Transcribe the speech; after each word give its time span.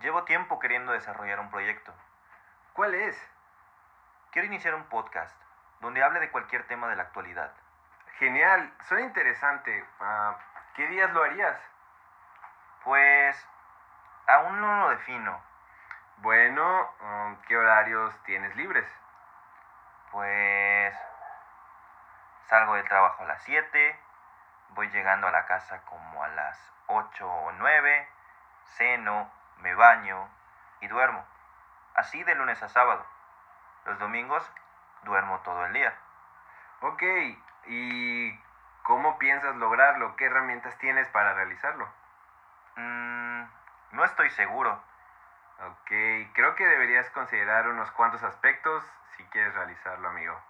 Llevo 0.00 0.24
tiempo 0.24 0.58
queriendo 0.58 0.92
desarrollar 0.92 1.40
un 1.40 1.50
proyecto. 1.50 1.92
¿Cuál 2.72 2.94
es? 2.94 3.16
Quiero 4.30 4.46
iniciar 4.46 4.74
un 4.74 4.84
podcast 4.84 5.34
donde 5.80 6.02
hable 6.02 6.20
de 6.20 6.30
cualquier 6.30 6.66
tema 6.66 6.88
de 6.88 6.96
la 6.96 7.02
actualidad. 7.02 7.52
Genial, 8.18 8.72
suena 8.88 9.04
interesante. 9.04 9.84
Ah, 10.00 10.38
¿Qué 10.74 10.86
días 10.88 11.12
lo 11.12 11.22
harías? 11.22 11.60
Pues 12.82 13.46
aún 14.26 14.60
no 14.60 14.80
lo 14.80 14.90
defino. 14.90 15.38
Bueno, 16.18 16.94
um, 17.00 17.36
¿qué 17.42 17.58
horarios 17.58 18.14
tienes 18.24 18.56
libres? 18.56 18.86
Pues 20.10 20.94
salgo 22.46 22.74
del 22.74 22.88
trabajo 22.88 23.22
a 23.22 23.26
las 23.26 23.42
7, 23.42 23.98
voy 24.70 24.88
llegando 24.88 25.26
a 25.26 25.30
la 25.30 25.46
casa 25.46 25.82
como 25.82 26.24
a 26.24 26.28
las 26.28 26.72
8 26.86 27.26
o 27.26 27.52
9, 27.52 28.08
ceno, 28.76 29.30
me 29.62 29.74
baño 29.74 30.28
y 30.80 30.88
duermo. 30.88 31.24
Así 31.94 32.22
de 32.24 32.34
lunes 32.34 32.62
a 32.62 32.68
sábado. 32.68 33.04
Los 33.86 33.98
domingos 33.98 34.48
duermo 35.04 35.40
todo 35.44 35.66
el 35.66 35.72
día. 35.72 35.94
Ok, 36.80 37.02
¿y 37.66 38.38
cómo 38.82 39.18
piensas 39.18 39.56
lograrlo? 39.56 40.16
¿Qué 40.16 40.26
herramientas 40.26 40.76
tienes 40.78 41.08
para 41.08 41.34
realizarlo? 41.34 41.88
Mm, 42.76 43.42
no 43.92 44.04
estoy 44.04 44.30
seguro. 44.30 44.82
Ok, 45.66 45.90
creo 46.32 46.54
que 46.54 46.66
deberías 46.66 47.10
considerar 47.10 47.68
unos 47.68 47.90
cuantos 47.92 48.22
aspectos 48.22 48.82
si 49.16 49.24
quieres 49.24 49.54
realizarlo, 49.54 50.08
amigo. 50.08 50.40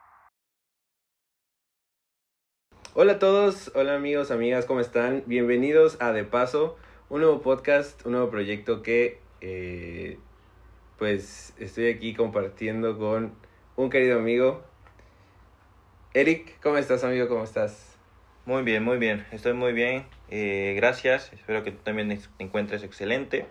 Hola 2.95 3.15
a 3.15 3.19
todos, 3.19 3.73
hola 3.75 3.95
amigos, 3.95 4.31
amigas, 4.31 4.67
¿cómo 4.67 4.81
están? 4.81 5.23
Bienvenidos 5.27 6.01
a 6.01 6.13
De 6.13 6.25
Paso, 6.25 6.77
un 7.11 7.23
nuevo 7.23 7.43
podcast, 7.43 8.07
un 8.07 8.13
nuevo 8.13 8.31
proyecto 8.31 8.83
que 8.83 9.19
eh, 9.41 10.17
pues 10.97 11.53
estoy 11.59 11.89
aquí 11.89 12.15
compartiendo 12.15 12.97
con 12.99 13.35
un 13.75 13.91
querido 13.91 14.21
amigo. 14.21 14.63
Eric, 16.15 16.61
¿cómo 16.63 16.79
estás 16.79 17.03
amigo? 17.03 17.29
¿Cómo 17.29 17.43
estás? 17.43 17.97
Muy 18.47 18.63
bien, 18.63 18.85
muy 18.85 18.99
bien, 18.99 19.27
estoy 19.33 19.55
muy 19.55 19.73
bien, 19.73 20.07
eh, 20.31 20.75
gracias, 20.77 21.33
espero 21.33 21.65
que 21.65 21.73
tú 21.73 21.79
también 21.83 22.09
te 22.09 22.45
encuentres 22.45 22.85
excelente. 22.85 23.45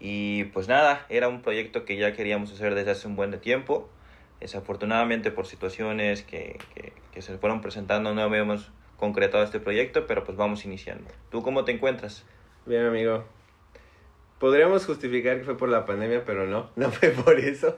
Y 0.00 0.44
pues 0.44 0.66
nada, 0.66 1.06
era 1.08 1.28
un 1.28 1.42
proyecto 1.42 1.84
que 1.84 1.96
ya 1.96 2.12
queríamos 2.12 2.52
hacer 2.52 2.74
desde 2.74 2.90
hace 2.90 3.06
un 3.06 3.14
buen 3.14 3.30
de 3.30 3.38
tiempo. 3.38 3.88
Desafortunadamente 4.40 5.30
por 5.30 5.46
situaciones 5.46 6.22
que, 6.22 6.58
que, 6.74 6.92
que 7.12 7.22
se 7.22 7.38
fueron 7.38 7.60
presentando 7.60 8.14
no 8.14 8.22
habíamos 8.22 8.72
concretado 8.96 9.44
este 9.44 9.60
proyecto, 9.60 10.08
pero 10.08 10.24
pues 10.24 10.36
vamos 10.36 10.64
iniciando. 10.64 11.08
¿Tú 11.30 11.42
cómo 11.42 11.64
te 11.64 11.72
encuentras? 11.72 12.24
Bien, 12.70 12.86
amigo. 12.86 13.24
Podríamos 14.38 14.86
justificar 14.86 15.38
que 15.38 15.44
fue 15.44 15.56
por 15.56 15.68
la 15.68 15.86
pandemia, 15.86 16.24
pero 16.24 16.46
no, 16.46 16.70
no 16.76 16.92
fue 16.92 17.08
por 17.10 17.40
eso. 17.40 17.76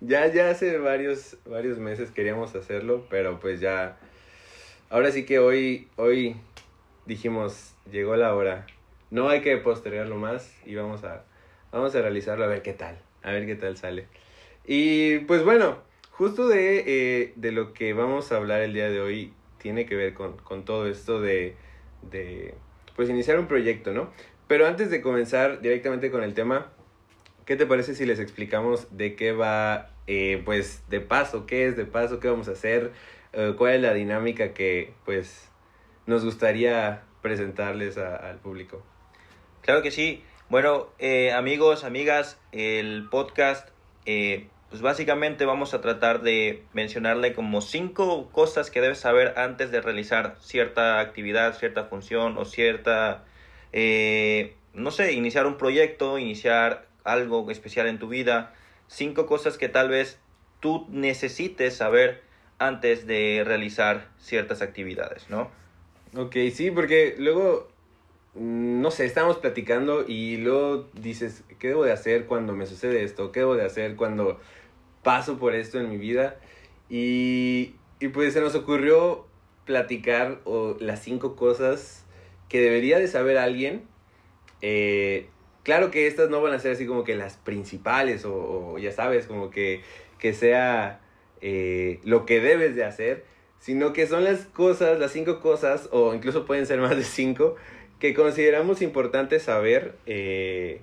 ya, 0.00 0.26
ya 0.26 0.50
hace 0.50 0.78
varios, 0.78 1.36
varios 1.46 1.78
meses 1.78 2.10
queríamos 2.10 2.52
hacerlo, 2.56 3.06
pero 3.08 3.38
pues 3.38 3.60
ya. 3.60 4.00
Ahora 4.88 5.12
sí 5.12 5.24
que 5.24 5.38
hoy, 5.38 5.86
hoy 5.94 6.34
dijimos, 7.06 7.76
llegó 7.88 8.16
la 8.16 8.34
hora. 8.34 8.66
No 9.12 9.28
hay 9.28 9.42
que 9.42 9.56
postergarlo 9.58 10.16
más 10.16 10.56
y 10.66 10.74
vamos 10.74 11.04
a, 11.04 11.24
vamos 11.70 11.94
a 11.94 12.02
realizarlo 12.02 12.42
a 12.42 12.48
ver 12.48 12.62
qué 12.62 12.72
tal, 12.72 12.98
a 13.22 13.30
ver 13.30 13.46
qué 13.46 13.54
tal 13.54 13.76
sale. 13.76 14.08
Y 14.66 15.20
pues 15.20 15.44
bueno, 15.44 15.78
justo 16.10 16.48
de, 16.48 16.82
eh, 16.84 17.32
de 17.36 17.52
lo 17.52 17.74
que 17.74 17.92
vamos 17.92 18.32
a 18.32 18.38
hablar 18.38 18.62
el 18.62 18.74
día 18.74 18.90
de 18.90 19.00
hoy 19.00 19.34
tiene 19.58 19.86
que 19.86 19.94
ver 19.94 20.14
con, 20.14 20.36
con 20.38 20.64
todo 20.64 20.88
esto 20.88 21.20
de, 21.20 21.54
de, 22.10 22.54
pues 22.96 23.08
iniciar 23.08 23.38
un 23.38 23.46
proyecto, 23.46 23.92
¿no? 23.92 24.10
Pero 24.46 24.66
antes 24.66 24.90
de 24.90 25.00
comenzar 25.00 25.60
directamente 25.60 26.10
con 26.10 26.22
el 26.22 26.34
tema, 26.34 26.72
¿qué 27.46 27.56
te 27.56 27.66
parece 27.66 27.94
si 27.94 28.04
les 28.06 28.18
explicamos 28.18 28.88
de 28.96 29.14
qué 29.14 29.32
va, 29.32 29.90
eh, 30.06 30.42
pues, 30.44 30.82
de 30.88 31.00
paso, 31.00 31.46
qué 31.46 31.66
es 31.66 31.76
de 31.76 31.86
paso, 31.86 32.20
qué 32.20 32.28
vamos 32.28 32.48
a 32.48 32.52
hacer, 32.52 32.92
eh, 33.32 33.54
cuál 33.56 33.74
es 33.74 33.82
la 33.82 33.94
dinámica 33.94 34.52
que, 34.52 34.92
pues, 35.04 35.48
nos 36.06 36.24
gustaría 36.24 37.02
presentarles 37.22 37.96
al 37.98 38.38
público? 38.38 38.82
Claro 39.62 39.82
que 39.82 39.90
sí. 39.90 40.24
Bueno, 40.48 40.88
eh, 40.98 41.30
amigos, 41.32 41.84
amigas, 41.84 42.40
el 42.50 43.06
podcast, 43.08 43.68
eh, 44.04 44.48
pues 44.70 44.82
básicamente 44.82 45.44
vamos 45.44 45.74
a 45.74 45.80
tratar 45.80 46.22
de 46.22 46.62
mencionarle 46.72 47.34
como 47.34 47.60
cinco 47.60 48.30
cosas 48.30 48.70
que 48.70 48.80
debes 48.80 49.00
saber 49.00 49.34
antes 49.36 49.72
de 49.72 49.80
realizar 49.80 50.36
cierta 50.40 51.00
actividad, 51.00 51.58
cierta 51.58 51.84
función 51.84 52.38
o 52.38 52.44
cierta, 52.44 53.24
eh, 53.72 54.54
no 54.72 54.92
sé, 54.92 55.12
iniciar 55.12 55.46
un 55.46 55.58
proyecto, 55.58 56.18
iniciar 56.18 56.86
algo 57.02 57.50
especial 57.50 57.88
en 57.88 57.98
tu 57.98 58.08
vida. 58.08 58.54
Cinco 58.86 59.26
cosas 59.26 59.58
que 59.58 59.68
tal 59.68 59.88
vez 59.88 60.20
tú 60.60 60.86
necesites 60.88 61.76
saber 61.76 62.22
antes 62.60 63.08
de 63.08 63.42
realizar 63.44 64.06
ciertas 64.18 64.62
actividades, 64.62 65.28
¿no? 65.28 65.50
Ok, 66.14 66.36
sí, 66.52 66.70
porque 66.70 67.16
luego 67.18 67.68
no 68.34 68.90
sé, 68.92 69.06
estamos 69.06 69.38
platicando 69.38 70.04
y 70.06 70.36
luego 70.36 70.88
dices, 70.94 71.42
¿qué 71.58 71.68
debo 71.68 71.84
de 71.84 71.92
hacer 71.92 72.26
cuando 72.26 72.52
me 72.52 72.66
sucede 72.66 73.02
esto? 73.02 73.32
¿Qué 73.32 73.40
debo 73.40 73.56
de 73.56 73.64
hacer 73.64 73.96
cuando 73.96 74.38
paso 75.02 75.38
por 75.38 75.54
esto 75.54 75.78
en 75.78 75.90
mi 75.90 75.96
vida? 75.96 76.36
Y, 76.88 77.74
y 78.00 78.08
pues 78.08 78.32
se 78.32 78.40
nos 78.40 78.54
ocurrió 78.54 79.26
platicar 79.64 80.40
o, 80.44 80.76
las 80.80 81.00
cinco 81.02 81.36
cosas 81.36 82.04
que 82.48 82.60
debería 82.60 82.98
de 82.98 83.06
saber 83.06 83.38
alguien. 83.38 83.82
Eh, 84.62 85.28
claro 85.62 85.90
que 85.90 86.06
estas 86.06 86.30
no 86.30 86.42
van 86.42 86.52
a 86.52 86.58
ser 86.58 86.72
así 86.72 86.86
como 86.86 87.04
que 87.04 87.14
las 87.14 87.36
principales 87.36 88.24
o, 88.24 88.78
ya 88.78 88.92
sabes, 88.92 89.26
como 89.26 89.50
que, 89.50 89.82
que 90.18 90.34
sea 90.34 91.00
eh, 91.40 92.00
lo 92.04 92.26
que 92.26 92.40
debes 92.40 92.74
de 92.74 92.84
hacer, 92.84 93.24
sino 93.60 93.92
que 93.92 94.06
son 94.06 94.24
las 94.24 94.46
cosas, 94.46 94.98
las 94.98 95.12
cinco 95.12 95.40
cosas, 95.40 95.88
o 95.92 96.14
incluso 96.14 96.44
pueden 96.44 96.66
ser 96.66 96.80
más 96.80 96.96
de 96.96 97.04
cinco, 97.04 97.56
que 98.00 98.14
consideramos 98.14 98.82
importante 98.82 99.38
saber, 99.38 99.94
eh, 100.06 100.80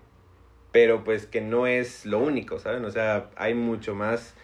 pero 0.71 1.03
pues 1.03 1.25
que 1.25 1.41
no 1.41 1.67
es 1.67 2.05
lo 2.05 2.19
único, 2.19 2.59
¿saben? 2.59 2.85
O 2.85 2.91
sea, 2.91 3.29
hay 3.35 3.53
mucho 3.53 3.95
más 3.95 4.35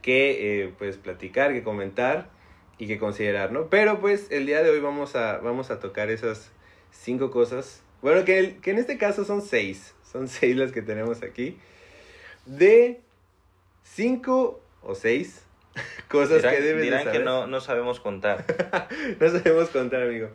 que 0.00 0.64
eh, 0.64 0.74
pues 0.78 0.96
platicar, 0.96 1.52
que 1.52 1.62
comentar 1.62 2.28
y 2.78 2.86
que 2.86 2.98
considerar, 2.98 3.52
¿no? 3.52 3.68
Pero 3.68 4.00
pues 4.00 4.26
el 4.30 4.46
día 4.46 4.62
de 4.62 4.70
hoy 4.70 4.80
vamos 4.80 5.14
a, 5.16 5.38
vamos 5.38 5.70
a 5.70 5.80
tocar 5.80 6.10
esas 6.10 6.50
cinco 6.90 7.30
cosas. 7.30 7.82
Bueno, 8.02 8.24
que, 8.24 8.38
el, 8.38 8.60
que 8.60 8.72
en 8.72 8.78
este 8.78 8.98
caso 8.98 9.24
son 9.24 9.42
seis, 9.42 9.94
son 10.10 10.28
seis 10.28 10.56
las 10.56 10.72
que 10.72 10.82
tenemos 10.82 11.22
aquí. 11.22 11.58
De 12.46 13.00
cinco 13.84 14.60
o 14.82 14.94
seis 14.94 15.44
cosas 16.08 16.38
dirán, 16.38 16.54
que 16.54 16.60
debes 16.60 16.82
dirán 16.82 16.98
de 16.98 17.04
saber. 17.04 17.20
que 17.20 17.24
no, 17.24 17.46
no 17.46 17.60
sabemos 17.60 18.00
contar. 18.00 18.44
no 19.20 19.28
sabemos 19.28 19.68
contar, 19.70 20.02
amigo. 20.02 20.28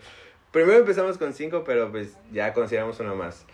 Primero 0.52 0.80
empezamos 0.80 1.18
con 1.18 1.34
cinco, 1.34 1.64
pero 1.66 1.92
pues 1.92 2.18
ya 2.32 2.54
consideramos 2.54 3.00
una 3.00 3.14
más. 3.14 3.46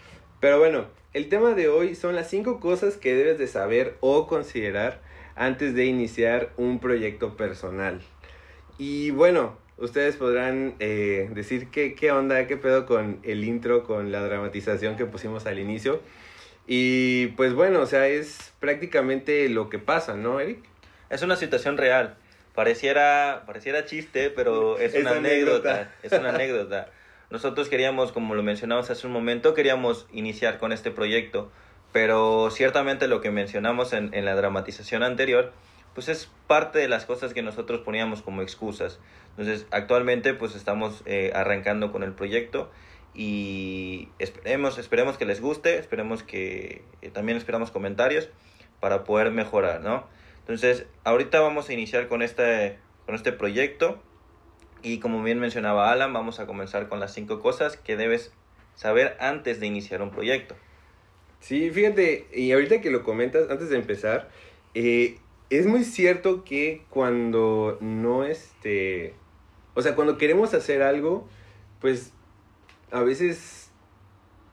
Pero 0.43 0.59
bueno, 0.59 0.87
el 1.13 1.29
tema 1.29 1.53
de 1.53 1.69
hoy 1.69 1.95
son 1.95 2.17
las 2.17 2.29
cinco 2.29 2.59
cosas 2.59 2.97
que 2.97 3.15
debes 3.15 3.37
de 3.37 3.47
saber 3.47 3.95
o 4.01 4.27
considerar 4.27 4.99
antes 5.37 5.73
de 5.73 5.85
iniciar 5.85 6.49
un 6.57 6.81
proyecto 6.81 7.37
personal. 7.37 8.01
Y 8.77 9.11
bueno, 9.11 9.57
ustedes 9.77 10.17
podrán 10.17 10.75
eh, 10.79 11.29
decir 11.33 11.69
qué, 11.69 11.95
qué 11.95 12.11
onda, 12.11 12.45
qué 12.45 12.57
pedo 12.57 12.85
con 12.85 13.21
el 13.23 13.45
intro, 13.45 13.85
con 13.85 14.11
la 14.11 14.19
dramatización 14.19 14.97
que 14.97 15.05
pusimos 15.05 15.45
al 15.45 15.59
inicio. 15.59 16.01
Y 16.67 17.27
pues 17.37 17.53
bueno, 17.53 17.79
o 17.79 17.85
sea, 17.85 18.09
es 18.09 18.51
prácticamente 18.59 19.47
lo 19.47 19.69
que 19.69 19.79
pasa, 19.79 20.17
¿no, 20.17 20.41
Eric? 20.41 20.59
Es 21.09 21.21
una 21.21 21.37
situación 21.37 21.77
real. 21.77 22.17
Pareciera, 22.53 23.43
pareciera 23.47 23.85
chiste, 23.85 24.29
pero 24.29 24.77
es, 24.77 24.93
Es 24.93 25.03
una 25.03 25.11
anécdota. 25.11 25.71
anécdota. 25.71 25.95
Es 26.03 26.11
una 26.11 26.29
anécdota. 26.31 26.89
Nosotros 27.33 27.67
queríamos, 27.67 28.11
como 28.11 28.35
lo 28.35 28.43
mencionamos 28.43 28.91
hace 28.91 29.07
un 29.07 29.11
momento, 29.11 29.55
queríamos 29.55 30.05
iniciar 30.13 30.59
con 30.59 30.71
este 30.71 30.91
proyecto, 30.91 31.51
pero 31.91 32.51
ciertamente 32.51 33.07
lo 33.07 33.21
que 33.21 33.31
mencionamos 33.31 33.91
en, 33.93 34.13
en 34.13 34.25
la 34.25 34.35
dramatización 34.35 35.01
anterior, 35.01 35.51
pues 35.95 36.09
es 36.09 36.29
parte 36.45 36.77
de 36.77 36.87
las 36.87 37.07
cosas 37.07 37.33
que 37.33 37.41
nosotros 37.41 37.81
poníamos 37.81 38.21
como 38.21 38.43
excusas. 38.43 38.99
Entonces, 39.31 39.65
actualmente 39.71 40.35
pues 40.35 40.53
estamos 40.53 41.01
eh, 41.07 41.31
arrancando 41.33 41.91
con 41.91 42.03
el 42.03 42.13
proyecto 42.13 42.69
y 43.15 44.09
esperemos, 44.19 44.77
esperemos 44.77 45.17
que 45.17 45.25
les 45.25 45.41
guste, 45.41 45.79
esperemos 45.79 46.21
que 46.21 46.83
eh, 47.01 47.09
también 47.09 47.39
esperamos 47.39 47.71
comentarios 47.71 48.29
para 48.79 49.03
poder 49.05 49.31
mejorar, 49.31 49.81
¿no? 49.81 50.05
Entonces, 50.41 50.85
ahorita 51.03 51.39
vamos 51.39 51.67
a 51.67 51.73
iniciar 51.73 52.07
con 52.07 52.21
este, 52.21 52.77
con 53.07 53.15
este 53.15 53.31
proyecto 53.31 54.03
y 54.83 54.99
como 54.99 55.23
bien 55.23 55.39
mencionaba 55.39 55.91
Alan, 55.91 56.13
vamos 56.13 56.39
a 56.39 56.45
comenzar 56.45 56.89
con 56.89 56.99
las 56.99 57.13
cinco 57.13 57.39
cosas 57.39 57.77
que 57.77 57.95
debes 57.95 58.33
saber 58.75 59.15
antes 59.19 59.59
de 59.59 59.67
iniciar 59.67 60.01
un 60.01 60.11
proyecto. 60.11 60.55
Sí, 61.39 61.71
fíjate, 61.71 62.27
y 62.33 62.51
ahorita 62.51 62.81
que 62.81 62.91
lo 62.91 63.03
comentas, 63.03 63.49
antes 63.49 63.69
de 63.69 63.77
empezar, 63.77 64.29
eh, 64.73 65.17
es 65.49 65.65
muy 65.65 65.83
cierto 65.83 66.43
que 66.43 66.83
cuando 66.89 67.77
no, 67.81 68.23
este, 68.25 69.13
o 69.73 69.81
sea, 69.81 69.95
cuando 69.95 70.17
queremos 70.17 70.53
hacer 70.53 70.81
algo, 70.81 71.27
pues 71.81 72.13
a 72.91 73.01
veces 73.01 73.71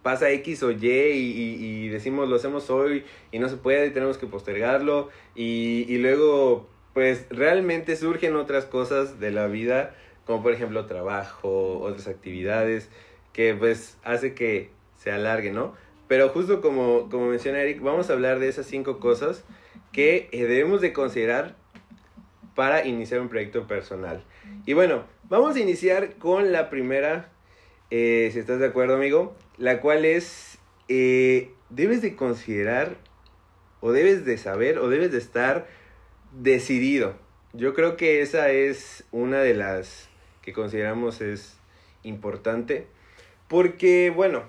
pasa 0.03 0.31
X 0.31 0.63
o 0.63 0.71
Y 0.71 0.87
y, 0.87 1.89
decimos 1.89 2.29
lo 2.29 2.37
hacemos 2.37 2.71
hoy 2.71 3.05
y 3.33 3.39
no 3.39 3.49
se 3.49 3.57
puede 3.57 3.89
y 3.89 3.91
tenemos 3.91 4.17
que 4.17 4.27
postergarlo 4.27 5.11
y, 5.35 5.85
y 5.89 5.99
luego 5.99 6.69
pues 6.95 7.27
realmente 7.31 7.97
surgen 7.97 8.35
otras 8.37 8.65
cosas 8.65 9.21
de 9.21 9.31
la 9.31 9.47
vida 9.47 9.95
como 10.27 10.43
por 10.43 10.53
ejemplo 10.53 10.87
trabajo, 10.87 11.81
otras 11.81 12.09
actividades 12.09 12.89
que 13.33 13.55
pues 13.55 13.97
hace 14.05 14.35
que 14.35 14.71
se 14.97 15.11
alargue, 15.11 15.53
¿no? 15.53 15.75
Pero 16.09 16.29
justo 16.31 16.61
como, 16.61 17.09
como 17.09 17.27
menciona 17.29 17.61
Eric, 17.61 17.81
vamos 17.81 18.11
a 18.11 18.15
hablar 18.15 18.39
de 18.39 18.49
esas 18.49 18.67
cinco 18.67 18.99
cosas 18.99 19.45
que 19.93 20.29
eh, 20.33 20.45
debemos 20.45 20.81
de 20.81 20.93
considerar 20.93 21.57
para 22.55 22.85
iniciar 22.85 23.21
un 23.21 23.29
proyecto 23.29 23.67
personal. 23.67 24.23
Y 24.67 24.73
bueno, 24.73 25.05
vamos 25.29 25.57
a 25.57 25.61
iniciar 25.61 26.17
con 26.17 26.53
la 26.53 26.69
primera, 26.69 27.31
eh, 27.91 28.29
si 28.33 28.41
estás 28.41 28.59
de 28.59 28.67
acuerdo 28.67 28.97
amigo, 28.97 29.35
la 29.57 29.81
cual 29.81 30.05
es, 30.05 30.59
eh, 30.89 31.53
debes 31.71 32.03
de 32.03 32.17
considerar 32.17 32.97
o 33.81 33.93
debes 33.93 34.25
de 34.25 34.37
saber 34.37 34.79
o 34.79 34.89
debes 34.89 35.13
de 35.13 35.19
estar 35.19 35.67
decidido. 36.33 37.15
Yo 37.53 37.73
creo 37.73 37.97
que 37.97 38.21
esa 38.21 38.51
es 38.51 39.05
una 39.13 39.39
de 39.39 39.55
las 39.55 40.10
que 40.43 40.53
consideramos 40.53 41.21
es 41.21 41.57
importante. 42.03 42.87
Porque, 43.49 44.11
bueno, 44.15 44.45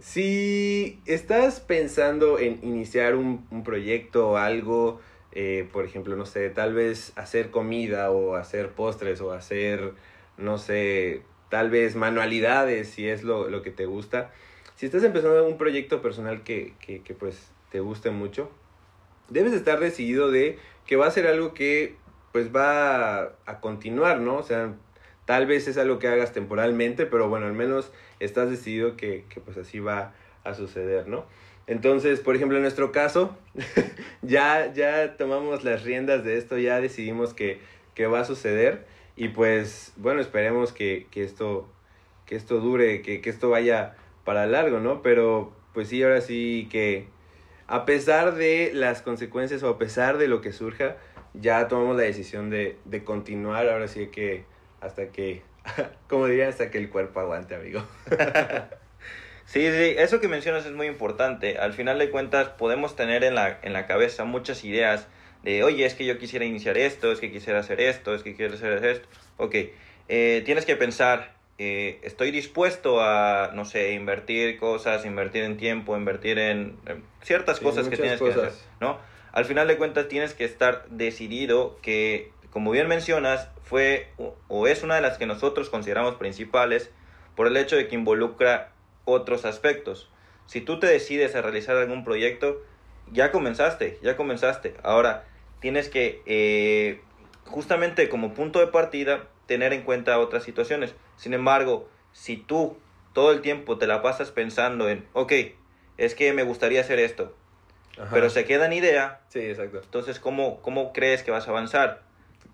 si 0.00 1.00
estás 1.06 1.60
pensando 1.60 2.38
en 2.38 2.60
iniciar 2.62 3.16
un, 3.16 3.64
proyecto 3.64 4.30
o 4.30 4.36
algo, 4.36 5.00
eh, 5.32 5.68
por 5.72 5.84
ejemplo, 5.84 6.16
no 6.16 6.26
sé, 6.26 6.50
tal 6.50 6.74
vez 6.74 7.12
hacer 7.16 7.50
comida 7.50 8.10
o 8.10 8.36
hacer 8.36 8.70
postres 8.70 9.20
o 9.20 9.32
hacer, 9.32 9.94
no 10.36 10.58
sé, 10.58 11.22
tal 11.48 11.70
vez 11.70 11.96
manualidades 11.96 12.88
si 12.88 13.08
es 13.08 13.24
lo, 13.24 13.48
lo 13.48 13.62
que 13.62 13.70
te 13.70 13.86
gusta. 13.86 14.30
Si 14.76 14.86
estás 14.86 15.04
empezando 15.04 15.46
un 15.46 15.56
proyecto 15.56 16.02
personal 16.02 16.42
que, 16.42 16.74
que, 16.80 17.00
que 17.00 17.14
pues 17.14 17.48
te 17.70 17.80
guste 17.80 18.10
mucho, 18.10 18.50
debes 19.28 19.52
estar 19.52 19.80
decidido 19.80 20.30
de 20.30 20.58
que 20.86 20.96
va 20.96 21.06
a 21.06 21.10
ser 21.10 21.26
algo 21.26 21.54
que 21.54 21.96
pues 22.34 22.54
va 22.54 23.36
a 23.46 23.60
continuar, 23.60 24.18
¿no? 24.20 24.38
O 24.38 24.42
sea, 24.42 24.74
Tal 25.24 25.46
vez 25.46 25.68
es 25.68 25.78
algo 25.78 25.98
que 25.98 26.08
hagas 26.08 26.32
temporalmente, 26.32 27.06
pero 27.06 27.28
bueno, 27.28 27.46
al 27.46 27.54
menos 27.54 27.90
estás 28.20 28.50
decidido 28.50 28.96
que, 28.96 29.24
pues 29.44 29.56
así 29.56 29.80
va 29.80 30.12
a 30.44 30.54
suceder, 30.54 31.08
¿no? 31.08 31.24
Entonces, 31.66 32.20
por 32.20 32.36
ejemplo, 32.36 32.58
en 32.58 32.62
nuestro 32.62 32.92
caso, 32.92 33.34
ya, 34.22 34.70
ya 34.74 35.16
tomamos 35.16 35.64
las 35.64 35.82
riendas 35.82 36.24
de 36.24 36.36
esto, 36.36 36.58
ya 36.58 36.78
decidimos 36.80 37.32
que, 37.32 37.60
va 38.06 38.20
a 38.20 38.24
suceder 38.24 38.84
y 39.16 39.28
pues 39.28 39.92
bueno, 39.96 40.20
esperemos 40.20 40.72
que, 40.72 41.06
esto, 41.14 41.68
que 42.26 42.34
esto 42.36 42.60
dure, 42.60 43.00
que, 43.00 43.22
esto 43.24 43.48
vaya 43.48 43.94
para 44.24 44.46
largo, 44.46 44.78
¿no? 44.78 45.00
Pero 45.00 45.54
pues 45.72 45.88
sí, 45.88 46.02
ahora 46.02 46.20
sí 46.20 46.68
que 46.70 47.06
a 47.66 47.86
pesar 47.86 48.34
de 48.34 48.72
las 48.74 49.00
consecuencias 49.00 49.62
o 49.62 49.68
a 49.70 49.78
pesar 49.78 50.18
de 50.18 50.28
lo 50.28 50.42
que 50.42 50.52
surja, 50.52 50.96
ya 51.34 51.68
tomamos 51.68 51.96
la 51.96 52.04
decisión 52.04 52.50
de, 52.50 52.78
de 52.84 53.04
continuar, 53.04 53.68
ahora 53.68 53.88
sí 53.88 54.06
que 54.08 54.44
hasta 54.80 55.08
que, 55.08 55.42
como 56.08 56.26
diría, 56.26 56.48
hasta 56.48 56.70
que 56.70 56.78
el 56.78 56.90
cuerpo 56.90 57.20
aguante, 57.20 57.54
amigo. 57.54 57.82
sí, 59.44 59.60
sí, 59.60 59.94
eso 59.98 60.20
que 60.20 60.28
mencionas 60.28 60.66
es 60.66 60.72
muy 60.72 60.86
importante. 60.86 61.58
Al 61.58 61.72
final 61.72 61.98
de 61.98 62.10
cuentas 62.10 62.48
podemos 62.48 62.96
tener 62.96 63.24
en 63.24 63.34
la, 63.34 63.58
en 63.62 63.72
la 63.72 63.86
cabeza 63.86 64.24
muchas 64.24 64.64
ideas 64.64 65.08
de, 65.42 65.62
oye, 65.62 65.84
es 65.84 65.94
que 65.94 66.06
yo 66.06 66.18
quisiera 66.18 66.44
iniciar 66.44 66.78
esto, 66.78 67.12
es 67.12 67.20
que 67.20 67.30
quisiera 67.30 67.60
hacer 67.60 67.80
esto, 67.80 68.14
es 68.14 68.22
que 68.22 68.34
quiero 68.34 68.54
hacer 68.54 68.84
esto. 68.84 69.08
Ok, 69.36 69.54
eh, 70.08 70.42
tienes 70.44 70.64
que 70.64 70.76
pensar, 70.76 71.34
eh, 71.58 71.98
estoy 72.02 72.30
dispuesto 72.30 73.00
a, 73.00 73.50
no 73.54 73.64
sé, 73.64 73.92
invertir 73.92 74.58
cosas, 74.58 75.04
invertir 75.04 75.44
en 75.44 75.56
tiempo, 75.56 75.96
invertir 75.96 76.38
en, 76.38 76.76
ciertas 77.22 77.60
cosas 77.60 77.88
que 77.88 77.96
tienes 77.96 78.20
que 78.20 78.30
hacer, 78.30 78.52
¿no? 78.80 78.98
Al 79.34 79.44
final 79.44 79.68
de 79.68 79.76
cuentas 79.76 80.08
tienes 80.08 80.32
que 80.32 80.46
estar 80.46 80.86
decidido 80.88 81.76
que 81.82 82.32
como 82.54 82.70
bien 82.70 82.86
mencionas, 82.86 83.48
fue 83.64 84.12
o 84.46 84.68
es 84.68 84.84
una 84.84 84.94
de 84.94 85.00
las 85.00 85.18
que 85.18 85.26
nosotros 85.26 85.70
consideramos 85.70 86.14
principales 86.14 86.88
por 87.34 87.48
el 87.48 87.56
hecho 87.56 87.74
de 87.74 87.88
que 87.88 87.96
involucra 87.96 88.70
otros 89.04 89.44
aspectos. 89.44 90.08
Si 90.46 90.60
tú 90.60 90.78
te 90.78 90.86
decides 90.86 91.34
a 91.34 91.42
realizar 91.42 91.76
algún 91.76 92.04
proyecto, 92.04 92.62
ya 93.10 93.32
comenzaste, 93.32 93.98
ya 94.04 94.16
comenzaste. 94.16 94.74
Ahora, 94.84 95.24
tienes 95.58 95.88
que, 95.88 96.22
eh, 96.26 97.00
justamente 97.44 98.08
como 98.08 98.34
punto 98.34 98.60
de 98.60 98.68
partida, 98.68 99.26
tener 99.46 99.72
en 99.72 99.82
cuenta 99.82 100.20
otras 100.20 100.44
situaciones. 100.44 100.94
Sin 101.16 101.34
embargo, 101.34 101.88
si 102.12 102.36
tú 102.36 102.78
todo 103.14 103.32
el 103.32 103.40
tiempo 103.40 103.78
te 103.78 103.88
la 103.88 104.00
pasas 104.00 104.30
pensando 104.30 104.88
en, 104.88 105.04
ok, 105.12 105.32
es 105.96 106.14
que 106.14 106.32
me 106.32 106.44
gustaría 106.44 106.82
hacer 106.82 107.00
esto, 107.00 107.34
pero 108.10 108.30
se 108.30 108.44
queda 108.44 108.66
en 108.66 108.72
idea, 108.72 109.20
sí, 109.28 109.40
exacto. 109.40 109.80
entonces, 109.82 110.18
¿cómo, 110.18 110.60
¿cómo 110.62 110.92
crees 110.92 111.22
que 111.22 111.30
vas 111.30 111.46
a 111.46 111.50
avanzar? 111.50 112.02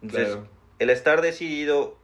Entonces, 0.03 0.39
el 0.79 0.91
estar 0.91 1.21
decidido, 1.23 1.97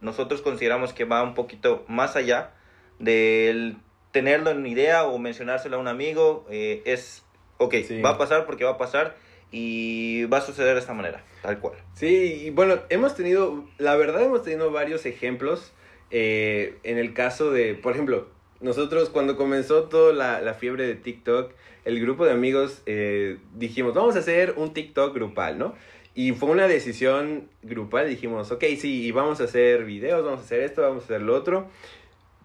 nosotros 0.00 0.42
consideramos 0.42 0.92
que 0.92 1.04
va 1.04 1.22
un 1.22 1.34
poquito 1.34 1.84
más 1.88 2.16
allá 2.16 2.52
del 2.98 3.76
tenerlo 4.12 4.50
en 4.50 4.66
idea 4.66 5.04
o 5.04 5.18
mencionárselo 5.18 5.76
a 5.76 5.80
un 5.80 5.88
amigo. 5.88 6.46
Eh, 6.50 6.82
es, 6.84 7.24
ok, 7.58 7.74
va 8.04 8.10
a 8.10 8.18
pasar 8.18 8.46
porque 8.46 8.64
va 8.64 8.72
a 8.72 8.78
pasar 8.78 9.16
y 9.50 10.24
va 10.26 10.38
a 10.38 10.40
suceder 10.40 10.74
de 10.74 10.80
esta 10.80 10.94
manera, 10.94 11.24
tal 11.42 11.58
cual. 11.60 11.74
Sí, 11.94 12.42
y 12.44 12.50
bueno, 12.50 12.80
hemos 12.88 13.14
tenido, 13.14 13.64
la 13.78 13.94
verdad 13.96 14.22
hemos 14.22 14.42
tenido 14.42 14.70
varios 14.70 15.06
ejemplos 15.06 15.72
eh, 16.10 16.78
en 16.82 16.98
el 16.98 17.14
caso 17.14 17.50
de, 17.50 17.74
por 17.74 17.92
ejemplo, 17.92 18.28
nosotros 18.60 19.10
cuando 19.10 19.36
comenzó 19.36 19.84
toda 19.84 20.12
la, 20.12 20.40
la 20.40 20.54
fiebre 20.54 20.86
de 20.86 20.94
TikTok, 20.94 21.52
el 21.84 22.00
grupo 22.00 22.24
de 22.24 22.32
amigos 22.32 22.82
eh, 22.86 23.38
dijimos, 23.54 23.94
vamos 23.94 24.16
a 24.16 24.20
hacer 24.20 24.54
un 24.56 24.72
TikTok 24.72 25.14
grupal, 25.14 25.58
¿no? 25.58 25.74
Y 26.14 26.32
fue 26.32 26.50
una 26.50 26.68
decisión 26.68 27.48
grupal, 27.62 28.08
dijimos, 28.08 28.52
ok, 28.52 28.64
sí, 28.78 29.10
vamos 29.10 29.40
a 29.40 29.44
hacer 29.44 29.84
videos, 29.84 30.24
vamos 30.24 30.40
a 30.40 30.44
hacer 30.44 30.60
esto, 30.60 30.82
vamos 30.82 31.02
a 31.02 31.04
hacer 31.06 31.22
lo 31.22 31.34
otro. 31.34 31.68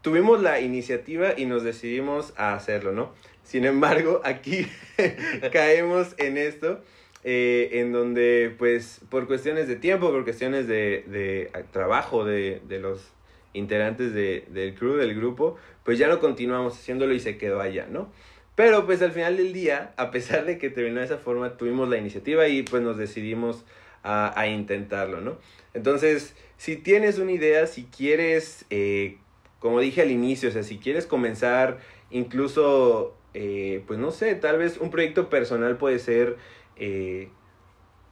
Tuvimos 0.01 0.41
la 0.41 0.59
iniciativa 0.59 1.33
y 1.37 1.45
nos 1.45 1.63
decidimos 1.63 2.33
a 2.35 2.55
hacerlo, 2.55 2.93
¿no? 2.93 3.13
Sin 3.43 3.65
embargo, 3.65 4.21
aquí 4.25 4.67
caemos 5.51 6.15
en 6.17 6.37
esto, 6.37 6.81
eh, 7.23 7.69
en 7.73 7.91
donde, 7.91 8.55
pues, 8.57 9.01
por 9.09 9.27
cuestiones 9.27 9.67
de 9.67 9.75
tiempo, 9.75 10.09
por 10.09 10.23
cuestiones 10.23 10.67
de, 10.67 11.03
de 11.07 11.51
trabajo 11.71 12.25
de, 12.25 12.61
de, 12.67 12.79
los 12.79 13.11
integrantes 13.53 14.13
de, 14.13 14.45
del 14.49 14.75
crew, 14.75 14.95
del 14.95 15.15
grupo, 15.15 15.57
pues 15.83 15.97
ya 15.97 16.07
no 16.07 16.19
continuamos 16.19 16.73
haciéndolo 16.73 17.13
y 17.13 17.19
se 17.19 17.37
quedó 17.37 17.61
allá, 17.61 17.87
¿no? 17.89 18.11
Pero 18.55 18.85
pues 18.85 19.01
al 19.01 19.11
final 19.11 19.37
del 19.37 19.53
día, 19.53 19.93
a 19.97 20.11
pesar 20.11 20.45
de 20.45 20.57
que 20.57 20.69
terminó 20.69 20.99
de 20.99 21.05
esa 21.05 21.17
forma, 21.17 21.57
tuvimos 21.57 21.87
la 21.89 21.97
iniciativa 21.97 22.47
y 22.47 22.63
pues 22.63 22.83
nos 22.83 22.97
decidimos 22.97 23.63
a, 24.03 24.47
intentarlo, 24.47 25.21
¿no? 25.21 25.37
Entonces, 25.73 26.35
si 26.57 26.77
tienes 26.77 27.19
una 27.19 27.31
idea, 27.31 27.67
si 27.67 27.85
quieres, 27.85 28.65
eh, 28.69 29.17
como 29.59 29.79
dije 29.79 30.01
al 30.01 30.11
inicio, 30.11 30.49
o 30.49 30.51
sea, 30.51 30.63
si 30.63 30.77
quieres 30.77 31.05
comenzar 31.05 31.79
incluso, 32.09 33.15
eh, 33.33 33.83
pues 33.87 33.99
no 33.99 34.11
sé, 34.11 34.35
tal 34.35 34.57
vez 34.57 34.77
un 34.77 34.89
proyecto 34.89 35.29
personal 35.29 35.77
puede 35.77 35.99
ser 35.99 36.37
eh, 36.75 37.29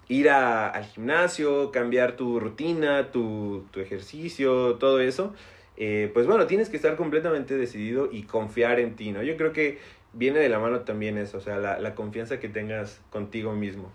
ir 0.09 0.29
al 0.29 0.83
gimnasio, 0.85 1.71
cambiar 1.71 2.15
tu 2.15 2.39
rutina, 2.39 3.11
tu, 3.11 3.65
tu 3.71 3.79
ejercicio, 3.79 4.75
todo 4.75 4.99
eso. 4.99 5.33
pues 5.75 6.25
bueno, 6.27 6.47
tienes 6.47 6.69
que 6.69 6.77
estar 6.77 6.95
completamente 6.95 7.57
decidido 7.57 8.09
y 8.11 8.23
confiar 8.23 8.79
en 8.79 8.95
ti, 8.95 9.11
¿no? 9.11 9.23
Yo 9.23 9.37
creo 9.37 9.53
que 9.53 9.79
viene 10.13 10.39
de 10.39 10.49
la 10.49 10.59
mano 10.59 10.81
también 10.81 11.17
eso, 11.17 11.37
o 11.37 11.41
sea, 11.41 11.57
la, 11.57 11.79
la 11.79 11.95
confianza 11.95 12.39
que 12.39 12.49
tengas 12.49 13.01
contigo 13.11 13.53
mismo. 13.53 13.91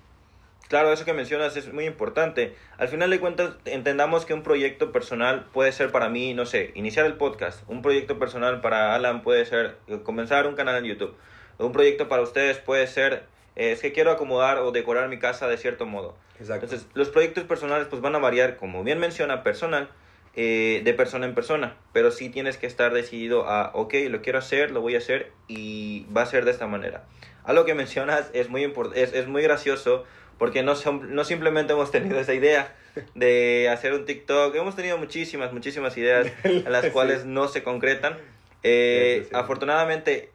Claro, 0.72 0.90
eso 0.90 1.04
que 1.04 1.12
mencionas 1.12 1.54
es 1.58 1.70
muy 1.70 1.84
importante. 1.84 2.54
Al 2.78 2.88
final 2.88 3.10
de 3.10 3.20
cuentas, 3.20 3.56
entendamos 3.66 4.24
que 4.24 4.32
un 4.32 4.42
proyecto 4.42 4.90
personal 4.90 5.44
puede 5.52 5.70
ser 5.70 5.92
para 5.92 6.08
mí, 6.08 6.32
no 6.32 6.46
sé, 6.46 6.70
iniciar 6.74 7.04
el 7.04 7.14
podcast. 7.14 7.62
Un 7.68 7.82
proyecto 7.82 8.18
personal 8.18 8.62
para 8.62 8.94
Alan 8.94 9.20
puede 9.20 9.44
ser 9.44 9.76
eh, 9.86 10.00
comenzar 10.02 10.46
un 10.46 10.54
canal 10.54 10.76
en 10.76 10.84
YouTube. 10.84 11.14
Un 11.58 11.72
proyecto 11.72 12.08
para 12.08 12.22
ustedes 12.22 12.56
puede 12.56 12.86
ser, 12.86 13.24
eh, 13.56 13.72
es 13.72 13.80
que 13.80 13.92
quiero 13.92 14.10
acomodar 14.10 14.58
o 14.58 14.72
decorar 14.72 15.08
mi 15.08 15.18
casa 15.18 15.48
de 15.48 15.56
cierto 15.56 15.86
modo. 15.86 16.16
Exacto. 16.38 16.66
Entonces, 16.66 16.88
los 16.94 17.08
proyectos 17.08 17.44
personales 17.44 17.86
pues 17.88 18.02
van 18.02 18.14
a 18.14 18.18
variar, 18.18 18.56
como 18.56 18.84
bien 18.84 18.98
menciona, 18.98 19.42
personal, 19.42 19.90
eh, 20.34 20.80
de 20.84 20.94
persona 20.94 21.26
en 21.26 21.34
persona, 21.34 21.76
pero 21.92 22.10
sí 22.10 22.30
tienes 22.30 22.56
que 22.56 22.66
estar 22.66 22.94
decidido 22.94 23.46
a, 23.46 23.70
ok, 23.74 23.94
lo 24.08 24.22
quiero 24.22 24.38
hacer, 24.38 24.70
lo 24.70 24.80
voy 24.80 24.94
a 24.94 24.98
hacer 24.98 25.30
y 25.46 26.06
va 26.16 26.22
a 26.22 26.26
ser 26.26 26.44
de 26.44 26.52
esta 26.52 26.66
manera. 26.66 27.04
A 27.44 27.52
lo 27.52 27.64
que 27.64 27.74
mencionas 27.74 28.30
es 28.32 28.48
muy, 28.48 28.72
es, 28.94 29.12
es 29.12 29.26
muy 29.26 29.42
gracioso 29.42 30.04
porque 30.38 30.62
no, 30.62 30.74
no 31.08 31.24
simplemente 31.24 31.72
hemos 31.72 31.90
tenido 31.90 32.18
esa 32.18 32.34
idea 32.34 32.74
de 33.14 33.68
hacer 33.68 33.92
un 33.92 34.06
TikTok, 34.06 34.54
hemos 34.56 34.74
tenido 34.74 34.98
muchísimas, 34.98 35.52
muchísimas 35.52 35.96
ideas 35.96 36.28
en 36.44 36.72
las 36.72 36.86
cuales 36.86 37.24
no 37.24 37.48
se 37.48 37.62
concretan. 37.62 38.18
Eh, 38.62 39.28
afortunadamente 39.32 40.30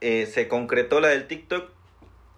eh, 0.00 0.26
se 0.26 0.48
concretó 0.48 1.00
la 1.00 1.08
del 1.08 1.26
TikTok, 1.26 1.70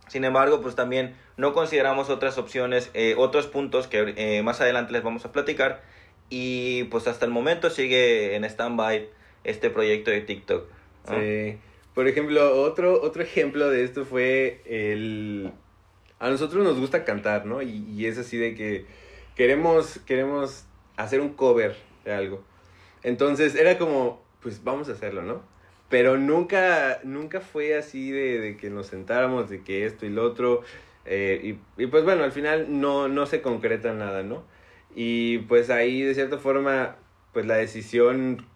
sin 0.09 0.25
embargo, 0.25 0.61
pues 0.61 0.75
también 0.75 1.15
no 1.37 1.53
consideramos 1.53 2.11
otras 2.11 2.39
opciones, 2.39 2.91
otros 3.17 3.47
puntos 3.47 3.87
que 3.87 4.43
más 4.45 4.61
adelante 4.61 4.93
les 4.93 5.03
vamos 5.03 5.25
a 5.25 5.33
platicar 5.33 5.83
y 6.31 6.85
pues 6.85 7.07
hasta 7.07 7.25
el 7.25 7.31
momento 7.31 7.71
sigue 7.71 8.35
en 8.37 8.45
stand-by 8.45 9.09
este 9.45 9.71
proyecto 9.71 10.11
de 10.11 10.21
TikTok. 10.21 10.67
Sí. 11.09 11.59
Por 11.95 12.09
ejemplo, 12.09 12.63
otro, 12.63 13.01
otro 13.03 13.23
ejemplo 13.23 13.69
de 13.71 13.85
esto 13.85 14.05
fue 14.05 14.63
el... 14.67 15.53
A 16.19 16.29
nosotros 16.31 16.65
nos 16.65 16.79
gusta 16.79 17.05
cantar, 17.05 17.47
¿no? 17.47 17.63
Y, 17.63 17.85
y 17.91 18.07
es 18.07 18.19
así 18.19 18.37
de 18.37 18.55
que 18.55 18.87
queremos, 19.37 20.01
queremos 20.07 20.65
hacer 20.97 21.21
un 21.21 21.35
cover 21.35 21.77
de 22.05 22.13
algo. 22.13 22.43
Entonces 23.03 23.55
era 23.55 23.79
como, 23.79 24.23
pues 24.41 24.65
vamos 24.65 24.89
a 24.89 24.93
hacerlo, 24.93 25.23
¿no? 25.23 25.43
Pero 25.89 26.17
nunca, 26.19 27.01
nunca 27.05 27.41
fue 27.41 27.77
así 27.77 28.11
de, 28.11 28.41
de 28.41 28.57
que 28.57 28.71
nos 28.71 28.89
sentáramos, 28.89 29.49
de 29.51 29.63
que 29.63 29.87
esto 29.87 30.07
y 30.07 30.11
lo 30.11 30.25
otro. 30.25 30.63
eh, 31.05 31.59
y, 31.77 31.83
y, 31.83 31.87
pues 31.87 32.05
bueno, 32.05 32.25
al 32.25 32.33
final 32.33 32.67
no, 32.81 33.09
no 33.09 33.27
se 33.27 33.43
concreta 33.43 33.93
nada, 33.95 34.23
¿no? 34.23 34.45
Y 34.95 35.39
pues 35.41 35.71
ahí 35.71 36.03
de 36.03 36.15
cierta 36.15 36.39
forma, 36.39 36.97
pues 37.33 37.47
la 37.47 37.57
decisión 37.57 38.47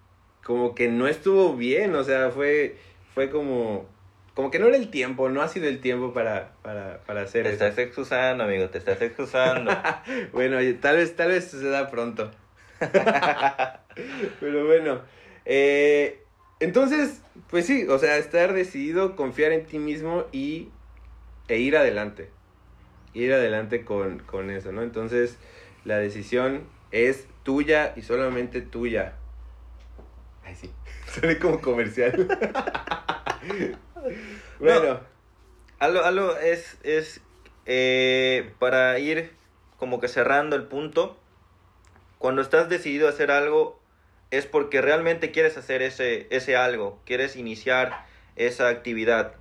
como 0.45 0.75
que 0.75 0.89
no 0.89 1.07
estuvo 1.09 1.57
bien, 1.57 1.95
o 1.95 2.05
sea, 2.05 2.31
fue, 2.31 2.77
fue 3.15 3.31
como, 3.31 3.87
como 4.35 4.51
que 4.51 4.59
no 4.59 4.67
era 4.69 4.77
el 4.77 4.91
tiempo, 4.91 5.29
no 5.29 5.43
ha 5.43 5.49
sido 5.49 5.69
el 5.69 5.81
tiempo 5.81 6.13
para, 6.15 6.57
para, 6.63 7.05
para 7.05 7.23
hacer 7.23 7.43
Te 7.43 7.51
eso. 7.51 7.53
estás 7.53 7.79
excusando, 7.79 8.45
amigo, 8.45 8.69
te 8.71 8.79
estás 8.79 9.01
excusando. 9.03 9.73
Bueno, 10.33 10.59
tal 10.81 10.97
vez, 10.97 11.17
tal 11.17 11.29
vez 11.31 11.51
suceda 11.51 11.91
pronto. 11.91 12.31
Pero 14.41 14.67
bueno, 14.67 15.03
eh, 15.45 16.28
entonces, 16.61 17.21
pues 17.51 17.67
sí, 17.67 17.87
o 17.89 17.99
sea, 17.99 18.17
estar 18.17 18.53
decidido, 18.53 19.17
confiar 19.17 19.53
en 19.53 19.67
ti 19.67 19.79
mismo 19.79 20.27
y 20.33 20.69
e 21.49 21.59
ir 21.59 21.77
adelante. 21.77 22.31
Ir 23.15 23.33
adelante 23.33 23.85
con, 23.85 24.19
con 24.21 24.51
eso, 24.51 24.73
¿no? 24.73 24.83
Entonces, 24.83 25.39
la 25.85 25.99
decisión 25.99 26.65
es 26.91 27.27
tuya 27.43 27.93
y 27.97 28.03
solamente 28.03 28.61
tuya. 28.61 29.15
Ay, 30.45 30.55
sí, 30.55 30.71
suena 31.13 31.39
como 31.39 31.61
comercial. 31.61 32.29
bueno, 34.61 35.01
Algo, 35.79 36.03
algo 36.03 36.37
es, 36.37 36.79
es 36.83 37.21
eh, 37.67 38.53
para 38.59 38.99
ir 38.99 39.33
como 39.79 40.01
que 40.01 40.09
cerrando 40.09 40.57
el 40.57 40.65
punto. 40.65 41.19
Cuando 42.19 42.43
estás 42.43 42.69
decidido 42.69 43.07
a 43.07 43.11
hacer 43.11 43.31
algo, 43.31 43.81
es 44.31 44.47
porque 44.47 44.81
realmente 44.81 45.31
quieres 45.31 45.57
hacer 45.57 45.83
ese, 45.83 46.27
ese 46.31 46.57
algo, 46.57 47.01
quieres 47.05 47.37
iniciar 47.37 48.07
esa 48.37 48.69
actividad. 48.69 49.35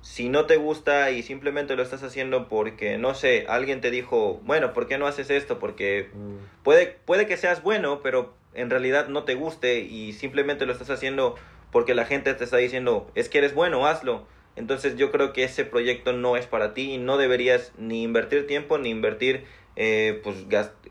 Si 0.00 0.28
no 0.28 0.46
te 0.46 0.56
gusta 0.56 1.10
y 1.12 1.22
simplemente 1.22 1.76
lo 1.76 1.82
estás 1.82 2.02
haciendo 2.02 2.48
porque, 2.48 2.98
no 2.98 3.14
sé, 3.14 3.46
alguien 3.48 3.80
te 3.80 3.90
dijo, 3.90 4.40
bueno, 4.42 4.72
¿por 4.72 4.88
qué 4.88 4.98
no 4.98 5.06
haces 5.06 5.30
esto? 5.30 5.60
Porque 5.60 6.10
mm, 6.12 6.62
puede, 6.64 6.98
puede 7.04 7.26
que 7.26 7.36
seas 7.36 7.62
bueno, 7.62 8.00
pero 8.02 8.34
en 8.54 8.68
realidad 8.68 9.08
no 9.08 9.22
te 9.24 9.34
guste 9.34 9.80
y 9.80 10.12
simplemente 10.12 10.66
lo 10.66 10.72
estás 10.72 10.90
haciendo 10.90 11.36
porque 11.70 11.94
la 11.94 12.04
gente 12.04 12.34
te 12.34 12.44
está 12.44 12.56
diciendo, 12.56 13.10
es 13.14 13.28
que 13.28 13.38
eres 13.38 13.54
bueno, 13.54 13.86
hazlo. 13.86 14.26
Entonces 14.56 14.96
yo 14.96 15.10
creo 15.10 15.32
que 15.32 15.44
ese 15.44 15.64
proyecto 15.64 16.12
no 16.12 16.36
es 16.36 16.46
para 16.46 16.74
ti 16.74 16.92
y 16.92 16.98
no 16.98 17.16
deberías 17.16 17.72
ni 17.78 18.02
invertir 18.02 18.46
tiempo 18.46 18.76
ni 18.76 18.90
invertir 18.90 19.44
eh, 19.76 20.20
pues 20.22 20.36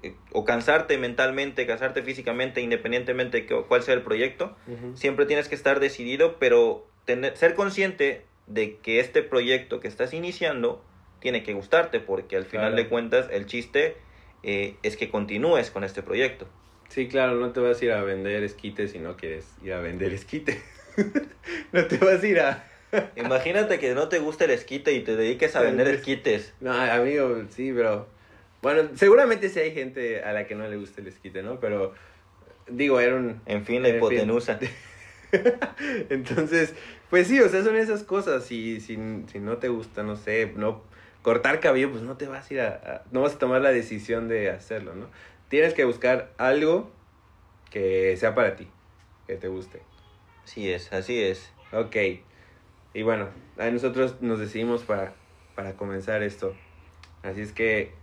eh, 0.03 0.13
o 0.31 0.45
cansarte 0.45 0.97
mentalmente, 0.97 1.67
cansarte 1.67 2.01
físicamente, 2.03 2.61
independientemente 2.61 3.41
de 3.41 3.63
cuál 3.67 3.83
sea 3.83 3.93
el 3.93 4.01
proyecto. 4.01 4.55
Siempre 4.95 5.25
tienes 5.25 5.47
que 5.47 5.55
estar 5.55 5.79
decidido, 5.79 6.38
pero 6.39 6.88
tener, 7.05 7.38
ser 7.38 7.55
consciente 7.55 8.25
de 8.47 8.77
que 8.77 9.00
este 9.00 9.21
proyecto 9.23 9.79
que 9.79 9.88
estás 9.88 10.13
iniciando 10.13 10.83
tiene 11.19 11.43
que 11.43 11.53
gustarte, 11.53 12.00
porque 12.00 12.35
al 12.35 12.45
final 12.45 12.69
Claro. 12.71 12.83
de 12.83 12.89
cuentas 12.89 13.27
el 13.31 13.45
chiste 13.45 13.95
eh, 14.43 14.75
es 14.81 14.97
que 14.97 15.09
continúes 15.09 15.69
con 15.69 15.83
este 15.83 16.01
proyecto. 16.01 16.47
Sí, 16.89 17.07
claro, 17.07 17.35
no 17.35 17.51
te 17.51 17.59
vas 17.59 17.79
a 17.81 17.85
ir 17.85 17.91
a 17.91 18.03
vender 18.03 18.43
esquites 18.43 18.91
si 18.91 19.00
no 19.00 19.15
quieres 19.15 19.47
ir 19.63 19.73
a 19.73 19.79
vender 19.79 20.11
esquites. 20.13 20.57
no 21.71 21.85
te 21.85 21.97
vas 21.97 22.21
a 22.23 22.27
ir 22.27 22.39
a... 22.39 22.67
Imagínate 23.15 23.79
que 23.79 23.93
no 23.93 24.09
te 24.09 24.19
guste 24.19 24.45
el 24.45 24.51
esquite 24.51 24.91
y 24.93 25.01
te 25.01 25.15
dediques 25.15 25.55
a 25.55 25.61
vender 25.67 25.88
esquites. 25.88 26.53
No, 26.59 26.73
amigo, 26.73 27.43
sí, 27.50 27.71
pero... 27.73 28.07
Bueno, 28.62 28.89
seguramente 28.96 29.50
sí 29.50 29.60
hay 29.60 29.74
gente 29.74 30.24
a 30.24 30.34
la 30.34 30.46
que 30.46 30.56
no 30.56 30.68
le 30.68 30.77
gusta 30.77 31.01
el 31.01 31.08
esquite, 31.08 31.41
¿no? 31.41 31.60
Pero, 31.60 31.94
digo, 32.68 33.00
era 33.00 33.15
un... 33.15 33.41
En 33.46 33.65
fin, 33.65 33.82
la 33.82 33.89
hipotenusa. 33.89 34.60
Entonces, 36.10 36.74
pues 37.10 37.27
sí, 37.27 37.39
o 37.39 37.50
sea, 37.50 37.63
son 37.63 37.75
esas 37.75 38.03
cosas. 38.03 38.51
Y 38.51 38.80
si, 38.82 38.98
si 39.27 39.39
no 39.39 39.58
te 39.58 39.70
gusta, 39.70 40.03
no 40.03 40.15
sé, 40.15 40.53
no 40.56 40.84
cortar 41.22 41.60
cabello, 41.60 41.91
pues 41.91 42.03
no 42.03 42.18
te 42.18 42.27
vas 42.27 42.50
a 42.50 42.53
ir 42.53 42.60
a, 42.62 42.68
a- 42.70 43.03
No 43.12 43.22
vas 43.22 43.36
a 43.36 43.39
tomar 43.39 43.62
la 43.62 43.72
decisión 43.72 44.27
de 44.27 44.50
hacerlo, 44.50 44.96
¿no? 44.96 45.10
Tienes 45.48 45.74
que 45.74 45.86
buscar 45.86 46.34
algo 46.38 46.91
que 47.70 48.15
sea 48.18 48.36
para 48.36 48.56
ti, 48.56 48.68
que 49.27 49.36
te 49.36 49.48
guste. 49.48 49.82
Así 50.44 50.70
es, 50.72 50.91
así 50.94 51.22
es. 51.22 51.53
Ok. 51.72 51.96
Y 52.94 53.03
bueno, 53.03 53.30
a 53.58 53.70
nosotros 53.70 54.22
nos 54.22 54.39
decidimos 54.39 54.84
para, 54.84 55.15
para 55.56 55.75
comenzar 55.77 56.24
esto. 56.24 56.56
Así 57.24 57.41
es 57.41 57.53
que, 57.53 58.00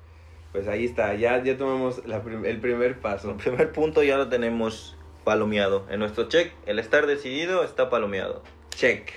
pues 0.52 0.66
ahí 0.68 0.84
está, 0.84 1.14
ya, 1.14 1.42
ya 1.42 1.56
tomamos 1.56 2.06
la 2.06 2.22
prim- 2.22 2.44
el 2.44 2.60
primer 2.60 3.00
paso. 3.00 3.30
El 3.30 3.36
primer 3.36 3.72
punto 3.72 4.02
ya 4.02 4.16
lo 4.16 4.28
tenemos 4.28 4.96
palomeado. 5.24 5.86
En 5.90 6.00
nuestro 6.00 6.28
check, 6.28 6.52
el 6.66 6.78
estar 6.78 7.06
decidido 7.06 7.64
está 7.64 7.90
palomeado. 7.90 8.42
Check. 8.70 9.10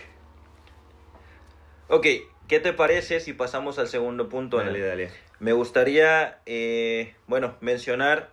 Ok, 1.87 2.05
¿qué 2.47 2.59
te 2.59 2.73
parece 2.73 3.19
si 3.19 3.33
pasamos 3.33 3.79
al 3.79 3.87
segundo 3.87 4.29
punto? 4.29 4.57
Dale, 4.57 4.79
Ana? 4.79 4.87
dale. 4.87 5.11
Me 5.39 5.53
gustaría, 5.53 6.39
eh, 6.45 7.15
bueno, 7.27 7.55
mencionar 7.61 8.29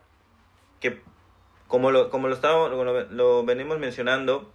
que 0.80 1.00
como 1.66 1.90
lo, 1.90 2.10
como 2.10 2.28
lo, 2.28 2.34
estaba- 2.34 2.68
lo, 2.68 3.04
lo 3.10 3.44
venimos 3.44 3.78
mencionando, 3.78 4.52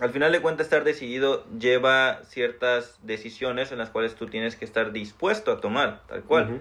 al 0.00 0.10
final 0.10 0.32
de 0.32 0.40
cuentas 0.40 0.66
estar 0.66 0.84
decidido 0.84 1.44
lleva 1.58 2.20
ciertas 2.24 2.98
decisiones 3.02 3.72
en 3.72 3.78
las 3.78 3.90
cuales 3.90 4.14
tú 4.16 4.26
tienes 4.26 4.56
que 4.56 4.64
estar 4.64 4.92
dispuesto 4.92 5.52
a 5.52 5.60
tomar, 5.60 6.02
tal 6.08 6.22
cual. 6.24 6.60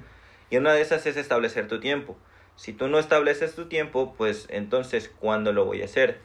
Y 0.53 0.57
una 0.57 0.71
de 0.71 0.81
esas 0.83 1.07
es 1.07 1.17
establecer 1.17 1.67
tu 1.67 1.79
tiempo. 1.79 2.15
Si 2.57 2.73
tú 2.73 2.87
no 2.87 2.99
estableces 2.99 3.55
tu 3.55 3.65
tiempo, 3.65 4.13
pues 4.15 4.45
entonces, 4.51 5.11
¿cuándo 5.19 5.51
lo 5.51 5.65
voy 5.65 5.81
a 5.81 5.85
hacer? 5.85 6.19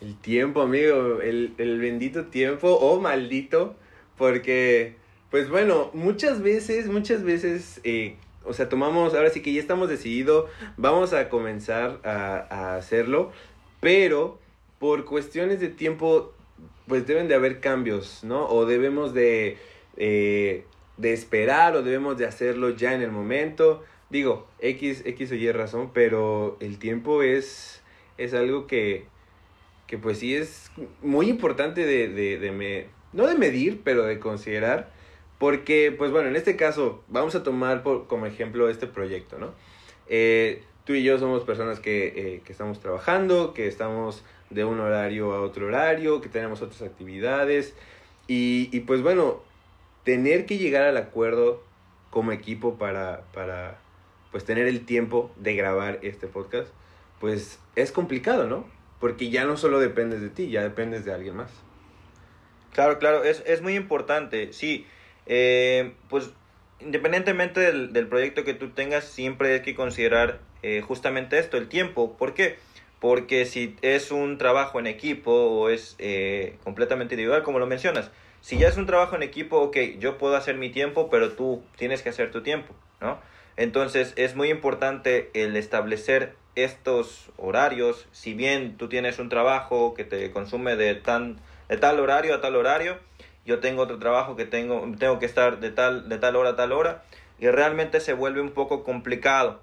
El 0.00 0.16
tiempo, 0.16 0.62
amigo, 0.62 1.20
el, 1.22 1.54
el 1.58 1.78
bendito 1.78 2.24
tiempo 2.26 2.72
o 2.72 3.00
maldito, 3.00 3.76
porque, 4.16 4.96
pues 5.30 5.48
bueno, 5.48 5.92
muchas 5.94 6.42
veces, 6.42 6.88
muchas 6.88 7.22
veces, 7.22 7.80
eh, 7.84 8.16
o 8.44 8.52
sea, 8.52 8.68
tomamos, 8.68 9.14
ahora 9.14 9.30
sí 9.30 9.42
que 9.42 9.52
ya 9.52 9.60
estamos 9.60 9.88
decididos, 9.88 10.50
vamos 10.76 11.12
a 11.12 11.28
comenzar 11.28 12.00
a, 12.02 12.48
a 12.50 12.74
hacerlo, 12.74 13.30
pero 13.78 14.40
por 14.80 15.04
cuestiones 15.04 15.60
de 15.60 15.68
tiempo, 15.68 16.34
pues 16.88 17.06
deben 17.06 17.28
de 17.28 17.36
haber 17.36 17.60
cambios, 17.60 18.24
¿no? 18.24 18.48
O 18.48 18.66
debemos 18.66 19.14
de, 19.14 19.56
eh, 19.96 20.64
de 20.98 21.12
esperar 21.12 21.74
o 21.76 21.82
debemos 21.82 22.18
de 22.18 22.26
hacerlo 22.26 22.70
ya 22.70 22.92
en 22.94 23.02
el 23.02 23.10
momento. 23.10 23.82
Digo, 24.10 24.46
X, 24.60 25.02
X 25.06 25.32
o 25.32 25.34
Y 25.34 25.50
razón, 25.52 25.90
pero 25.94 26.56
el 26.60 26.78
tiempo 26.78 27.22
es, 27.22 27.82
es 28.18 28.34
algo 28.34 28.66
que, 28.66 29.06
que 29.86 29.96
pues 29.98 30.18
sí 30.18 30.34
es 30.34 30.70
muy 31.02 31.28
importante 31.28 31.86
de, 31.86 32.08
de, 32.08 32.38
de 32.38 32.52
me- 32.52 32.86
no 33.12 33.26
de 33.26 33.34
medir, 33.36 33.80
pero 33.84 34.04
de 34.04 34.18
considerar, 34.18 34.90
porque 35.38 35.94
pues 35.96 36.10
bueno, 36.10 36.28
en 36.28 36.36
este 36.36 36.56
caso 36.56 37.02
vamos 37.08 37.34
a 37.34 37.42
tomar 37.42 37.82
por, 37.82 38.06
como 38.06 38.26
ejemplo 38.26 38.68
este 38.68 38.86
proyecto, 38.86 39.38
¿no? 39.38 39.52
Eh, 40.08 40.62
tú 40.84 40.94
y 40.94 41.02
yo 41.02 41.18
somos 41.18 41.44
personas 41.44 41.80
que, 41.80 42.06
eh, 42.16 42.42
que 42.44 42.52
estamos 42.52 42.80
trabajando, 42.80 43.52
que 43.54 43.66
estamos 43.66 44.24
de 44.50 44.64
un 44.64 44.80
horario 44.80 45.34
a 45.34 45.42
otro 45.42 45.66
horario, 45.66 46.20
que 46.22 46.28
tenemos 46.30 46.62
otras 46.62 46.80
actividades, 46.82 47.74
y, 48.26 48.68
y 48.72 48.80
pues 48.80 49.02
bueno, 49.02 49.42
tener 50.08 50.46
que 50.46 50.56
llegar 50.56 50.84
al 50.84 50.96
acuerdo 50.96 51.62
como 52.08 52.32
equipo 52.32 52.78
para, 52.78 53.24
para 53.34 53.76
pues 54.30 54.42
tener 54.42 54.66
el 54.66 54.86
tiempo 54.86 55.30
de 55.36 55.54
grabar 55.54 55.98
este 56.00 56.26
podcast, 56.26 56.68
pues 57.20 57.58
es 57.76 57.92
complicado, 57.92 58.46
¿no? 58.46 58.66
Porque 59.00 59.28
ya 59.28 59.44
no 59.44 59.58
solo 59.58 59.78
dependes 59.78 60.22
de 60.22 60.30
ti, 60.30 60.48
ya 60.48 60.62
dependes 60.62 61.04
de 61.04 61.12
alguien 61.12 61.36
más. 61.36 61.50
Claro, 62.72 62.98
claro, 62.98 63.22
es, 63.22 63.42
es 63.44 63.60
muy 63.60 63.74
importante, 63.74 64.54
sí. 64.54 64.86
Eh, 65.26 65.92
pues 66.08 66.30
independientemente 66.80 67.60
del, 67.60 67.92
del 67.92 68.06
proyecto 68.06 68.44
que 68.44 68.54
tú 68.54 68.70
tengas, 68.70 69.04
siempre 69.04 69.52
hay 69.52 69.60
que 69.60 69.74
considerar 69.74 70.40
eh, 70.62 70.80
justamente 70.80 71.38
esto, 71.38 71.58
el 71.58 71.68
tiempo. 71.68 72.16
¿Por 72.16 72.32
qué? 72.32 72.56
Porque 72.98 73.44
si 73.44 73.76
es 73.82 74.10
un 74.10 74.38
trabajo 74.38 74.78
en 74.78 74.86
equipo 74.86 75.32
o 75.32 75.68
es 75.68 75.96
eh, 75.98 76.56
completamente 76.64 77.14
individual, 77.14 77.42
como 77.42 77.58
lo 77.58 77.66
mencionas, 77.66 78.10
si 78.40 78.58
ya 78.58 78.68
es 78.68 78.76
un 78.76 78.86
trabajo 78.86 79.16
en 79.16 79.22
equipo, 79.22 79.58
ok, 79.58 79.76
yo 79.98 80.18
puedo 80.18 80.36
hacer 80.36 80.56
mi 80.56 80.70
tiempo, 80.70 81.10
pero 81.10 81.32
tú 81.32 81.62
tienes 81.76 82.02
que 82.02 82.08
hacer 82.08 82.30
tu 82.30 82.42
tiempo, 82.42 82.74
¿no? 83.00 83.18
Entonces 83.56 84.12
es 84.16 84.36
muy 84.36 84.50
importante 84.50 85.30
el 85.34 85.56
establecer 85.56 86.36
estos 86.54 87.30
horarios, 87.36 88.06
si 88.12 88.34
bien 88.34 88.76
tú 88.76 88.88
tienes 88.88 89.18
un 89.18 89.28
trabajo 89.28 89.94
que 89.94 90.04
te 90.04 90.30
consume 90.30 90.76
de, 90.76 90.94
tan, 90.94 91.40
de 91.68 91.76
tal 91.76 92.00
horario 92.00 92.34
a 92.34 92.40
tal 92.40 92.56
horario, 92.56 92.98
yo 93.44 93.60
tengo 93.60 93.82
otro 93.82 93.98
trabajo 93.98 94.36
que 94.36 94.44
tengo, 94.44 94.86
tengo 94.98 95.18
que 95.18 95.26
estar 95.26 95.60
de 95.60 95.70
tal, 95.70 96.08
de 96.08 96.18
tal 96.18 96.36
hora 96.36 96.50
a 96.50 96.56
tal 96.56 96.72
hora, 96.72 97.02
y 97.38 97.48
realmente 97.48 98.00
se 98.00 98.12
vuelve 98.12 98.40
un 98.40 98.50
poco 98.50 98.84
complicado. 98.84 99.60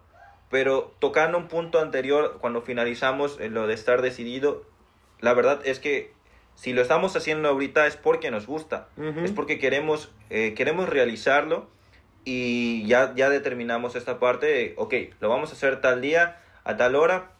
Pero 0.49 0.93
tocando 0.99 1.37
un 1.37 1.47
punto 1.47 1.79
anterior, 1.79 2.37
cuando 2.39 2.61
finalizamos 2.61 3.39
en 3.39 3.53
lo 3.53 3.67
de 3.67 3.73
estar 3.73 4.01
decidido, 4.01 4.63
la 5.19 5.33
verdad 5.33 5.61
es 5.65 5.79
que 5.79 6.14
Si 6.55 6.73
lo 6.73 6.81
estamos 6.81 7.15
haciendo 7.15 7.49
ahorita 7.49 7.85
es 7.85 7.97
porque 7.97 8.31
nos 8.31 8.47
gusta, 8.47 8.87
es 9.23 9.31
porque 9.31 9.59
queremos, 9.59 10.11
eh, 10.29 10.53
queremos 10.55 10.89
realizarlo 10.89 11.69
y 12.23 12.87
ya, 12.87 13.13
ya 13.15 13.29
determinamos 13.29 13.95
esta 13.95 14.19
parte, 14.19 14.45
de, 14.47 14.73
ok, 14.77 14.93
lo 15.19 15.29
vamos 15.29 15.51
a 15.51 15.53
hacer 15.53 15.81
tal 15.81 16.01
día, 16.01 16.37
a 16.63 16.77
tal 16.77 16.95
hora, 16.95 17.31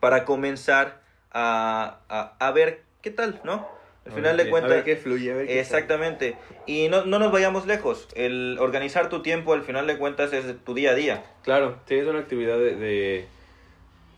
para 0.00 0.24
comenzar 0.24 1.00
a, 1.32 2.00
a, 2.08 2.34
a 2.38 2.50
ver 2.50 2.82
qué 3.02 3.10
tal, 3.10 3.40
¿no? 3.44 3.66
Al 4.04 4.12
final 4.12 4.36
de 4.36 4.50
cuentas... 4.50 4.72
A 4.72 4.74
ver 4.76 4.84
qué 4.84 4.96
fluye, 4.96 5.30
a 5.30 5.34
ver 5.34 5.46
qué 5.46 5.52
sale. 5.52 5.60
Exactamente. 5.60 6.36
Y 6.66 6.88
no, 6.88 7.04
no 7.04 7.18
nos 7.18 7.30
vayamos 7.30 7.66
lejos. 7.66 8.08
El 8.14 8.56
organizar 8.58 9.08
tu 9.08 9.22
tiempo, 9.22 9.52
al 9.52 9.62
final 9.62 9.86
de 9.86 9.98
cuentas, 9.98 10.32
es 10.32 10.44
tu 10.64 10.74
día 10.74 10.90
a 10.90 10.94
día. 10.94 11.22
Claro, 11.42 11.78
sí, 11.86 11.94
es 11.96 12.06
una 12.06 12.18
actividad 12.18 12.58
de, 12.58 12.74
de, 12.76 13.26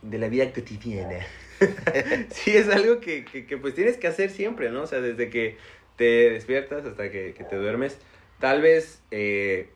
de 0.01 0.17
la 0.17 0.29
vida 0.29 0.51
cotidiana. 0.51 1.19
sí, 2.29 2.51
es 2.51 2.69
algo 2.69 2.99
que, 2.99 3.25
que, 3.25 3.57
pues 3.57 3.75
tienes 3.75 3.97
que 3.97 4.07
hacer 4.07 4.29
siempre, 4.29 4.69
¿no? 4.69 4.83
O 4.83 4.87
sea, 4.87 5.01
desde 5.01 5.29
que 5.29 5.57
te 5.95 6.31
despiertas 6.31 6.85
hasta 6.85 7.11
que, 7.11 7.33
que 7.33 7.43
te 7.43 7.55
duermes. 7.55 7.97
Tal 8.39 8.61
vez 8.61 9.01
eh, 9.11 9.69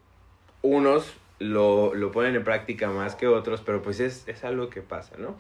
unos 0.62 1.14
lo, 1.40 1.94
lo 1.94 2.12
ponen 2.12 2.36
en 2.36 2.44
práctica 2.44 2.90
más 2.90 3.16
que 3.16 3.28
otros, 3.28 3.62
pero 3.62 3.82
pues 3.82 4.00
es, 4.00 4.28
es 4.28 4.44
algo 4.44 4.70
que 4.70 4.82
pasa, 4.82 5.16
¿no? 5.18 5.38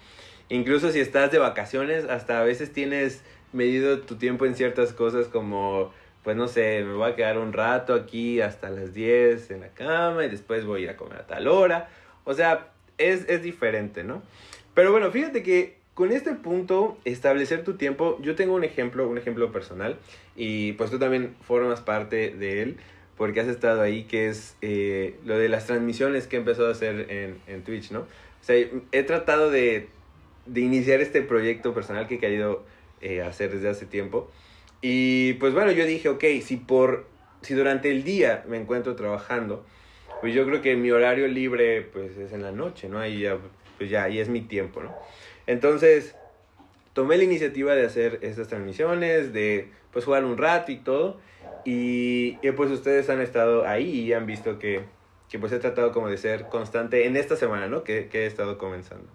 Incluso 0.49 0.91
si 0.91 0.99
estás 0.99 1.31
de 1.31 1.39
vacaciones, 1.39 2.05
hasta 2.05 2.39
a 2.39 2.43
veces 2.43 2.71
tienes 2.71 3.23
medido 3.53 3.99
tu 3.99 4.15
tiempo 4.15 4.45
en 4.45 4.55
ciertas 4.55 4.93
cosas 4.93 5.27
como, 5.27 5.91
pues 6.23 6.37
no 6.37 6.47
sé, 6.47 6.83
me 6.85 6.93
voy 6.93 7.11
a 7.11 7.15
quedar 7.15 7.37
un 7.37 7.53
rato 7.53 7.93
aquí 7.93 8.39
hasta 8.41 8.69
las 8.69 8.93
10 8.93 9.51
en 9.51 9.61
la 9.61 9.69
cama 9.69 10.25
y 10.25 10.29
después 10.29 10.65
voy 10.65 10.81
a 10.81 10.83
ir 10.85 10.89
a 10.91 10.97
comer 10.97 11.19
a 11.19 11.27
tal 11.27 11.47
hora. 11.47 11.89
O 12.23 12.33
sea, 12.33 12.71
es, 12.97 13.27
es 13.27 13.43
diferente, 13.43 14.03
¿no? 14.03 14.21
Pero 14.73 14.91
bueno, 14.91 15.11
fíjate 15.11 15.43
que 15.43 15.77
con 15.97 16.11
este 16.11 16.35
punto, 16.35 16.95
establecer 17.05 17.63
tu 17.63 17.73
tiempo, 17.73 18.19
yo 18.21 18.35
tengo 18.35 18.53
un 18.53 18.63
ejemplo, 18.63 19.09
un 19.09 19.17
ejemplo 19.17 19.51
personal, 19.51 19.97
y 20.35 20.73
pues 20.73 20.91
tú 20.91 20.99
también 20.99 21.35
formas 21.41 21.81
parte 21.81 22.29
de 22.29 22.61
él, 22.61 22.77
porque 23.17 23.39
has 23.39 23.47
estado 23.47 23.81
ahí, 23.81 24.03
que 24.03 24.27
es 24.27 24.55
eh, 24.61 25.15
lo 25.25 25.39
de 25.39 25.49
las 25.49 25.65
transmisiones 25.65 26.27
que 26.27 26.35
he 26.35 26.39
empezado 26.39 26.67
a 26.67 26.73
hacer 26.73 27.07
en, 27.09 27.39
en 27.47 27.63
Twitch, 27.63 27.89
¿no? 27.89 28.01
O 28.01 28.43
sea, 28.43 28.63
he 28.91 29.03
tratado 29.05 29.49
de, 29.49 29.87
de 30.45 30.61
iniciar 30.61 31.01
este 31.01 31.23
proyecto 31.23 31.73
personal 31.73 32.07
que 32.07 32.15
he 32.15 32.19
querido 32.19 32.63
eh, 33.01 33.23
hacer 33.23 33.51
desde 33.51 33.67
hace 33.67 33.87
tiempo. 33.87 34.29
Y 34.83 35.33
pues 35.33 35.55
bueno, 35.55 35.71
yo 35.71 35.83
dije, 35.83 36.09
ok, 36.09 36.23
si 36.43 36.57
por 36.57 37.07
si 37.41 37.55
durante 37.55 37.89
el 37.89 38.03
día 38.03 38.45
me 38.47 38.57
encuentro 38.57 38.95
trabajando, 38.95 39.65
pues 40.21 40.35
yo 40.35 40.45
creo 40.45 40.61
que 40.61 40.75
mi 40.75 40.91
horario 40.91 41.27
libre 41.27 41.81
pues 41.81 42.15
es 42.17 42.33
en 42.33 42.43
la 42.43 42.51
noche, 42.51 42.87
¿no? 42.87 42.99
Ahí 42.99 43.21
ya, 43.21 43.39
pues 43.79 43.89
ya, 43.89 44.03
ahí 44.03 44.19
es 44.19 44.29
mi 44.29 44.41
tiempo, 44.41 44.83
¿no? 44.83 44.95
Entonces, 45.47 46.15
tomé 46.93 47.17
la 47.17 47.23
iniciativa 47.23 47.73
de 47.75 47.85
hacer 47.85 48.19
estas 48.21 48.47
transmisiones, 48.47 49.33
de 49.33 49.71
pues 49.91 50.05
jugar 50.05 50.25
un 50.25 50.37
rato 50.37 50.71
y 50.71 50.77
todo. 50.77 51.19
Y, 51.65 52.37
y, 52.41 52.51
pues 52.51 52.71
ustedes 52.71 53.09
han 53.09 53.21
estado 53.21 53.65
ahí 53.65 54.01
y 54.01 54.13
han 54.13 54.25
visto 54.25 54.59
que, 54.59 54.83
que 55.29 55.39
pues 55.39 55.51
he 55.51 55.59
tratado 55.59 55.91
como 55.91 56.09
de 56.09 56.17
ser 56.17 56.47
constante 56.49 57.05
en 57.05 57.17
esta 57.17 57.35
semana, 57.35 57.67
¿no? 57.67 57.83
Que, 57.83 58.07
que 58.07 58.23
he 58.23 58.25
estado 58.25 58.57
comenzando. 58.57 59.07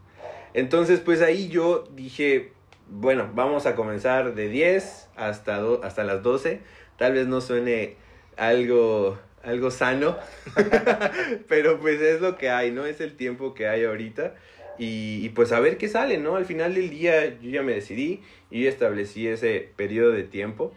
Entonces, 0.55 1.01
pues 1.01 1.23
ahí 1.23 1.49
yo 1.49 1.85
dije, 1.95 2.53
bueno, 2.89 3.31
vamos 3.35 3.67
a 3.67 3.75
comenzar 3.75 4.35
de 4.35 4.49
10 4.49 5.09
hasta, 5.17 5.59
do, 5.59 5.83
hasta 5.83 6.05
las 6.05 6.23
12. 6.23 6.61
Tal 6.99 7.15
vez 7.15 7.27
no 7.27 7.41
suene 7.41 7.97
algo, 8.37 9.19
algo 9.43 9.71
sano, 9.71 10.17
pero 11.49 11.81
pues 11.81 12.01
es 12.01 12.21
lo 12.21 12.37
que 12.37 12.51
hay, 12.51 12.71
¿no? 12.71 12.85
Es 12.85 13.01
el 13.01 13.17
tiempo 13.17 13.55
que 13.55 13.67
hay 13.67 13.85
ahorita. 13.85 14.35
Y, 14.79 15.21
y, 15.25 15.29
pues 15.31 15.52
a 15.52 15.61
ver 15.61 15.76
qué 15.76 15.88
sale, 15.88 16.19
¿no? 16.19 16.37
Al 16.37 16.47
final 16.47 16.75
del 16.75 16.91
día 16.91 17.38
yo 17.41 17.50
ya 17.50 17.62
me 17.62 17.73
decidí 17.73 18.23
y 18.50 18.67
establecí 18.67 19.29
ese 19.29 19.71
periodo 19.76 20.12
de 20.12 20.25
tiempo. 20.25 20.73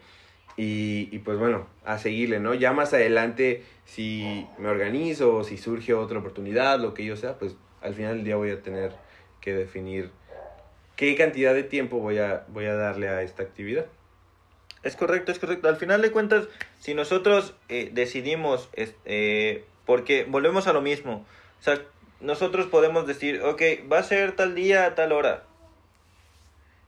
Y, 0.56 1.08
y, 1.12 1.18
pues 1.18 1.38
bueno, 1.38 1.66
a 1.84 1.98
seguirle, 1.98 2.40
¿no? 2.40 2.54
Ya 2.54 2.72
más 2.72 2.94
adelante, 2.94 3.62
si 3.84 4.46
me 4.58 4.68
organizo 4.68 5.36
o 5.36 5.44
si 5.44 5.58
surge 5.58 5.94
otra 5.94 6.18
oportunidad, 6.18 6.80
lo 6.80 6.94
que 6.94 7.04
yo 7.04 7.16
sea, 7.16 7.38
pues 7.38 7.56
al 7.82 7.94
final 7.94 8.16
del 8.16 8.24
día 8.24 8.36
voy 8.36 8.50
a 8.50 8.62
tener 8.62 8.92
que 9.40 9.52
definir 9.52 10.10
qué 10.96 11.14
cantidad 11.14 11.54
de 11.54 11.62
tiempo 11.62 11.98
voy 11.98 12.18
a, 12.18 12.44
voy 12.48 12.64
a 12.64 12.74
darle 12.74 13.08
a 13.08 13.22
esta 13.22 13.42
actividad. 13.42 13.86
Es 14.82 14.96
correcto, 14.96 15.32
es 15.32 15.38
correcto. 15.38 15.68
Al 15.68 15.76
final 15.76 16.02
de 16.02 16.10
cuentas, 16.10 16.48
si 16.80 16.94
nosotros 16.94 17.54
eh, 17.68 17.90
decidimos, 17.92 18.68
eh, 18.74 19.64
porque 19.84 20.24
volvemos 20.28 20.66
a 20.66 20.72
lo 20.72 20.80
mismo, 20.80 21.26
o 21.60 21.62
sea, 21.62 21.80
nosotros 22.20 22.66
podemos 22.66 23.06
decir, 23.06 23.42
ok, 23.42 23.62
va 23.90 23.98
a 23.98 24.02
ser 24.02 24.32
tal 24.32 24.54
día, 24.54 24.94
tal 24.94 25.12
hora. 25.12 25.44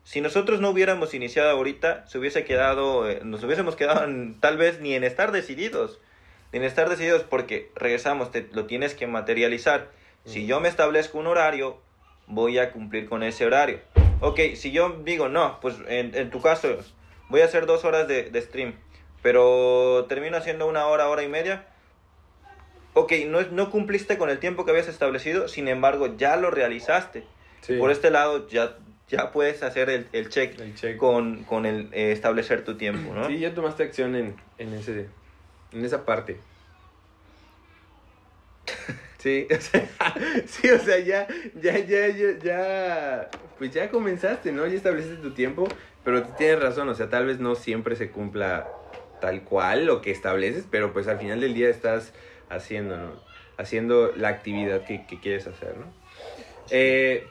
Si 0.04 0.22
nosotros 0.22 0.60
no 0.60 0.70
hubiéramos 0.70 1.12
iniciado 1.12 1.50
ahorita, 1.50 2.06
se 2.08 2.18
hubiese 2.18 2.44
quedado, 2.44 3.10
eh, 3.10 3.20
nos 3.24 3.44
hubiésemos 3.44 3.76
quedado 3.76 4.06
tal 4.40 4.56
vez 4.56 4.80
ni 4.80 4.94
en 4.94 5.04
estar 5.04 5.32
decididos, 5.32 6.00
ni 6.50 6.60
en 6.60 6.64
estar 6.64 6.88
decididos 6.88 7.24
porque 7.24 7.70
regresamos, 7.74 8.30
te, 8.30 8.48
lo 8.52 8.64
tienes 8.64 8.94
que 8.94 9.06
materializar. 9.06 9.90
Si 10.24 10.46
yo 10.46 10.60
me 10.60 10.68
establezco 10.68 11.18
un 11.18 11.26
horario, 11.26 11.78
voy 12.26 12.58
a 12.58 12.72
cumplir 12.72 13.06
con 13.08 13.22
ese 13.22 13.44
horario. 13.44 13.80
Ok, 14.20 14.40
si 14.54 14.72
yo 14.72 15.00
digo, 15.04 15.28
no, 15.28 15.60
pues 15.60 15.76
en, 15.88 16.14
en 16.14 16.30
tu 16.30 16.40
caso, 16.40 16.78
voy 17.28 17.42
a 17.42 17.44
hacer 17.44 17.66
dos 17.66 17.84
horas 17.84 18.08
de, 18.08 18.30
de, 18.30 18.42
stream, 18.42 18.74
pero 19.22 20.06
termino 20.08 20.36
haciendo 20.36 20.66
una 20.66 20.86
hora, 20.86 21.08
hora 21.08 21.22
y 21.22 21.28
media. 21.28 21.66
Ok, 22.98 23.12
no, 23.28 23.40
no 23.52 23.70
cumpliste 23.70 24.18
con 24.18 24.28
el 24.28 24.40
tiempo 24.40 24.64
que 24.64 24.72
habías 24.72 24.88
establecido, 24.88 25.46
sin 25.46 25.68
embargo, 25.68 26.16
ya 26.16 26.36
lo 26.36 26.50
realizaste. 26.50 27.22
Sí. 27.60 27.76
Por 27.76 27.92
este 27.92 28.10
lado, 28.10 28.48
ya, 28.48 28.76
ya 29.08 29.30
puedes 29.30 29.62
hacer 29.62 29.88
el, 29.88 30.08
el, 30.12 30.28
check, 30.28 30.58
el 30.58 30.74
check, 30.74 30.96
con, 30.96 31.44
con 31.44 31.64
el 31.64 31.88
eh, 31.92 32.10
establecer 32.10 32.64
tu 32.64 32.76
tiempo, 32.76 33.14
¿no? 33.14 33.28
Sí, 33.28 33.38
ya 33.38 33.54
tomaste 33.54 33.84
acción 33.84 34.16
en, 34.16 34.34
en, 34.58 34.74
ese, 34.74 35.06
en 35.72 35.84
esa 35.84 36.04
parte. 36.04 36.38
Sí, 39.18 39.48
o 39.50 39.60
sea, 39.60 39.88
sí, 40.46 40.70
o 40.70 40.78
sea, 40.78 41.00
ya, 41.00 41.26
ya, 41.60 41.76
ya, 41.80 42.06
ya, 42.06 42.38
ya, 42.38 43.28
pues 43.58 43.72
ya 43.72 43.90
comenzaste, 43.90 44.52
¿no? 44.52 44.64
Ya 44.64 44.76
estableciste 44.76 45.16
tu 45.16 45.32
tiempo, 45.32 45.66
pero 46.04 46.22
tienes 46.22 46.62
razón, 46.62 46.88
o 46.88 46.94
sea, 46.94 47.08
tal 47.08 47.26
vez 47.26 47.40
no 47.40 47.56
siempre 47.56 47.96
se 47.96 48.12
cumpla 48.12 48.68
tal 49.20 49.42
cual 49.42 49.86
lo 49.86 50.02
que 50.02 50.12
estableces, 50.12 50.66
pero 50.70 50.92
pues 50.92 51.08
al 51.08 51.18
final 51.18 51.40
del 51.40 51.52
día 51.52 51.68
estás 51.68 52.12
haciendo, 52.50 52.96
¿no? 52.96 53.12
Haciendo 53.56 54.12
la 54.16 54.28
actividad 54.28 54.84
que, 54.84 55.04
que 55.06 55.20
quieres 55.20 55.46
hacer, 55.46 55.76
¿no? 55.76 55.86
Eh, 56.70 57.26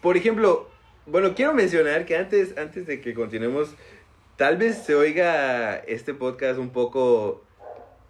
por 0.00 0.16
ejemplo, 0.16 0.68
bueno, 1.06 1.34
quiero 1.34 1.54
mencionar 1.54 2.04
que 2.04 2.16
antes, 2.16 2.56
antes 2.58 2.86
de 2.86 3.00
que 3.00 3.14
continuemos, 3.14 3.74
tal 4.36 4.56
vez 4.56 4.78
se 4.78 4.94
oiga 4.94 5.76
este 5.76 6.14
podcast 6.14 6.58
un 6.58 6.70
poco 6.70 7.44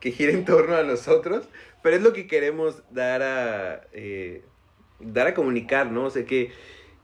que 0.00 0.12
gira 0.12 0.32
en 0.32 0.44
torno 0.44 0.76
a 0.76 0.82
nosotros, 0.82 1.48
pero 1.82 1.96
es 1.96 2.02
lo 2.02 2.12
que 2.12 2.26
queremos 2.26 2.82
dar 2.90 3.22
a, 3.22 3.82
eh, 3.92 4.42
dar 5.00 5.28
a 5.28 5.34
comunicar, 5.34 5.90
¿no? 5.90 6.04
O 6.04 6.10
sea 6.10 6.24
que 6.24 6.50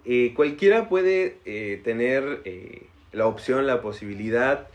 eh, 0.04 0.32
cualquiera 0.34 0.88
puede 0.88 1.38
eh, 1.44 1.80
tener 1.84 2.40
eh, 2.44 2.86
la 3.12 3.26
opción, 3.26 3.66
la 3.66 3.80
posibilidad 3.80 4.68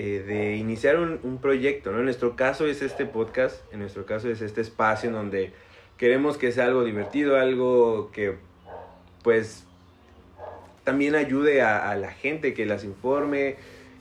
eh, 0.00 0.22
de 0.24 0.54
iniciar 0.54 0.96
un, 0.96 1.38
proyecto, 1.38 1.90
¿no? 1.90 1.98
En 1.98 2.04
nuestro 2.04 2.36
caso 2.36 2.68
es 2.68 2.82
este 2.82 3.04
podcast, 3.04 3.60
en 3.72 3.80
nuestro 3.80 4.06
caso 4.06 4.30
es 4.30 4.40
este 4.42 4.60
espacio 4.60 5.08
en 5.08 5.16
donde 5.16 5.50
queremos 5.96 6.38
que 6.38 6.52
sea 6.52 6.66
algo 6.66 6.84
divertido, 6.84 7.36
algo 7.36 8.12
que 8.12 8.36
pues 9.24 9.64
también 10.84 11.16
ayude 11.16 11.62
a, 11.62 11.96
la 11.96 12.12
gente, 12.12 12.54
que 12.54 12.64
las 12.64 12.84
informe, 12.84 13.56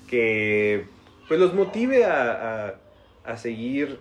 que 0.07 0.85
pues 1.27 1.39
los 1.39 1.55
motive 1.55 2.05
a, 2.05 2.75
a, 3.25 3.37
seguir 3.37 3.97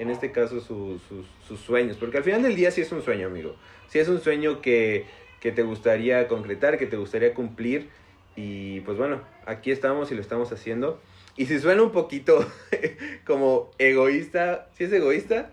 en 0.00 0.10
este 0.10 0.32
caso 0.32 0.58
su, 0.58 1.00
sus, 1.08 1.24
sus, 1.46 1.60
sueños, 1.60 1.96
porque 1.98 2.16
al 2.16 2.24
final 2.24 2.42
del 2.42 2.56
día 2.56 2.72
sí 2.72 2.80
es 2.80 2.90
un 2.90 3.02
sueño, 3.02 3.28
amigo. 3.28 3.54
Sí 3.86 4.00
es 4.00 4.08
un 4.08 4.20
sueño 4.20 4.60
que, 4.60 5.06
que, 5.38 5.52
te 5.52 5.62
gustaría 5.62 6.26
concretar, 6.26 6.78
que 6.78 6.86
te 6.86 6.96
gustaría 6.96 7.32
cumplir. 7.32 7.90
Y 8.34 8.80
pues 8.80 8.98
bueno, 8.98 9.20
aquí 9.46 9.70
estamos 9.70 10.10
y 10.10 10.16
lo 10.16 10.20
estamos 10.20 10.50
haciendo. 10.50 11.00
Y 11.38 11.46
si 11.46 11.58
suena 11.58 11.82
un 11.82 11.92
poquito 11.92 12.44
como 13.26 13.70
egoísta, 13.78 14.68
¿sí 14.76 14.84
es 14.84 14.92
egoísta? 14.92 15.50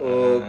¿O... 0.00 0.36
Uh, 0.36 0.42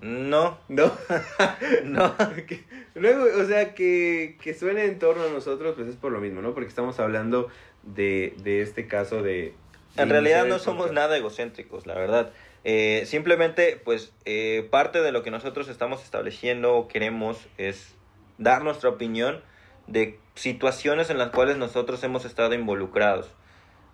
no. 0.00 0.58
¿No? 0.68 0.92
no. 1.84 2.14
Luego, 2.94 3.24
o 3.42 3.44
sea, 3.44 3.74
que, 3.74 4.38
que 4.40 4.54
suene 4.54 4.84
en 4.84 4.98
torno 4.98 5.24
a 5.24 5.28
nosotros, 5.28 5.74
pues 5.76 5.88
es 5.88 5.96
por 5.96 6.12
lo 6.12 6.20
mismo, 6.20 6.40
¿no? 6.40 6.54
Porque 6.54 6.68
estamos 6.68 6.98
hablando 7.00 7.48
de, 7.82 8.34
de 8.42 8.62
este 8.62 8.86
caso 8.86 9.22
de, 9.22 9.54
en 9.96 10.10
realidad 10.10 10.46
no 10.46 10.58
somos 10.58 10.92
nada 10.92 11.16
egocéntricos, 11.16 11.86
la 11.86 11.94
verdad. 11.94 12.32
Eh, 12.64 13.04
simplemente, 13.06 13.80
pues, 13.84 14.12
eh, 14.24 14.66
parte 14.70 15.02
de 15.02 15.12
lo 15.12 15.22
que 15.22 15.30
nosotros 15.30 15.68
estamos 15.68 16.02
estableciendo 16.02 16.74
o 16.74 16.88
queremos 16.88 17.46
es 17.58 17.94
dar 18.38 18.64
nuestra 18.64 18.90
opinión 18.90 19.40
de 19.86 20.18
situaciones 20.34 21.10
en 21.10 21.18
las 21.18 21.30
cuales 21.30 21.58
nosotros 21.58 22.02
hemos 22.02 22.24
estado 22.24 22.54
involucrados. 22.54 23.30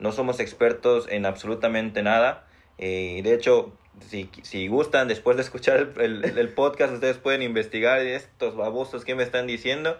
No 0.01 0.13
somos 0.13 0.41
expertos 0.41 1.07
en 1.09 1.27
absolutamente 1.27 2.03
nada. 2.03 2.47
Eh, 2.79 3.21
de 3.23 3.35
hecho, 3.35 3.73
si, 4.09 4.31
si 4.43 4.69
gustan, 4.69 5.09
después 5.09 5.37
de 5.37 5.43
escuchar 5.43 5.93
el, 5.99 6.25
el, 6.25 6.39
el, 6.39 6.49
podcast, 6.49 6.95
ustedes 6.95 7.19
pueden 7.19 7.43
investigar 7.43 8.01
estos 8.01 8.57
babosos 8.57 9.05
que 9.05 9.15
me 9.15 9.23
están 9.23 9.47
diciendo. 9.47 9.99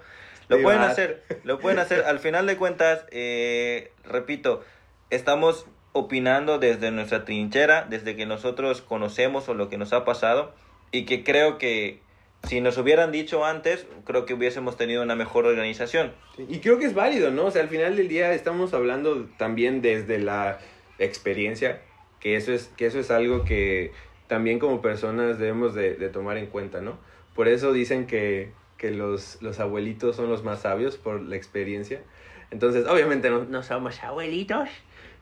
Lo 0.49 0.61
pueden 0.63 0.81
hacer, 0.81 1.23
lo 1.45 1.61
pueden 1.61 1.79
hacer. 1.79 2.03
Al 2.05 2.19
final 2.19 2.47
de 2.47 2.57
cuentas, 2.57 3.05
eh, 3.13 3.93
repito, 4.05 4.65
estamos 5.11 5.67
opinando 5.93 6.59
desde 6.59 6.91
nuestra 6.91 7.25
trinchera, 7.25 7.87
desde 7.89 8.17
que 8.17 8.27
nosotros 8.27 8.83
conocemos 8.83 9.49
o 9.49 9.55
lo 9.55 9.69
que 9.69 9.79
nos 9.79 9.93
ha 9.93 10.05
pasado 10.05 10.53
y 10.91 11.05
que 11.05 11.23
creo 11.23 11.59
que 11.59 12.01
si 12.45 12.61
nos 12.61 12.79
hubieran 12.79 13.13
dicho 13.13 13.45
antes, 13.45 13.87
creo 14.05 14.25
que 14.27 14.35
hubiésemos 14.35 14.77
tenido 14.77 15.03
una 15.03 15.15
mejor 15.15 15.47
organización. 15.47 16.13
y 16.39 16.59
creo 16.61 16.79
que 16.79 16.87
es 16.87 16.95
válido, 16.95 17.31
¿no? 17.31 17.47
O 17.47 17.51
sea, 17.51 17.63
al 17.63 17.69
final 17.69 17.97
del 17.97 18.09
día 18.09 18.33
estamos 18.33 18.73
hablando 18.75 19.27
también 19.37 19.83
desde 19.83 20.19
la 20.19 20.59
experiencia, 20.99 21.83
que 22.19 22.37
eso 22.37 22.53
es, 22.53 22.71
que 22.77 22.87
eso 22.87 22.99
es 22.99 23.11
algo 23.11 23.45
que 23.45 23.93
también 24.27 24.59
como 24.59 24.81
personas 24.81 25.39
debemos 25.39 25.75
de, 25.75 25.95
tomar 26.09 26.39
en 26.39 26.47
cuenta, 26.47 26.81
¿no? 26.81 26.99
Por 27.35 27.49
eso 27.49 27.73
dicen 27.73 28.07
que, 28.07 28.53
que 28.79 28.91
los, 28.91 29.41
los, 29.43 29.61
abuelitos 29.61 30.17
son 30.17 30.29
los 30.31 30.43
más 30.43 30.63
sabios 30.63 30.97
por 30.97 31.21
la 31.21 31.37
experiencia. 31.37 32.03
Entonces, 32.51 32.87
obviamente 32.87 33.31
no, 33.31 33.45
no 33.45 33.63
somos 33.63 34.03
abuelitos, 34.03 34.69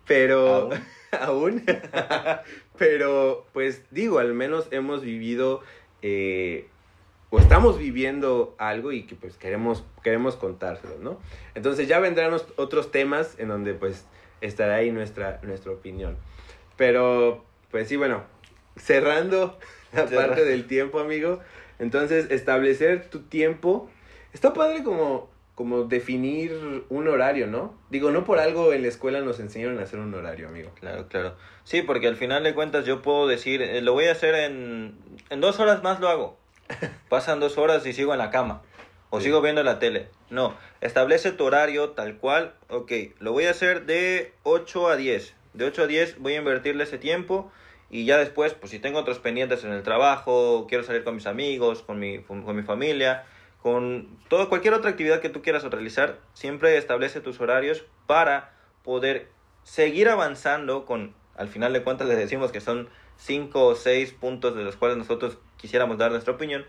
pero 0.07 0.71
aún, 1.21 1.63
pero 2.79 3.47
pues 3.53 3.83
digo, 3.91 4.19
al 4.19 4.35
menos 4.35 4.69
hemos 4.71 5.03
vivido... 5.03 5.63
Eh, 6.01 6.69
o 7.31 7.39
estamos 7.39 7.79
viviendo 7.79 8.55
algo 8.59 8.93
y 8.93 9.03
que 9.03 9.15
pues 9.15 9.37
queremos, 9.37 9.85
queremos 10.03 10.37
contárselo, 10.37 10.97
¿no? 11.01 11.19
Entonces 11.55 11.89
ya 11.89 11.99
vendrán 12.01 12.35
otros 12.57 12.91
temas 12.91 13.35
en 13.39 13.49
donde 13.49 13.75
pues 13.75 14.07
estará 14.41 14.77
ahí 14.77 14.91
nuestra, 14.91 15.41
nuestra 15.43 15.73
opinión. 15.73 16.17
Pero 16.77 17.45
pues 17.71 17.89
sí, 17.89 17.97
bueno, 17.97 18.23
cerrando 18.77 19.59
la 19.93 20.07
parte 20.07 20.45
del 20.45 20.67
tiempo, 20.67 21.01
amigo. 21.01 21.41
Entonces, 21.79 22.31
establecer 22.31 23.09
tu 23.09 23.21
tiempo. 23.21 23.89
Está 24.33 24.53
padre 24.53 24.83
como, 24.83 25.31
como 25.55 25.85
definir 25.85 26.85
un 26.89 27.09
horario, 27.09 27.47
¿no? 27.47 27.75
Digo, 27.91 28.11
no 28.11 28.25
por 28.25 28.39
algo 28.39 28.73
en 28.73 28.83
la 28.83 28.89
escuela 28.89 29.21
nos 29.21 29.41
enseñaron 29.41 29.79
a 29.79 29.83
hacer 29.83 29.99
un 30.01 30.15
horario, 30.15 30.49
amigo. 30.49 30.71
Claro, 30.81 31.09
claro. 31.09 31.35
Sí, 31.65 31.83
porque 31.83 32.09
al 32.09 32.17
final 32.17 32.43
de 32.43 32.55
cuentas 32.55 32.85
yo 32.85 33.03
puedo 33.03 33.27
decir, 33.27 33.63
eh, 33.63 33.81
lo 33.81 33.93
voy 33.93 34.07
a 34.07 34.13
hacer 34.13 34.35
en, 34.35 34.95
en 35.31 35.41
dos 35.41 35.61
horas 35.61 35.83
más 35.83 36.01
lo 36.01 36.09
hago. 36.09 36.37
Pasan 37.09 37.41
dos 37.41 37.59
horas 37.59 37.85
y 37.87 37.93
sigo 37.93 38.13
en 38.13 38.19
la 38.19 38.31
cama. 38.31 38.63
O 39.11 39.21
sigo 39.21 39.41
viendo 39.41 39.63
la 39.63 39.79
tele. 39.79 40.11
No, 40.31 40.55
establece 40.81 41.33
tu 41.33 41.45
horario 41.45 41.91
tal 41.91 42.19
cual. 42.19 42.55
Ok, 42.69 42.93
lo 43.19 43.33
voy 43.33 43.47
a 43.47 43.51
hacer 43.51 43.87
de 43.87 44.35
8 44.43 44.89
a 44.89 44.97
10. 44.97 45.35
De 45.55 45.65
8 45.65 45.83
a 45.83 45.87
10 45.87 46.19
voy 46.19 46.35
a 46.35 46.39
invertirle 46.39 46.85
ese 46.85 46.99
tiempo. 46.99 47.51
Y 47.91 48.05
ya 48.05 48.19
después, 48.19 48.53
pues 48.53 48.71
si 48.71 48.79
tengo 48.79 48.99
otros 48.99 49.19
pendientes 49.19 49.65
en 49.65 49.73
el 49.73 49.83
trabajo, 49.83 50.67
quiero 50.69 50.85
salir 50.85 51.05
con 51.05 51.15
mis 51.15 51.27
amigos, 51.27 51.83
con 51.83 51.99
mi, 51.99 52.19
con, 52.19 52.55
mi 52.55 52.63
familia, 52.63 53.25
con 53.63 54.19
todo, 54.29 54.51
cualquier 54.51 54.75
otra 54.75 54.91
actividad 54.91 55.21
que 55.21 55.31
tú 55.31 55.41
quieras 55.41 55.65
realizar, 55.65 56.19
siempre 56.35 56.77
establece 56.77 57.23
tus 57.23 57.41
horarios 57.41 57.87
para 58.07 58.53
poder 58.85 59.31
seguir 59.63 60.11
avanzando 60.11 60.85
con, 60.85 61.15
al 61.35 61.49
final 61.49 61.73
de 61.73 61.83
cuentas 61.83 62.09
les 62.09 62.19
decimos 62.19 62.53
que 62.53 62.61
son 62.61 62.91
5 63.17 63.67
o 63.67 63.75
6 63.75 64.13
puntos 64.13 64.55
de 64.55 64.65
los 64.65 64.77
cuales 64.77 64.99
nosotros 64.99 65.39
quisiéramos 65.61 65.99
dar 65.99 66.11
nuestra 66.11 66.33
opinión 66.33 66.65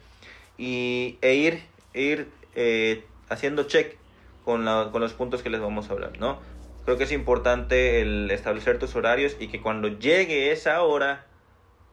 y, 0.58 1.18
e 1.22 1.36
ir, 1.36 1.64
ir 1.94 2.28
eh, 2.56 3.04
haciendo 3.30 3.64
check 3.64 3.96
con, 4.44 4.66
la, 4.66 4.90
con 4.92 5.02
los 5.02 5.14
puntos 5.14 5.42
que 5.42 5.50
les 5.50 5.62
vamos 5.62 5.90
a 5.90 5.94
hablar, 5.94 6.20
¿no? 6.20 6.40
Creo 6.86 6.98
que 6.98 7.04
es 7.04 7.12
importante 7.12 8.02
el 8.02 8.30
establecer 8.32 8.80
tus 8.80 8.96
horarios 8.96 9.38
y 9.40 9.48
que 9.48 9.62
cuando 9.62 9.88
llegue 9.88 10.52
esa 10.52 10.82
hora 10.82 11.26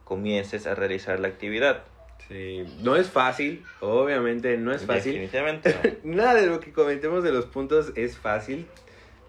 comiences 0.03 0.65
a 0.65 0.75
realizar 0.75 1.19
la 1.19 1.27
actividad. 1.27 1.83
Sí, 2.27 2.65
no 2.79 2.95
es 2.95 3.09
fácil, 3.09 3.63
obviamente 3.79 4.57
no 4.57 4.73
es 4.73 4.85
fácil. 4.85 5.13
Definitivamente 5.13 5.99
Nada 6.03 6.33
de 6.33 6.47
lo 6.47 6.59
que 6.59 6.73
comentemos 6.73 7.23
de 7.23 7.31
los 7.31 7.45
puntos 7.45 7.93
es 7.95 8.17
fácil. 8.17 8.65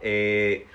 Eh, 0.01 0.67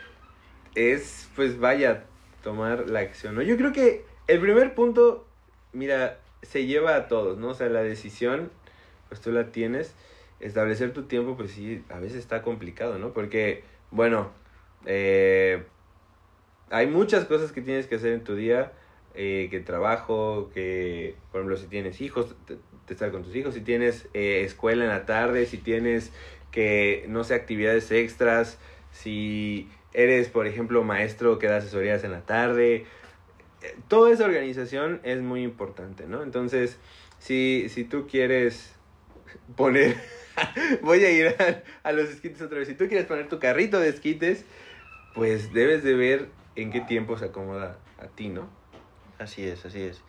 es, 0.76 1.30
pues 1.36 1.60
vaya, 1.60 2.04
tomar 2.44 2.90
la 2.90 3.00
acción, 3.00 3.36
¿no? 3.36 3.42
Yo 3.42 3.58
creo 3.58 3.74
que 3.74 4.06
el 4.28 4.40
primer 4.40 4.74
punto, 4.76 5.26
mira, 5.72 6.20
se 6.44 6.66
lleva 6.66 6.96
a 6.96 7.08
todos, 7.08 7.38
¿no? 7.38 7.50
O 7.50 7.54
sea, 7.54 7.70
la 7.70 7.84
decisión, 7.84 8.52
pues 9.10 9.22
tú 9.22 9.32
la 9.32 9.52
tienes. 9.52 9.96
Establecer 10.40 10.94
tu 10.94 11.04
tiempo, 11.04 11.38
pues 11.38 11.52
sí, 11.52 11.84
a 11.90 12.00
veces 12.00 12.20
está 12.20 12.42
complicado, 12.42 13.00
¿no? 13.00 13.14
Porque, 13.14 13.64
bueno, 13.92 14.32
eh, 14.86 15.64
hay 16.70 16.88
muchas 16.88 17.26
cosas 17.26 17.52
que 17.52 17.62
tienes 17.62 17.88
que 17.88 17.96
hacer 17.96 18.14
en 18.14 18.24
tu 18.24 18.36
día, 18.36 18.74
eh, 19.16 19.48
que 19.52 19.60
trabajo, 19.60 20.50
que, 20.54 21.16
por 21.32 21.42
ejemplo, 21.42 21.58
si 21.58 21.68
tienes 21.68 22.02
hijos, 22.02 22.36
te, 22.46 22.58
estar 22.92 23.12
con 23.12 23.24
tus 23.24 23.36
hijos, 23.36 23.54
si 23.54 23.62
tienes 23.62 24.08
eh, 24.14 24.44
escuela 24.44 24.84
en 24.84 24.90
la 24.90 25.06
tarde, 25.06 25.46
si 25.46 25.58
tienes 25.58 26.12
que, 26.52 27.06
no 27.08 27.24
sé, 27.24 27.36
actividades 27.36 27.92
extras, 27.92 28.60
si 28.92 29.70
eres, 29.94 30.30
por 30.30 30.48
ejemplo, 30.48 30.84
maestro 30.84 31.40
que 31.40 31.48
da 31.48 31.58
asesorías 31.58 32.04
en 32.04 32.12
la 32.12 32.22
tarde, 32.22 32.86
toda 33.88 34.12
esa 34.12 34.26
organización 34.26 35.00
es 35.04 35.22
muy 35.22 35.44
importante, 35.44 36.06
¿no? 36.08 36.24
Entonces, 36.24 36.78
si, 37.20 37.68
si 37.70 37.84
tú 37.84 38.08
quieres 38.08 38.74
poner, 39.56 39.96
voy 40.82 41.04
a 41.04 41.12
ir 41.12 41.36
a, 41.84 41.92
los 41.92 42.10
esquites 42.10 42.42
otra 42.42 42.60
vez, 42.60 42.68
si 42.68 42.76
tú 42.76 42.88
quieres 42.88 43.06
poner 43.06 43.30
tu 43.30 43.40
carrito 43.40 43.80
de 43.80 43.90
esquites, 43.90 44.46
pues 45.14 45.54
debes 45.54 45.84
de 45.84 45.94
ver 45.94 46.28
en 46.56 46.72
qué 46.72 46.82
tiempo 46.82 47.18
se 47.18 47.26
acomoda 47.26 47.78
a 48.00 48.08
ti, 48.08 48.30
¿no? 48.30 48.50
Así 49.20 49.46
es, 49.46 49.66
así 49.66 49.82
es. 49.82 50.02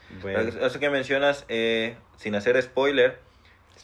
Eso 0.61 0.81
que 0.81 0.91
mencionas, 0.91 1.45
eh, 1.49 1.97
sin 2.17 2.35
hacer 2.35 2.61
spoiler, 2.63 3.19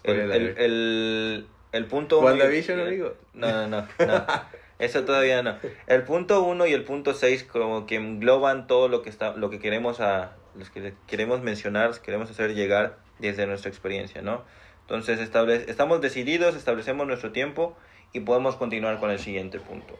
el, 0.02 0.32
el, 0.32 0.58
el, 0.58 1.46
punto... 1.86 2.20
WandaVision, 2.20 2.80
amigo. 2.80 3.14
No, 3.34 3.50
no, 3.50 3.68
no. 3.68 3.88
no. 3.98 4.26
Eso 4.80 5.04
todavía 5.04 5.42
no. 5.42 5.56
El 5.86 6.04
punto 6.04 6.42
1 6.42 6.66
y 6.66 6.72
el 6.72 6.84
punto 6.84 7.12
6 7.12 7.44
como 7.44 7.86
que 7.86 7.96
engloban 7.96 8.66
todo 8.66 8.88
lo 8.88 9.02
que 9.02 9.10
está 9.10 9.36
lo 9.36 9.50
que 9.50 9.58
queremos 9.58 10.00
a 10.00 10.36
los 10.56 10.70
que 10.70 10.94
queremos 11.06 11.42
mencionar, 11.42 12.00
queremos 12.00 12.30
hacer 12.30 12.54
llegar 12.54 12.96
desde 13.18 13.46
nuestra 13.46 13.70
experiencia, 13.70 14.22
¿no? 14.22 14.42
Entonces, 14.82 15.20
establece, 15.20 15.70
estamos 15.70 16.00
decididos, 16.00 16.56
establecemos 16.56 17.06
nuestro 17.06 17.30
tiempo 17.30 17.76
y 18.12 18.20
podemos 18.20 18.56
continuar 18.56 18.98
con 18.98 19.10
el 19.10 19.18
siguiente 19.18 19.60
punto. 19.60 19.96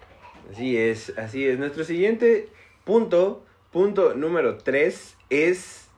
Así 0.50 0.76
es, 0.76 1.16
así 1.18 1.46
es. 1.46 1.58
Nuestro 1.58 1.84
siguiente 1.84 2.48
punto, 2.84 3.44
punto 3.70 4.14
número 4.14 4.56
3, 4.56 5.16
es 5.28 5.88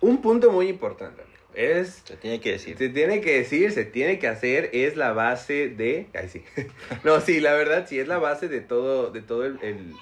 un 0.00 0.20
punto 0.22 0.50
muy 0.50 0.68
importante. 0.68 1.22
Es, 1.56 2.02
se 2.04 2.16
tiene 2.18 2.38
que 2.38 2.52
decir. 2.52 2.76
Se 2.76 2.90
tiene 2.90 3.22
que 3.22 3.38
decir, 3.38 3.72
se 3.72 3.86
tiene 3.86 4.18
que 4.18 4.28
hacer, 4.28 4.68
es 4.74 4.94
la 4.94 5.14
base 5.14 5.68
de... 5.68 6.06
Ay, 6.14 6.28
sí. 6.28 6.44
no, 7.04 7.18
sí, 7.22 7.40
la 7.40 7.54
verdad 7.54 7.86
sí, 7.88 7.98
es 7.98 8.06
la 8.08 8.18
base 8.18 8.48
de 8.48 8.60
todo, 8.60 9.10
de 9.10 9.22
todo 9.22 9.46
el, 9.46 9.94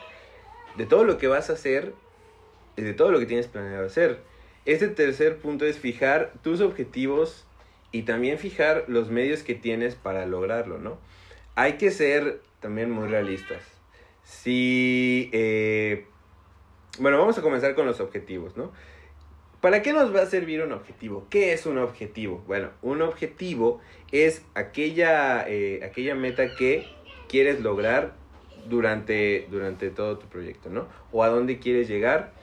de 0.76 0.86
todo 0.86 1.04
lo 1.04 1.16
que 1.16 1.28
vas 1.28 1.50
a 1.50 1.52
hacer, 1.52 1.94
de 2.74 2.92
todo 2.92 3.12
lo 3.12 3.20
que 3.20 3.26
tienes 3.26 3.46
planeado 3.46 3.86
hacer. 3.86 4.18
Este 4.64 4.88
tercer 4.88 5.36
punto 5.36 5.64
es 5.64 5.78
fijar 5.78 6.32
tus 6.42 6.60
objetivos 6.60 7.46
y 7.92 8.02
también 8.02 8.38
fijar 8.38 8.86
los 8.88 9.10
medios 9.10 9.44
que 9.44 9.54
tienes 9.54 9.94
para 9.94 10.26
lograrlo, 10.26 10.78
¿no? 10.78 10.98
Hay 11.54 11.74
que 11.74 11.92
ser 11.92 12.40
también 12.58 12.90
muy 12.90 13.06
realistas. 13.06 13.62
Si... 14.24 15.30
Eh, 15.32 16.06
bueno, 16.98 17.16
vamos 17.18 17.38
a 17.38 17.42
comenzar 17.42 17.76
con 17.76 17.86
los 17.86 18.00
objetivos, 18.00 18.56
¿no? 18.56 18.72
¿Para 19.64 19.80
qué 19.80 19.94
nos 19.94 20.14
va 20.14 20.20
a 20.20 20.26
servir 20.26 20.62
un 20.62 20.72
objetivo? 20.72 21.26
¿Qué 21.30 21.54
es 21.54 21.64
un 21.64 21.78
objetivo? 21.78 22.44
Bueno, 22.46 22.68
un 22.82 23.00
objetivo 23.00 23.80
es 24.12 24.44
aquella, 24.52 25.48
eh, 25.48 25.80
aquella 25.82 26.14
meta 26.14 26.54
que 26.54 26.86
quieres 27.30 27.62
lograr 27.62 28.12
durante, 28.68 29.48
durante 29.50 29.88
todo 29.88 30.18
tu 30.18 30.26
proyecto, 30.26 30.68
¿no? 30.68 30.86
O 31.12 31.24
a 31.24 31.28
dónde 31.28 31.60
quieres 31.60 31.88
llegar, 31.88 32.34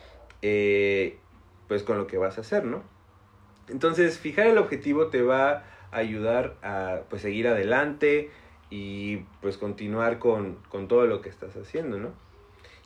eh, 0.42 1.20
pues 1.68 1.84
con 1.84 2.00
lo 2.00 2.08
que 2.08 2.18
vas 2.18 2.40
a 2.40 2.42
hacer, 2.42 2.66
¿no? 2.66 2.82
Entonces, 3.70 4.18
fijar 4.18 4.48
el 4.48 4.58
objetivo 4.58 5.10
te 5.10 5.22
va 5.22 5.64
a 5.92 5.98
ayudar 5.98 6.58
a 6.64 7.02
pues, 7.08 7.22
seguir 7.22 7.48
adelante 7.48 8.32
y 8.72 9.18
pues 9.42 9.60
continuar 9.60 10.18
con, 10.18 10.56
con 10.70 10.88
todo 10.88 11.06
lo 11.06 11.22
que 11.22 11.30
estás 11.30 11.56
haciendo, 11.56 12.00
¿no? 12.00 12.14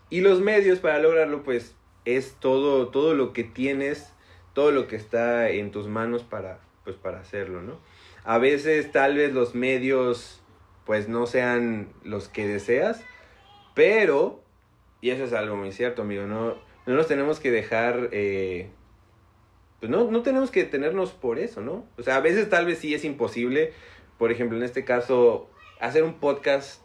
Y 0.10 0.20
los 0.20 0.42
medios 0.42 0.80
para 0.80 1.00
lograrlo, 1.00 1.42
pues, 1.44 1.74
es 2.04 2.36
todo, 2.42 2.90
todo 2.90 3.14
lo 3.14 3.32
que 3.32 3.46
tienes 3.46 4.12
todo 4.56 4.72
lo 4.72 4.88
que 4.88 4.96
está 4.96 5.52
en 5.52 5.70
tus 5.70 5.88
manos 5.88 6.24
para, 6.24 6.60
pues, 6.84 6.96
para 6.96 7.20
hacerlo, 7.20 7.62
¿no? 7.62 7.80
A 8.24 8.40
veces 8.40 8.92
tal 8.92 9.18
vez 9.18 9.32
los 9.34 9.54
medios 9.54 10.42
pues 10.86 11.10
no 11.10 11.26
sean 11.26 11.90
los 12.04 12.30
que 12.30 12.48
deseas, 12.48 13.04
pero, 13.74 14.44
y 15.02 15.10
eso 15.10 15.24
es 15.24 15.34
algo 15.34 15.56
muy 15.56 15.72
cierto, 15.72 16.04
amigo, 16.04 16.26
no, 16.26 16.56
no 16.86 16.94
nos 16.94 17.08
tenemos 17.08 17.40
que 17.40 17.52
dejar, 17.52 18.10
eh, 18.12 18.70
pues 19.80 19.92
no, 19.92 20.10
no 20.10 20.22
tenemos 20.22 20.52
que 20.52 20.64
detenernos 20.64 21.12
por 21.12 21.40
eso, 21.40 21.62
¿no? 21.62 21.86
O 21.98 22.04
sea, 22.04 22.18
a 22.18 22.22
veces 22.22 22.50
tal 22.50 22.66
vez 22.66 22.80
sí 22.80 22.94
es 22.94 23.04
imposible, 23.04 23.74
por 24.18 24.32
ejemplo, 24.32 24.58
en 24.58 24.64
este 24.64 24.86
caso, 24.86 25.50
hacer 25.80 26.04
un 26.04 26.20
podcast, 26.20 26.82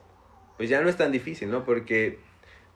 pues 0.56 0.68
ya 0.68 0.80
no 0.80 0.88
es 0.88 0.96
tan 0.96 1.12
difícil, 1.12 1.50
¿no? 1.50 1.64
Porque 1.64 2.18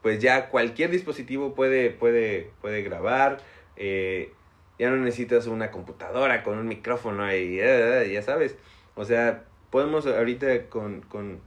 pues 0.02 0.20
ya 0.20 0.50
cualquier 0.50 0.90
dispositivo 0.90 1.54
puede, 1.54 1.88
puede, 1.88 2.50
puede 2.60 2.82
grabar, 2.82 3.38
eh, 3.76 4.30
ya 4.78 4.90
no 4.90 4.96
necesitas 4.96 5.46
una 5.46 5.70
computadora 5.70 6.42
con 6.42 6.58
un 6.58 6.66
micrófono 6.66 7.32
y 7.34 7.56
ya 7.56 8.22
sabes. 8.22 8.56
O 8.94 9.04
sea, 9.04 9.44
podemos 9.70 10.06
ahorita 10.06 10.66
con, 10.68 11.00
con 11.02 11.40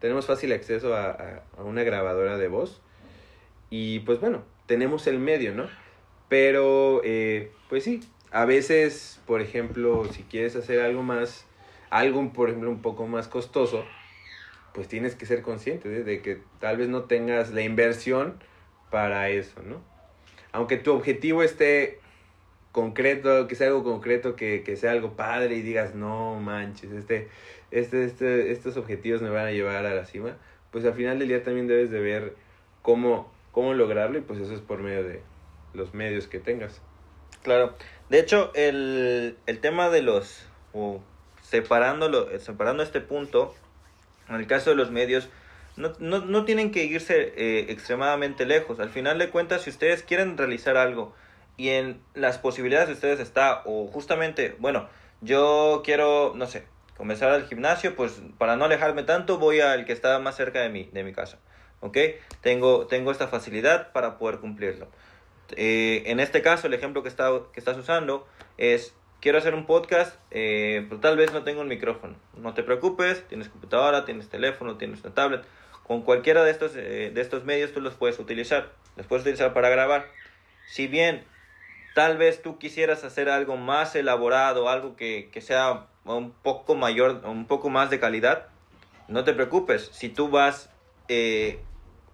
tenemos 0.00 0.26
fácil 0.26 0.52
acceso 0.52 0.94
a, 0.94 1.10
a, 1.10 1.42
a 1.58 1.62
una 1.62 1.82
grabadora 1.82 2.36
de 2.36 2.48
voz 2.48 2.82
y 3.70 4.00
pues 4.00 4.20
bueno, 4.20 4.44
tenemos 4.66 5.06
el 5.06 5.18
medio, 5.18 5.54
¿no? 5.54 5.68
Pero, 6.28 7.00
eh, 7.04 7.52
pues 7.68 7.84
sí, 7.84 8.00
a 8.30 8.44
veces, 8.44 9.20
por 9.26 9.40
ejemplo, 9.40 10.04
si 10.12 10.22
quieres 10.22 10.56
hacer 10.56 10.80
algo 10.80 11.02
más, 11.02 11.46
algo, 11.90 12.32
por 12.32 12.48
ejemplo, 12.48 12.70
un 12.70 12.82
poco 12.82 13.06
más 13.06 13.28
costoso, 13.28 13.84
pues 14.72 14.88
tienes 14.88 15.14
que 15.14 15.26
ser 15.26 15.42
consciente 15.42 15.88
de, 15.88 16.02
de 16.02 16.22
que 16.22 16.40
tal 16.60 16.76
vez 16.76 16.88
no 16.88 17.04
tengas 17.04 17.52
la 17.52 17.62
inversión 17.62 18.42
para 18.90 19.28
eso, 19.28 19.62
¿no? 19.62 19.82
Aunque 20.52 20.76
tu 20.76 20.92
objetivo 20.92 21.42
esté 21.42 22.00
concreto, 22.74 23.46
que 23.46 23.54
sea 23.54 23.68
algo 23.68 23.84
concreto, 23.84 24.34
que, 24.34 24.64
que 24.64 24.76
sea 24.76 24.90
algo 24.90 25.12
padre 25.14 25.54
y 25.54 25.62
digas, 25.62 25.94
no 25.94 26.40
manches, 26.40 26.90
este, 26.90 27.28
este, 27.70 28.04
este, 28.04 28.50
estos 28.50 28.76
objetivos 28.76 29.22
me 29.22 29.30
van 29.30 29.46
a 29.46 29.52
llevar 29.52 29.86
a 29.86 29.94
la 29.94 30.04
cima, 30.04 30.36
pues 30.72 30.84
al 30.84 30.94
final 30.94 31.20
del 31.20 31.28
día 31.28 31.44
también 31.44 31.68
debes 31.68 31.92
de 31.92 32.00
ver 32.00 32.34
cómo, 32.82 33.32
cómo 33.52 33.74
lograrlo 33.74 34.18
y 34.18 34.22
pues 34.22 34.40
eso 34.40 34.52
es 34.52 34.60
por 34.60 34.80
medio 34.80 35.04
de 35.04 35.22
los 35.72 35.94
medios 35.94 36.26
que 36.26 36.40
tengas. 36.40 36.82
Claro. 37.44 37.74
De 38.08 38.18
hecho, 38.18 38.50
el, 38.54 39.36
el 39.46 39.60
tema 39.60 39.88
de 39.88 40.02
los... 40.02 40.44
o 40.72 41.00
separándolo, 41.42 42.28
separando 42.40 42.82
este 42.82 43.00
punto, 43.00 43.54
en 44.28 44.34
el 44.34 44.48
caso 44.48 44.70
de 44.70 44.76
los 44.76 44.90
medios, 44.90 45.28
no, 45.76 45.92
no, 46.00 46.24
no 46.24 46.44
tienen 46.44 46.72
que 46.72 46.84
irse 46.84 47.34
eh, 47.36 47.66
extremadamente 47.68 48.46
lejos. 48.46 48.80
Al 48.80 48.88
final 48.88 49.18
de 49.18 49.30
cuentas, 49.30 49.62
si 49.62 49.70
ustedes 49.70 50.02
quieren 50.02 50.36
realizar 50.36 50.76
algo 50.76 51.14
y 51.56 51.70
en 51.70 52.00
las 52.14 52.38
posibilidades 52.38 52.88
de 52.88 52.94
ustedes 52.94 53.20
está, 53.20 53.62
o 53.64 53.86
justamente, 53.86 54.56
bueno, 54.58 54.88
yo 55.20 55.82
quiero, 55.84 56.32
no 56.34 56.46
sé, 56.46 56.66
comenzar 56.96 57.30
al 57.30 57.46
gimnasio, 57.46 57.96
pues 57.96 58.22
para 58.38 58.56
no 58.56 58.64
alejarme 58.64 59.02
tanto, 59.02 59.38
voy 59.38 59.60
al 59.60 59.84
que 59.84 59.92
está 59.92 60.18
más 60.18 60.36
cerca 60.36 60.60
de 60.60 60.68
mi, 60.68 60.84
de 60.92 61.04
mi 61.04 61.12
casa. 61.12 61.38
¿Ok? 61.80 61.98
Tengo, 62.40 62.86
tengo 62.86 63.10
esta 63.10 63.28
facilidad 63.28 63.92
para 63.92 64.16
poder 64.18 64.38
cumplirlo. 64.38 64.88
Eh, 65.56 66.04
en 66.06 66.20
este 66.20 66.40
caso, 66.40 66.66
el 66.66 66.74
ejemplo 66.74 67.02
que, 67.02 67.08
está, 67.08 67.30
que 67.52 67.60
estás 67.60 67.76
usando 67.76 68.26
es, 68.56 68.94
quiero 69.20 69.38
hacer 69.38 69.54
un 69.54 69.66
podcast, 69.66 70.16
eh, 70.30 70.86
pero 70.88 71.00
tal 71.00 71.16
vez 71.16 71.32
no 71.32 71.42
tengo 71.42 71.60
un 71.60 71.68
micrófono. 71.68 72.16
No 72.36 72.54
te 72.54 72.62
preocupes, 72.62 73.26
tienes 73.28 73.48
computadora, 73.48 74.04
tienes 74.04 74.28
teléfono, 74.28 74.78
tienes 74.78 75.02
una 75.04 75.14
tablet. 75.14 75.44
Con 75.82 76.02
cualquiera 76.02 76.42
de 76.42 76.50
estos, 76.50 76.72
eh, 76.76 77.10
de 77.12 77.20
estos 77.20 77.44
medios 77.44 77.72
tú 77.72 77.80
los 77.80 77.94
puedes 77.94 78.18
utilizar. 78.18 78.72
Los 78.96 79.06
puedes 79.06 79.22
utilizar 79.22 79.52
para 79.52 79.68
grabar. 79.68 80.06
Si 80.66 80.86
bien 80.86 81.24
tal 81.94 82.18
vez 82.18 82.42
tú 82.42 82.58
quisieras 82.58 83.04
hacer 83.04 83.28
algo 83.28 83.56
más 83.56 83.94
elaborado, 83.94 84.68
algo 84.68 84.96
que, 84.96 85.30
que 85.32 85.40
sea 85.40 85.86
un 86.04 86.32
poco 86.32 86.74
mayor, 86.74 87.22
un 87.24 87.46
poco 87.46 87.70
más 87.70 87.88
de 87.88 87.98
calidad, 87.98 88.48
no 89.08 89.24
te 89.24 89.32
preocupes. 89.32 89.90
Si 89.92 90.08
tú 90.08 90.28
vas, 90.28 90.70
eh, 91.08 91.60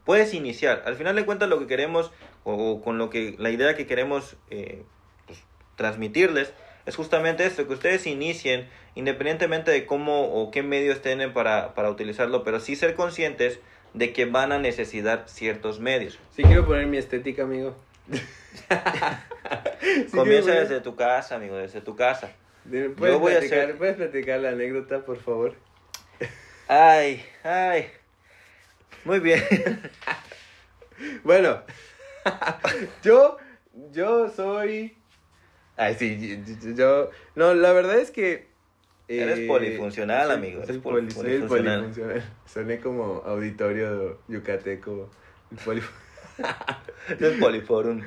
puedes 0.05 0.35
iniciar. 0.35 0.83
Al 0.87 0.97
final 0.97 1.17
de 1.17 1.25
cuentas 1.25 1.49
lo 1.49 1.59
que 1.59 1.67
queremos 1.67 2.13
o 2.45 2.81
con 2.83 2.99
lo 2.99 3.11
que 3.11 3.35
la 3.39 3.51
idea 3.51 3.75
que 3.75 3.87
queremos 3.87 4.37
eh, 4.51 4.85
pues, 5.27 5.43
transmitirles 5.77 6.53
es 6.87 6.97
justamente 6.97 7.45
esto, 7.45 7.67
que 7.67 7.75
ustedes 7.75 8.07
inicien 8.07 8.69
independientemente 8.95 9.71
de 9.71 9.87
cómo 9.87 10.25
o 10.33 10.51
qué 10.51 10.63
medios 10.63 11.01
tienen 11.01 11.33
para, 11.33 11.75
para 11.75 11.91
utilizarlo, 11.91 12.43
pero 12.45 12.61
sí 12.61 12.77
ser 12.77 12.95
conscientes 12.95 13.61
de 13.95 14.13
que 14.13 14.25
van 14.25 14.53
a 14.53 14.59
necesitar 14.59 15.25
ciertos 15.27 15.81
medios. 15.81 16.19
Sí 16.35 16.43
quiero 16.43 16.67
poner 16.67 16.87
mi 16.87 16.97
estética, 16.97 17.43
amigo. 17.43 17.75
Sí 20.11 20.17
Comienza 20.17 20.53
desde 20.53 20.81
tu 20.81 20.97
casa, 20.97 21.37
amigo, 21.37 21.57
desde 21.57 21.81
tu 21.81 21.97
casa. 21.97 22.31
¿Puedes, 22.65 22.95
voy 22.97 23.11
a 23.33 23.39
platicar, 23.39 23.59
hacer- 23.61 23.79
¿Puedes 23.79 23.97
platicar 23.97 24.41
la 24.41 24.51
anécdota, 24.51 25.05
por 25.05 25.19
favor? 25.19 25.55
Ay, 26.69 27.25
ay. 27.43 27.87
Muy 29.05 29.19
bien. 29.21 29.43
Bueno, 31.25 31.63
yo, 33.03 33.39
yo 33.91 34.29
soy... 34.29 34.95
Ay, 35.75 35.95
sí, 35.99 36.45
yo- 36.63 36.71
yo... 36.75 37.11
No, 37.35 37.55
la 37.55 37.73
verdad 37.73 37.99
es 37.99 38.11
que... 38.11 38.51
Eres 39.09 39.49
polifuncional, 39.49 40.27
soy- 40.27 40.37
amigo, 40.37 40.63
eres 40.63 40.77
pol- 40.77 40.97
poli- 40.97 41.11
soy 41.11 41.23
polifuncional. 41.23 41.81
polifuncional. 41.81 42.23
Soné 42.47 42.81
como 42.81 43.23
auditorio 43.25 44.19
yucateco. 44.29 45.09
el 45.51 45.59
es 47.21 47.39
Poliforum. 47.39 48.03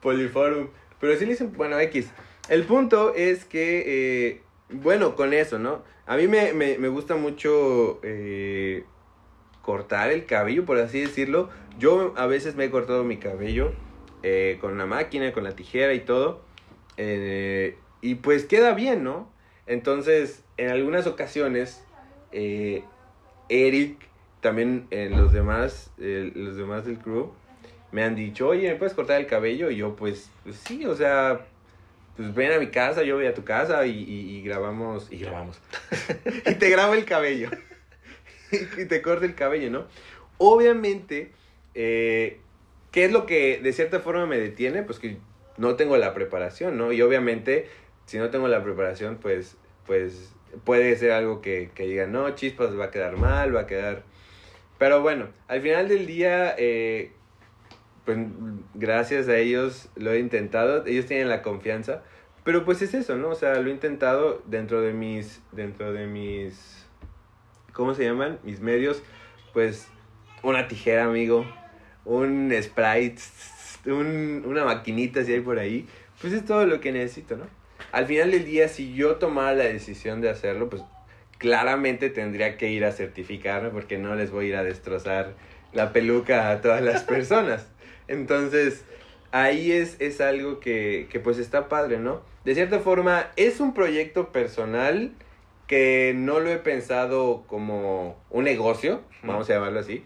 Poliforum. 0.00 0.68
Pero 1.00 1.16
sí 1.16 1.24
le 1.24 1.32
dicen, 1.32 1.52
bueno, 1.56 1.78
X. 1.78 2.10
El 2.48 2.64
punto 2.64 3.14
es 3.14 3.44
que, 3.44 3.84
eh, 3.86 4.42
bueno, 4.70 5.16
con 5.16 5.32
eso, 5.32 5.58
¿no? 5.58 5.82
A 6.06 6.16
mí 6.16 6.26
me, 6.26 6.52
me, 6.52 6.78
me 6.78 6.88
gusta 6.88 7.16
mucho 7.16 8.00
eh, 8.02 8.84
cortar 9.62 10.10
el 10.10 10.24
cabello, 10.24 10.64
por 10.64 10.78
así 10.78 11.00
decirlo. 11.00 11.50
Yo 11.78 12.14
a 12.16 12.26
veces 12.26 12.56
me 12.56 12.64
he 12.64 12.70
cortado 12.70 13.04
mi 13.04 13.18
cabello 13.18 13.72
eh, 14.22 14.58
con 14.60 14.78
la 14.78 14.86
máquina, 14.86 15.32
con 15.32 15.44
la 15.44 15.54
tijera 15.54 15.92
y 15.94 16.00
todo. 16.00 16.42
Y 18.00 18.14
pues 18.16 18.44
queda 18.44 18.74
bien, 18.74 19.04
¿no? 19.04 19.30
Entonces, 19.66 20.42
en 20.56 20.70
algunas 20.70 21.06
ocasiones, 21.06 21.84
Eric, 22.32 23.98
también 24.40 24.88
los 25.10 25.32
demás, 25.32 25.92
los 25.98 26.56
demás 26.56 26.86
del 26.86 26.98
crew, 26.98 27.32
me 27.92 28.02
han 28.04 28.14
dicho, 28.14 28.48
oye, 28.48 28.68
¿me 28.70 28.76
puedes 28.76 28.94
cortar 28.94 29.20
el 29.20 29.26
cabello? 29.26 29.70
Y 29.70 29.76
yo, 29.76 29.96
pues, 29.96 30.30
pues 30.44 30.56
sí, 30.56 30.84
o 30.84 30.94
sea, 30.94 31.40
pues 32.16 32.34
ven 32.34 32.52
a 32.52 32.58
mi 32.58 32.68
casa, 32.68 33.02
yo 33.02 33.16
voy 33.16 33.26
a 33.26 33.34
tu 33.34 33.44
casa 33.44 33.86
y, 33.86 33.90
y- 33.98 34.36
y 34.38 34.42
grabamos, 34.42 35.10
y 35.10 35.18
grabamos. 35.18 35.58
y 36.46 36.54
te 36.54 36.68
grabo 36.70 36.94
el 36.94 37.04
cabello. 37.04 37.50
y 38.78 38.84
te 38.86 39.02
corto 39.02 39.24
el 39.24 39.34
cabello, 39.34 39.70
¿no? 39.70 39.86
Obviamente, 40.38 41.32
eh, 41.74 42.40
¿qué 42.92 43.04
es 43.06 43.12
lo 43.12 43.26
que 43.26 43.58
de 43.62 43.72
cierta 43.72 44.00
forma 44.00 44.26
me 44.26 44.38
detiene? 44.38 44.82
Pues 44.82 44.98
que 44.98 45.18
no 45.56 45.76
tengo 45.76 45.96
la 45.96 46.14
preparación, 46.14 46.76
¿no? 46.76 46.92
Y 46.92 47.02
obviamente, 47.02 47.68
si 48.06 48.18
no 48.18 48.30
tengo 48.30 48.48
la 48.48 48.62
preparación, 48.62 49.16
pues, 49.16 49.56
pues 49.86 50.32
puede 50.64 50.96
ser 50.96 51.12
algo 51.12 51.40
que, 51.40 51.70
que 51.74 52.06
no, 52.06 52.30
chispas, 52.34 52.78
va 52.78 52.86
a 52.86 52.90
quedar 52.90 53.16
mal, 53.16 53.54
va 53.54 53.60
a 53.62 53.66
quedar... 53.66 54.02
Pero 54.78 55.02
bueno, 55.02 55.28
al 55.48 55.60
final 55.60 55.88
del 55.88 56.06
día, 56.06 56.54
eh, 56.56 57.10
pues 58.08 58.16
gracias 58.72 59.28
a 59.28 59.36
ellos 59.36 59.90
lo 59.94 60.14
he 60.14 60.18
intentado, 60.18 60.86
ellos 60.86 61.04
tienen 61.04 61.28
la 61.28 61.42
confianza, 61.42 62.02
pero 62.42 62.64
pues 62.64 62.80
es 62.80 62.94
eso, 62.94 63.16
¿no? 63.16 63.28
O 63.28 63.34
sea, 63.34 63.60
lo 63.60 63.68
he 63.68 63.70
intentado 63.70 64.42
dentro 64.46 64.80
de 64.80 64.94
mis, 64.94 65.42
dentro 65.52 65.92
de 65.92 66.06
mis, 66.06 66.86
¿cómo 67.74 67.92
se 67.92 68.04
llaman? 68.04 68.38
Mis 68.44 68.60
medios, 68.60 69.02
pues 69.52 69.88
una 70.42 70.68
tijera, 70.68 71.04
amigo, 71.04 71.44
un 72.06 72.50
sprite, 72.62 73.20
un, 73.84 74.42
una 74.46 74.64
maquinita 74.64 75.22
si 75.22 75.34
hay 75.34 75.40
por 75.40 75.58
ahí, 75.58 75.86
pues 76.22 76.32
es 76.32 76.46
todo 76.46 76.64
lo 76.64 76.80
que 76.80 76.92
necesito, 76.92 77.36
¿no? 77.36 77.44
Al 77.92 78.06
final 78.06 78.30
del 78.30 78.46
día, 78.46 78.68
si 78.68 78.94
yo 78.94 79.16
tomara 79.16 79.52
la 79.52 79.64
decisión 79.64 80.22
de 80.22 80.30
hacerlo, 80.30 80.70
pues 80.70 80.82
claramente 81.36 82.08
tendría 82.08 82.56
que 82.56 82.70
ir 82.70 82.86
a 82.86 82.92
certificarme 82.92 83.68
porque 83.68 83.98
no 83.98 84.14
les 84.14 84.30
voy 84.30 84.46
a 84.46 84.48
ir 84.48 84.56
a 84.56 84.64
destrozar 84.64 85.34
la 85.74 85.92
peluca 85.92 86.50
a 86.50 86.62
todas 86.62 86.80
las 86.80 87.02
personas. 87.04 87.68
Entonces, 88.08 88.84
ahí 89.30 89.72
es, 89.72 89.96
es 90.00 90.20
algo 90.20 90.60
que, 90.60 91.08
que 91.10 91.20
pues 91.20 91.38
está 91.38 91.68
padre, 91.68 91.98
¿no? 91.98 92.22
De 92.44 92.54
cierta 92.54 92.80
forma, 92.80 93.28
es 93.36 93.60
un 93.60 93.74
proyecto 93.74 94.32
personal 94.32 95.12
que 95.66 96.14
no 96.16 96.40
lo 96.40 96.50
he 96.50 96.56
pensado 96.56 97.44
como 97.46 98.16
un 98.30 98.44
negocio, 98.44 99.02
vamos 99.22 99.48
a 99.50 99.54
llamarlo 99.54 99.80
así, 99.80 100.02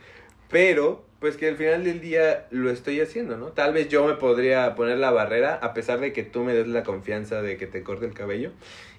pero 0.50 1.04
pues 1.20 1.36
que 1.36 1.48
al 1.48 1.56
final 1.56 1.84
del 1.84 2.00
día 2.00 2.48
lo 2.50 2.68
estoy 2.68 3.00
haciendo, 3.00 3.36
¿no? 3.36 3.52
Tal 3.52 3.72
vez 3.72 3.88
yo 3.88 4.04
me 4.04 4.14
podría 4.14 4.74
poner 4.74 4.98
la 4.98 5.12
barrera 5.12 5.54
a 5.54 5.72
pesar 5.72 6.00
de 6.00 6.12
que 6.12 6.24
tú 6.24 6.42
me 6.42 6.52
des 6.52 6.66
la 6.66 6.82
confianza 6.82 7.42
de 7.42 7.56
que 7.56 7.68
te 7.68 7.84
corte 7.84 8.06
el 8.06 8.12
cabello 8.12 8.50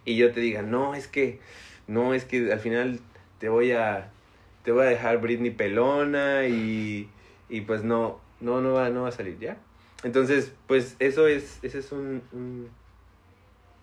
y 0.06 0.16
yo 0.16 0.32
te 0.32 0.40
diga, 0.40 0.62
no, 0.62 0.96
es 0.96 1.08
que, 1.08 1.40
no, 1.88 2.14
es 2.14 2.24
que 2.24 2.54
al 2.54 2.62
final 2.62 3.02
te 3.40 3.50
voy 3.50 3.74
a, 3.74 4.10
te 4.64 4.72
voy 4.72 4.86
a 4.86 4.90
dejar 4.90 5.20
Britney 5.20 5.52
pelona 5.52 6.48
y, 6.48 7.10
y 7.50 7.62
pues 7.62 7.84
no, 7.84 8.22
no, 8.40 8.62
no 8.62 8.74
va, 8.74 8.90
no 8.90 9.04
va 9.04 9.10
a 9.10 9.12
salir 9.12 9.38
ya. 9.40 9.58
Entonces, 10.04 10.52
pues 10.68 10.96
eso 11.00 11.28
es, 11.28 11.60
ese 11.64 11.80
es 11.80 11.92
un, 11.92 12.22
un- 12.32 12.70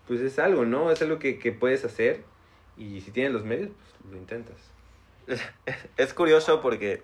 pues 0.07 0.21
es 0.21 0.39
algo, 0.39 0.65
¿no? 0.65 0.91
Es 0.91 1.01
algo 1.01 1.19
que, 1.19 1.39
que 1.39 1.51
puedes 1.51 1.85
hacer 1.85 2.23
y 2.77 3.01
si 3.01 3.11
tienes 3.11 3.31
los 3.33 3.43
medios, 3.45 3.69
pues 3.69 4.11
lo 4.11 4.17
intentas. 4.17 4.57
Es 5.97 6.13
curioso 6.13 6.61
porque 6.61 7.03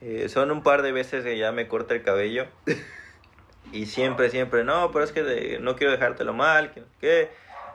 eh, 0.00 0.28
son 0.28 0.50
un 0.50 0.62
par 0.62 0.82
de 0.82 0.92
veces 0.92 1.24
que 1.24 1.36
ya 1.38 1.52
me 1.52 1.68
corta 1.68 1.94
el 1.94 2.02
cabello. 2.02 2.46
Y 3.72 3.86
siempre, 3.86 4.30
siempre, 4.30 4.64
no, 4.64 4.90
pero 4.92 5.04
es 5.04 5.12
que 5.12 5.22
de- 5.22 5.58
no 5.58 5.76
quiero 5.76 5.92
dejártelo 5.92 6.32
mal, 6.32 6.72
que, 6.72 6.82
que 7.00 7.28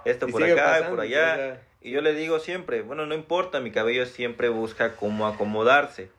esto 0.05 0.27
Y 0.27 0.31
por 0.31 0.43
acá, 0.43 0.63
pasando, 0.65 0.89
por 0.89 0.99
allá. 1.05 1.62
Y 1.81 1.91
yo 1.91 2.01
le 2.01 2.13
digo 2.13 2.39
siempre, 2.39 2.81
bueno, 2.81 3.05
no 3.05 3.15
importa, 3.15 3.59
mi 3.59 3.71
cabello 3.71 4.05
siempre 4.05 4.49
busca 4.49 4.95
cómo 4.95 5.27
acomodarse. 5.27 6.09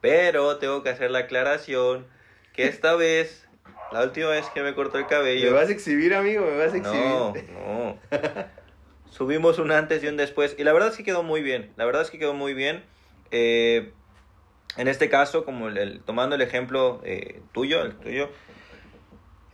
Pero 0.00 0.58
tengo 0.58 0.82
que 0.82 0.90
hacer 0.90 1.10
la 1.10 1.20
aclaración 1.20 2.06
que 2.52 2.66
esta 2.66 2.94
vez, 2.94 3.48
la 3.92 4.02
última 4.02 4.28
vez 4.28 4.46
que 4.50 4.62
me 4.62 4.74
cortó 4.74 4.98
el 4.98 5.04
¿Me 5.04 5.10
cabello... 5.10 5.54
vas 5.54 5.68
a 5.68 5.72
exhibir, 5.72 6.14
amigo? 6.14 6.44
¿Me 6.44 6.56
vas 6.56 6.72
a 6.72 6.76
exhibir? 6.76 7.04
No, 7.04 7.34
no. 7.34 7.98
subimos 9.10 9.58
un 9.58 9.72
antes 9.72 10.02
y 10.02 10.06
un 10.06 10.16
después. 10.16 10.54
Y 10.58 10.64
la 10.64 10.72
verdad 10.72 10.90
es 10.90 10.96
que 10.96 11.04
quedó 11.04 11.22
muy 11.22 11.42
bien. 11.42 11.72
La 11.76 11.84
verdad 11.84 12.02
es 12.02 12.10
que 12.10 12.18
quedó 12.18 12.34
muy 12.34 12.54
bien. 12.54 12.84
Eh, 13.30 13.92
en 14.76 14.88
este 14.88 15.08
caso, 15.08 15.44
como 15.44 15.68
el, 15.68 16.00
tomando 16.02 16.36
el 16.36 16.42
ejemplo 16.42 17.00
eh, 17.04 17.40
tuyo, 17.52 17.82
el 17.82 17.94
tuyo, 17.94 18.30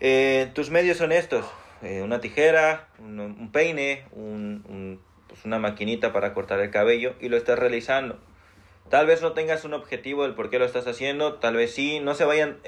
eh, 0.01 0.51
tus 0.55 0.71
medios 0.71 0.99
son 0.99 1.13
estos. 1.13 1.47
una 1.83 2.21
tijera, 2.21 2.89
un, 2.99 3.51
peine, 3.53 4.05
un, 4.13 5.01
pues 5.29 5.45
una 5.45 5.59
maquinita 5.59 6.13
para 6.13 6.35
cortar 6.35 6.61
el 6.61 6.71
cabello 6.71 7.15
y 7.21 7.29
lo 7.29 7.37
estás 7.37 7.59
realizando. 7.59 8.19
Tal 8.91 9.07
vez 9.07 9.23
no 9.23 9.33
tengas 9.33 9.65
un 9.65 9.75
objetivo 9.75 10.25
del 10.25 10.35
por 10.35 10.51
qué 10.51 10.59
lo 10.59 10.65
estás 10.65 10.87
haciendo, 10.87 11.35
tal 11.35 11.57
vez 11.57 11.75
sí, 11.75 12.01
no 12.01 12.15
se 12.15 12.25
vayan... 12.25 12.59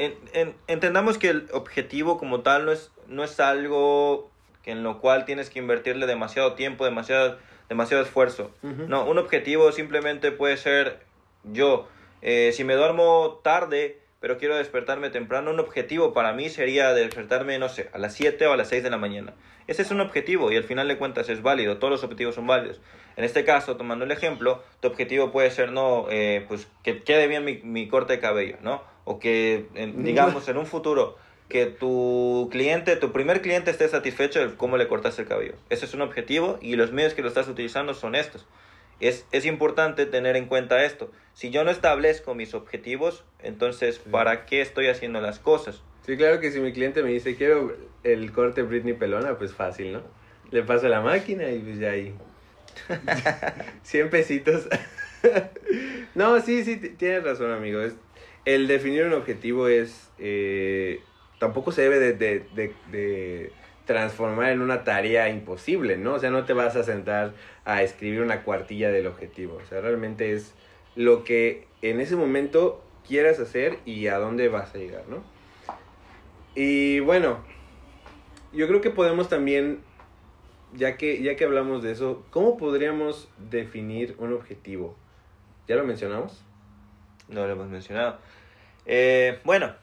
entendamos 0.66 1.18
que 1.18 1.28
el 1.28 1.48
objetivo 1.52 2.18
como 2.18 2.40
tal 2.40 2.64
no 2.64 2.72
es, 2.72 2.90
no 3.06 3.22
es 3.22 3.38
algo 3.38 4.30
en 4.64 4.82
lo 4.82 5.00
cual 5.00 5.24
tienes 5.24 5.50
que 5.50 5.58
invertirle 5.58 6.06
demasiado 6.06 6.54
tiempo, 6.54 6.84
demasiado, 6.84 7.38
demasiado 7.68 8.02
esfuerzo. 8.02 8.50
No, 8.62 9.04
un 9.04 9.18
objetivo 9.18 9.70
simplemente 9.72 10.32
puede 10.32 10.56
ser 10.56 11.00
yo. 11.44 11.86
Eh, 12.22 12.52
si 12.52 12.64
me 12.64 12.74
duermo 12.74 13.40
tarde, 13.44 14.00
pero 14.26 14.38
quiero 14.38 14.56
despertarme 14.56 15.08
temprano, 15.08 15.52
un 15.52 15.60
objetivo 15.60 16.12
para 16.12 16.32
mí 16.32 16.48
sería 16.48 16.92
despertarme, 16.92 17.60
no 17.60 17.68
sé, 17.68 17.90
a 17.92 17.98
las 17.98 18.12
7 18.14 18.44
o 18.48 18.52
a 18.52 18.56
las 18.56 18.66
6 18.70 18.82
de 18.82 18.90
la 18.90 18.98
mañana. 18.98 19.34
Ese 19.68 19.82
es 19.82 19.92
un 19.92 20.00
objetivo 20.00 20.50
y 20.50 20.56
al 20.56 20.64
final 20.64 20.88
de 20.88 20.98
cuentas 20.98 21.28
es 21.28 21.42
válido, 21.42 21.76
todos 21.76 21.92
los 21.92 22.02
objetivos 22.02 22.34
son 22.34 22.44
válidos. 22.44 22.80
En 23.16 23.22
este 23.22 23.44
caso, 23.44 23.76
tomando 23.76 24.04
el 24.04 24.10
ejemplo, 24.10 24.64
tu 24.80 24.88
objetivo 24.88 25.30
puede 25.30 25.52
ser, 25.52 25.70
no, 25.70 26.08
eh, 26.10 26.44
pues 26.48 26.66
que 26.82 27.04
quede 27.04 27.28
bien 27.28 27.44
mi, 27.44 27.58
mi, 27.58 27.86
corte 27.86 28.14
de 28.14 28.18
cabello, 28.18 28.56
¿no? 28.62 28.82
O 29.04 29.20
que, 29.20 29.66
digamos, 29.94 30.48
en 30.48 30.56
un 30.56 30.66
futuro 30.66 31.16
que 31.48 31.66
tu 31.66 32.48
cliente, 32.50 32.96
tu 32.96 33.12
primer 33.12 33.42
cliente 33.42 33.70
esté 33.70 33.88
satisfecho 33.88 34.40
de 34.40 34.56
cómo 34.56 34.76
le 34.76 34.88
cortaste 34.88 35.22
el 35.22 35.28
cabello. 35.28 35.54
Ese 35.70 35.84
es 35.84 35.94
un 35.94 36.02
objetivo 36.02 36.58
y 36.60 36.74
los 36.74 36.90
medios 36.90 37.14
que 37.14 37.22
lo 37.22 37.28
estás 37.28 37.46
utilizando 37.46 37.94
son 37.94 38.16
estos. 38.16 38.44
Es, 39.00 39.26
es 39.32 39.44
importante 39.46 40.06
tener 40.06 40.36
en 40.36 40.46
cuenta 40.46 40.84
esto. 40.84 41.10
Si 41.34 41.50
yo 41.50 41.64
no 41.64 41.70
establezco 41.70 42.34
mis 42.34 42.54
objetivos, 42.54 43.24
entonces, 43.42 43.98
¿para 43.98 44.46
qué 44.46 44.60
estoy 44.60 44.88
haciendo 44.88 45.20
las 45.20 45.38
cosas? 45.38 45.82
Sí, 46.06 46.16
claro 46.16 46.40
que 46.40 46.50
si 46.50 46.60
mi 46.60 46.72
cliente 46.72 47.02
me 47.02 47.10
dice, 47.10 47.34
quiero 47.34 47.76
el 48.04 48.32
corte 48.32 48.62
Britney 48.62 48.94
Pelona, 48.94 49.36
pues 49.36 49.52
fácil, 49.52 49.92
¿no? 49.92 50.02
Le 50.50 50.62
paso 50.62 50.88
la 50.88 51.00
máquina 51.00 51.50
y 51.50 51.58
pues 51.58 51.78
ya 51.78 51.90
ahí. 51.90 52.14
100 53.82 54.10
pesitos. 54.10 54.68
no, 56.14 56.40
sí, 56.40 56.64
sí, 56.64 56.76
tienes 56.76 57.24
razón, 57.24 57.50
amigo. 57.50 57.80
Es, 57.80 57.96
el 58.44 58.68
definir 58.68 59.04
un 59.04 59.12
objetivo 59.12 59.68
es... 59.68 60.08
Eh, 60.18 61.00
tampoco 61.38 61.72
se 61.72 61.82
debe 61.82 61.98
de, 62.12 63.52
transformar 63.84 64.50
en 64.50 64.62
una 64.62 64.84
tarea 64.84 65.28
imposible, 65.28 65.96
¿no? 65.96 66.14
O 66.14 66.18
sea, 66.18 66.30
no 66.30 66.44
te 66.44 66.52
vas 66.52 66.76
a 66.76 66.82
sentar 66.82 67.34
a 67.66 67.82
escribir 67.82 68.22
una 68.22 68.42
cuartilla 68.44 68.90
del 68.90 69.08
objetivo. 69.08 69.58
O 69.62 69.66
sea, 69.66 69.80
realmente 69.80 70.32
es 70.32 70.54
lo 70.94 71.24
que 71.24 71.66
en 71.82 72.00
ese 72.00 72.16
momento 72.16 72.82
quieras 73.06 73.38
hacer 73.40 73.80
y 73.84 74.06
a 74.06 74.18
dónde 74.18 74.48
vas 74.48 74.74
a 74.74 74.78
llegar, 74.78 75.02
¿no? 75.08 75.22
Y 76.54 77.00
bueno, 77.00 77.40
yo 78.52 78.68
creo 78.68 78.80
que 78.80 78.90
podemos 78.90 79.28
también, 79.28 79.82
ya 80.74 80.96
que, 80.96 81.22
ya 81.22 81.36
que 81.36 81.44
hablamos 81.44 81.82
de 81.82 81.92
eso, 81.92 82.24
¿cómo 82.30 82.56
podríamos 82.56 83.28
definir 83.50 84.14
un 84.18 84.32
objetivo? 84.32 84.96
¿Ya 85.66 85.74
lo 85.74 85.84
mencionamos? 85.84 86.44
No 87.28 87.46
lo 87.46 87.52
hemos 87.52 87.68
mencionado. 87.68 88.18
Eh, 88.86 89.40
bueno, 89.44 89.74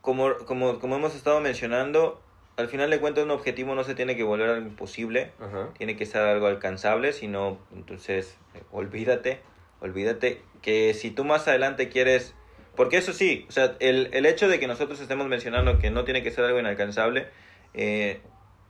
como, 0.00 0.34
como, 0.46 0.80
como 0.80 0.96
hemos 0.96 1.14
estado 1.14 1.40
mencionando, 1.40 2.22
al 2.56 2.68
final 2.68 2.90
de 2.90 2.98
cuentas 2.98 3.24
un 3.24 3.30
objetivo 3.30 3.74
no 3.74 3.84
se 3.84 3.94
tiene 3.94 4.16
que 4.16 4.22
volver 4.22 4.48
algo 4.48 4.66
imposible, 4.66 5.32
tiene 5.76 5.96
que 5.96 6.06
ser 6.06 6.22
algo 6.22 6.46
alcanzable, 6.46 7.12
sino 7.12 7.58
entonces 7.74 8.38
eh, 8.54 8.62
olvídate, 8.72 9.40
olvídate 9.80 10.40
que 10.62 10.94
si 10.94 11.10
tú 11.10 11.24
más 11.24 11.46
adelante 11.48 11.88
quieres, 11.88 12.34
porque 12.74 12.96
eso 12.96 13.12
sí, 13.12 13.46
o 13.48 13.52
sea, 13.52 13.76
el, 13.80 14.10
el 14.12 14.26
hecho 14.26 14.48
de 14.48 14.58
que 14.58 14.66
nosotros 14.66 15.00
estemos 15.00 15.26
mencionando 15.28 15.78
que 15.78 15.90
no 15.90 16.04
tiene 16.04 16.22
que 16.22 16.30
ser 16.30 16.44
algo 16.44 16.58
inalcanzable, 16.58 17.28
eh, 17.74 18.20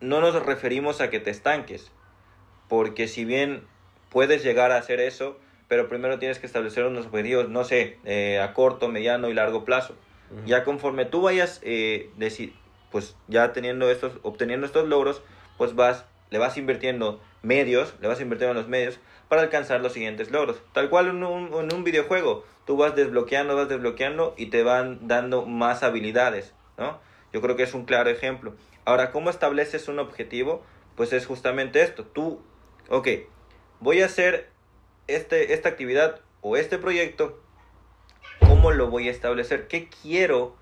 no 0.00 0.20
nos 0.20 0.34
referimos 0.44 1.00
a 1.00 1.08
que 1.08 1.20
te 1.20 1.30
estanques, 1.30 1.92
porque 2.68 3.06
si 3.08 3.24
bien 3.24 3.62
puedes 4.10 4.42
llegar 4.42 4.72
a 4.72 4.78
hacer 4.78 5.00
eso, 5.00 5.38
pero 5.68 5.88
primero 5.88 6.18
tienes 6.18 6.38
que 6.38 6.46
establecer 6.46 6.84
unos 6.84 7.06
objetivos, 7.06 7.48
no 7.48 7.64
sé, 7.64 7.98
eh, 8.04 8.40
a 8.40 8.52
corto, 8.52 8.88
mediano 8.88 9.28
y 9.28 9.34
largo 9.34 9.64
plazo. 9.64 9.94
Ya 10.44 10.64
conforme 10.64 11.04
tú 11.04 11.22
vayas, 11.22 11.60
eh, 11.62 12.10
pues 12.96 13.14
ya 13.28 13.52
teniendo 13.52 13.90
estos, 13.90 14.14
obteniendo 14.22 14.64
estos 14.64 14.88
logros, 14.88 15.20
pues 15.58 15.74
vas, 15.74 16.06
le 16.30 16.38
vas 16.38 16.56
invirtiendo 16.56 17.20
medios, 17.42 17.94
le 18.00 18.08
vas 18.08 18.22
invirtiendo 18.22 18.52
en 18.52 18.56
los 18.56 18.68
medios 18.68 18.98
para 19.28 19.42
alcanzar 19.42 19.82
los 19.82 19.92
siguientes 19.92 20.30
logros. 20.30 20.62
Tal 20.72 20.88
cual 20.88 21.08
en 21.08 21.22
un, 21.22 21.52
en 21.52 21.74
un 21.74 21.84
videojuego, 21.84 22.46
tú 22.64 22.78
vas 22.78 22.96
desbloqueando, 22.96 23.54
vas 23.54 23.68
desbloqueando 23.68 24.32
y 24.38 24.46
te 24.46 24.62
van 24.62 25.08
dando 25.08 25.44
más 25.44 25.82
habilidades, 25.82 26.54
¿no? 26.78 26.98
Yo 27.34 27.42
creo 27.42 27.54
que 27.54 27.64
es 27.64 27.74
un 27.74 27.84
claro 27.84 28.08
ejemplo. 28.08 28.54
Ahora, 28.86 29.12
¿cómo 29.12 29.28
estableces 29.28 29.88
un 29.88 29.98
objetivo? 29.98 30.64
Pues 30.94 31.12
es 31.12 31.26
justamente 31.26 31.82
esto. 31.82 32.06
Tú, 32.06 32.40
ok, 32.88 33.08
voy 33.78 34.00
a 34.00 34.06
hacer 34.06 34.48
este, 35.06 35.52
esta 35.52 35.68
actividad 35.68 36.22
o 36.40 36.56
este 36.56 36.78
proyecto 36.78 37.42
¿Cómo 38.40 38.70
lo 38.70 38.88
voy 38.88 39.08
a 39.08 39.10
establecer? 39.10 39.68
¿Qué 39.68 39.88
quiero? 39.88 40.56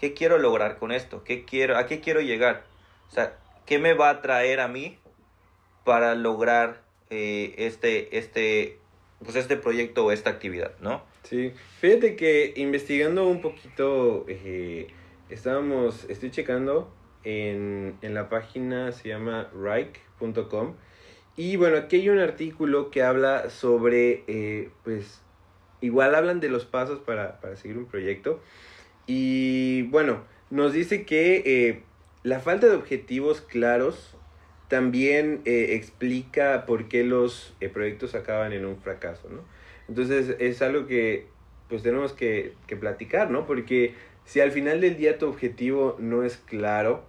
¿Qué 0.00 0.14
quiero 0.14 0.38
lograr 0.38 0.78
con 0.78 0.92
esto? 0.92 1.22
¿Qué 1.24 1.44
quiero? 1.44 1.76
¿A 1.76 1.86
qué 1.86 2.00
quiero 2.00 2.22
llegar? 2.22 2.64
O 3.10 3.12
sea, 3.12 3.36
¿qué 3.66 3.78
me 3.78 3.92
va 3.92 4.08
a 4.08 4.22
traer 4.22 4.60
a 4.60 4.66
mí 4.66 4.98
para 5.84 6.14
lograr 6.14 6.80
eh, 7.10 7.54
este, 7.58 8.16
este, 8.16 8.78
pues 9.22 9.36
este 9.36 9.58
proyecto 9.58 10.06
o 10.06 10.10
esta 10.12 10.30
actividad, 10.30 10.72
¿no? 10.80 11.02
Sí, 11.24 11.52
fíjate 11.80 12.16
que 12.16 12.54
investigando 12.56 13.28
un 13.28 13.42
poquito, 13.42 14.24
eh, 14.26 14.88
estábamos, 15.28 16.06
estoy 16.08 16.30
checando 16.30 16.90
en, 17.22 17.98
en 18.00 18.14
la 18.14 18.30
página, 18.30 18.92
se 18.92 19.10
llama 19.10 19.50
Rike.com, 19.52 20.76
y 21.36 21.56
bueno, 21.56 21.76
aquí 21.76 21.96
hay 21.96 22.08
un 22.08 22.18
artículo 22.18 22.90
que 22.90 23.02
habla 23.02 23.50
sobre, 23.50 24.24
eh, 24.26 24.70
pues, 24.84 25.22
igual 25.80 26.14
hablan 26.14 26.40
de 26.40 26.48
los 26.48 26.64
pasos 26.64 27.00
para, 27.00 27.38
seguir 27.56 27.78
un 27.78 27.86
proyecto. 27.86 28.40
Y 29.12 29.82
bueno, 29.90 30.22
nos 30.50 30.72
dice 30.72 31.04
que 31.04 31.42
eh, 31.44 31.82
la 32.22 32.38
falta 32.38 32.68
de 32.68 32.76
objetivos 32.76 33.40
claros 33.40 34.16
también 34.68 35.40
eh, 35.46 35.70
explica 35.70 36.64
por 36.64 36.86
qué 36.86 37.02
los 37.02 37.52
eh, 37.60 37.68
proyectos 37.68 38.14
acaban 38.14 38.52
en 38.52 38.64
un 38.64 38.76
fracaso, 38.76 39.28
¿no? 39.28 39.40
Entonces 39.88 40.36
es 40.38 40.62
algo 40.62 40.86
que 40.86 41.26
pues 41.68 41.82
tenemos 41.82 42.12
que, 42.12 42.52
que, 42.68 42.76
platicar, 42.76 43.32
¿no? 43.32 43.48
Porque 43.48 43.94
si 44.26 44.38
al 44.38 44.52
final 44.52 44.80
del 44.80 44.96
día 44.96 45.18
tu 45.18 45.26
objetivo 45.26 45.96
no 45.98 46.22
es 46.22 46.36
claro, 46.36 47.02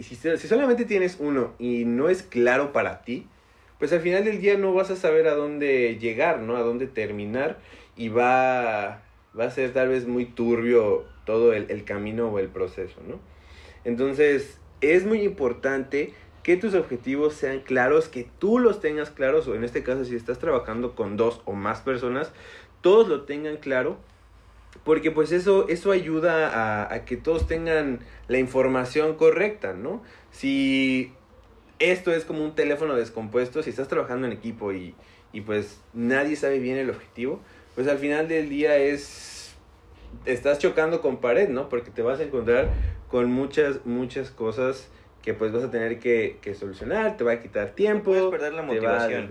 y 0.00 0.02
si, 0.02 0.16
si 0.16 0.48
solamente 0.48 0.84
tienes 0.84 1.16
uno 1.20 1.54
y 1.60 1.84
no 1.84 2.08
es 2.08 2.24
claro 2.24 2.72
para 2.72 3.02
ti, 3.02 3.28
pues 3.78 3.92
al 3.92 4.00
final 4.00 4.24
del 4.24 4.40
día 4.40 4.58
no 4.58 4.74
vas 4.74 4.90
a 4.90 4.96
saber 4.96 5.28
a 5.28 5.34
dónde 5.34 5.96
llegar, 6.00 6.40
¿no? 6.40 6.56
A 6.56 6.62
dónde 6.62 6.88
terminar 6.88 7.60
y 7.96 8.08
va, 8.08 9.04
va 9.38 9.44
a 9.44 9.50
ser 9.52 9.72
tal 9.72 9.90
vez 9.90 10.08
muy 10.08 10.24
turbio 10.24 11.14
todo 11.26 11.52
el, 11.52 11.84
camino 11.84 12.28
o 12.28 12.38
el 12.38 12.48
proceso, 12.48 13.00
¿no? 13.06 13.20
Entonces, 13.84 14.58
es 14.80 15.04
muy 15.04 15.20
importante 15.20 16.14
que 16.42 16.56
tus 16.56 16.74
objetivos 16.74 17.34
sean 17.34 17.60
claros, 17.60 18.08
que 18.08 18.26
tú 18.38 18.58
los 18.58 18.80
tengas 18.80 19.10
claros, 19.10 19.46
o 19.48 19.54
en 19.54 19.64
este 19.64 19.82
caso 19.82 20.04
si 20.06 20.16
estás 20.16 20.38
trabajando 20.38 20.94
con 20.94 21.18
dos 21.18 21.42
o 21.44 21.52
más 21.52 21.80
personas, 21.80 22.32
todos 22.80 23.08
lo 23.08 23.22
tengan 23.22 23.58
claro, 23.58 23.98
porque 24.84 25.10
pues 25.10 25.32
eso, 25.32 25.68
eso 25.68 25.90
ayuda 25.90 26.48
a, 26.48 26.94
a 26.94 27.04
que 27.04 27.16
todos 27.16 27.46
tengan 27.46 28.00
la 28.28 28.38
información 28.38 29.16
correcta, 29.16 29.74
¿no? 29.74 30.02
Si 30.30 31.12
esto 31.78 32.12
es 32.12 32.24
como 32.24 32.44
un 32.44 32.54
teléfono 32.54 32.94
descompuesto, 32.94 33.62
si 33.62 33.70
estás 33.70 33.88
trabajando 33.88 34.26
en 34.26 34.32
equipo 34.32 34.72
y, 34.72 34.94
y 35.32 35.42
pues 35.42 35.80
nadie 35.92 36.36
sabe 36.36 36.58
bien 36.58 36.78
el 36.78 36.90
objetivo, 36.90 37.40
pues 37.74 37.88
al 37.88 37.98
final 37.98 38.28
del 38.28 38.48
día 38.48 38.76
es, 38.76 39.35
estás 40.24 40.58
chocando 40.58 41.00
con 41.00 41.18
pared, 41.18 41.48
¿no? 41.48 41.68
Porque 41.68 41.90
te 41.90 42.02
vas 42.02 42.20
a 42.20 42.24
encontrar 42.24 42.70
con 43.08 43.30
muchas, 43.30 43.84
muchas 43.84 44.30
cosas 44.30 44.90
que 45.22 45.34
pues 45.34 45.52
vas 45.52 45.64
a 45.64 45.70
tener 45.70 45.98
que, 45.98 46.38
solucionar, 46.58 47.16
te 47.16 47.24
va 47.24 47.32
a 47.32 47.42
quitar 47.42 47.70
tiempo. 47.70 48.12
Puedes 48.12 48.26
perder 48.26 48.54
la 48.54 48.62
motivación. 48.62 49.28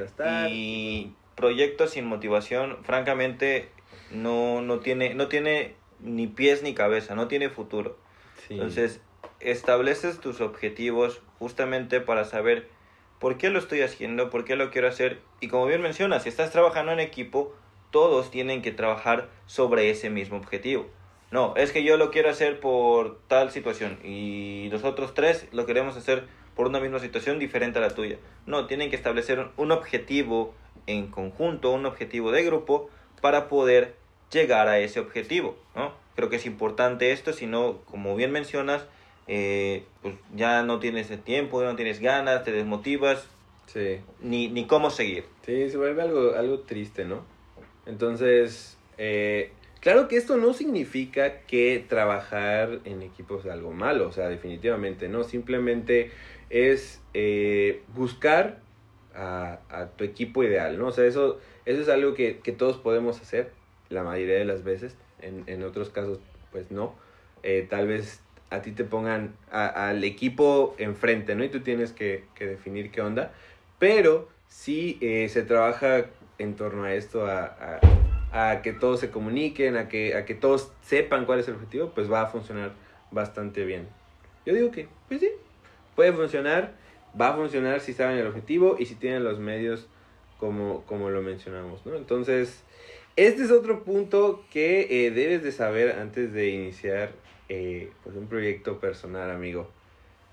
y 0.50 1.14
proyectos 1.36 1.92
sin 1.92 2.06
motivación, 2.06 2.78
francamente, 2.84 3.70
no, 4.12 4.62
no, 4.62 4.80
tiene, 4.80 5.14
no 5.16 5.28
tiene 5.28 5.76
ni 6.00 6.28
pies 6.28 6.64
ni 6.64 6.74
cabeza, 6.74 7.16
no 7.16 7.28
tiene 7.28 7.50
futuro. 7.50 7.98
Entonces, 8.50 9.02
estableces 9.40 10.20
tus 10.20 10.42
objetivos 10.42 11.22
justamente 11.40 12.00
para 12.02 12.26
saber 12.26 12.68
por 13.20 13.38
qué 13.38 13.50
lo 13.50 13.60
estoy 13.60 13.82
haciendo, 13.82 14.30
por 14.30 14.46
qué 14.46 14.56
lo 14.56 14.72
quiero 14.72 14.88
hacer. 14.88 15.22
Y 15.40 15.48
como 15.48 15.66
bien 15.66 15.82
mencionas, 15.82 16.24
si 16.24 16.30
estás 16.30 16.52
trabajando 16.52 16.92
en 16.92 17.00
equipo, 17.00 17.56
todos 17.96 18.30
tienen 18.30 18.62
que 18.62 18.74
trabajar 18.74 19.30
sobre 19.46 19.90
ese 19.90 20.10
mismo 20.10 20.36
objetivo. 20.36 20.86
No, 21.32 21.54
es 21.56 21.72
que 21.72 21.86
yo 21.86 21.96
lo 21.96 22.12
quiero 22.12 22.30
hacer 22.30 22.60
por 22.60 23.20
tal 23.30 23.52
situación 23.52 24.00
y 24.04 24.68
nosotros 24.70 25.14
tres 25.14 25.48
lo 25.54 25.66
queremos 25.66 25.96
hacer 25.96 26.26
por 26.58 26.68
una 26.68 26.82
misma 26.82 27.00
situación 27.00 27.40
diferente 27.40 27.80
a 27.80 27.82
la 27.82 27.92
tuya. 27.92 28.18
No, 28.48 28.68
tienen 28.68 28.90
que 28.90 28.98
establecer 28.98 29.48
un 29.56 29.72
objetivo 29.72 30.54
en 30.88 31.08
conjunto, 31.08 31.72
un 31.72 31.86
objetivo 31.86 32.34
de 32.34 32.44
grupo 32.44 32.90
para 33.22 33.48
poder 33.48 33.96
llegar 34.30 34.68
a 34.68 34.78
ese 34.80 35.00
objetivo, 35.00 35.56
¿no? 35.74 35.94
Creo 36.18 36.28
que 36.28 36.36
es 36.36 36.46
importante 36.46 37.14
esto, 37.14 37.32
si 37.32 37.46
no, 37.48 37.78
como 37.90 38.18
bien 38.18 38.34
mencionas, 38.34 38.86
eh, 39.30 39.86
pues 40.02 40.16
ya 40.36 40.64
no 40.64 40.80
tienes 40.80 41.10
el 41.12 41.22
tiempo, 41.22 41.64
no 41.64 41.78
tienes 41.78 42.02
ganas, 42.02 42.44
te 42.44 42.52
desmotivas, 42.52 43.26
Sí. 43.68 44.02
ni, 44.20 44.50
ni 44.50 44.68
cómo 44.68 44.90
seguir. 44.90 45.24
Sí, 45.46 45.70
se 45.70 45.78
vuelve 45.78 46.02
algo, 46.02 46.34
algo 46.36 46.60
triste, 46.60 47.06
¿no? 47.06 47.34
Entonces, 47.86 48.78
eh, 48.98 49.52
claro 49.80 50.08
que 50.08 50.18
esto 50.18 50.38
no 50.38 50.54
significa 50.54 51.42
que 51.42 51.84
trabajar 51.88 52.80
en 52.86 53.02
equipo 53.02 53.42
sea 53.42 53.54
algo 53.54 53.72
malo, 53.72 54.08
o 54.08 54.12
sea, 54.12 54.28
definitivamente 54.28 55.10
no, 55.10 55.24
simplemente 55.24 56.12
es 56.50 57.02
eh, 57.14 57.82
buscar 57.94 58.60
a, 59.14 59.60
a 59.70 59.88
tu 59.88 60.04
equipo 60.04 60.44
ideal, 60.44 60.78
¿no? 60.78 60.88
O 60.88 60.92
sea, 60.92 61.06
eso, 61.06 61.40
eso 61.66 61.82
es 61.82 61.90
algo 61.90 62.14
que, 62.14 62.40
que 62.40 62.52
todos 62.52 62.78
podemos 62.78 63.22
hacer 63.22 63.52
la 63.90 64.04
mayoría 64.04 64.36
de 64.36 64.46
las 64.46 64.64
veces, 64.64 64.98
en, 65.22 65.44
en 65.48 65.64
otros 65.64 65.90
casos, 65.90 66.20
pues 66.52 66.72
no. 66.72 66.96
Eh, 67.44 67.66
tal 67.70 67.88
vez 67.88 68.22
a 68.50 68.62
ti 68.62 68.72
te 68.72 68.84
pongan 68.84 69.36
al 69.52 70.04
equipo 70.04 70.76
enfrente, 70.78 71.36
¿no? 71.36 71.44
Y 71.44 71.50
tú 71.50 71.62
tienes 71.62 71.92
que, 71.92 72.24
que 72.36 72.46
definir 72.46 72.92
qué 72.92 73.02
onda. 73.02 73.34
Pero 73.80 74.30
si 74.48 74.98
eh, 75.02 75.28
se 75.30 75.44
trabaja 75.44 76.06
en 76.38 76.56
torno 76.56 76.84
a 76.84 76.94
esto, 76.94 77.26
a, 77.26 77.80
a- 78.32 78.62
que 78.62 78.74
todos 78.74 79.00
se 79.00 79.12
comuniquen, 79.12 79.78
a 79.78 79.88
que, 79.88 80.16
a 80.16 80.26
que 80.26 80.36
todos 80.36 80.72
sepan 80.82 81.26
cuál 81.26 81.40
es 81.40 81.48
el 81.48 81.56
objetivo, 81.56 81.92
pues 81.96 82.12
va 82.12 82.22
a 82.22 82.28
funcionar 82.28 82.74
bastante 83.12 83.64
bien. 83.64 83.88
Yo 84.46 84.54
digo 84.54 84.72
que, 84.72 84.88
pues 85.08 85.22
sí, 85.22 85.30
puede 85.96 86.12
funcionar, 86.12 86.74
va 87.20 87.30
a 87.30 87.36
funcionar 87.36 87.80
si 87.80 87.94
saben 87.94 88.18
el 88.18 88.28
objetivo 88.28 88.76
y 88.78 88.86
si 88.86 88.96
tienen 88.96 89.24
los 89.24 89.40
medios 89.40 89.88
como, 90.40 90.84
como 90.86 91.10
lo 91.10 91.22
mencionamos, 91.22 91.86
¿no? 91.86 91.96
Entonces, 91.96 92.62
este 93.16 93.44
es 93.44 93.52
otro 93.52 93.84
punto 93.84 94.44
que 94.52 95.06
eh, 95.08 95.12
debes 95.12 95.42
de 95.44 95.54
saber 95.54 95.98
antes 95.98 96.34
de 96.34 96.50
iniciar 96.50 97.12
eh, 97.48 97.90
pues 98.04 98.16
un 98.18 98.28
proyecto 98.28 98.80
personal, 98.80 99.32
amigo. 99.32 99.70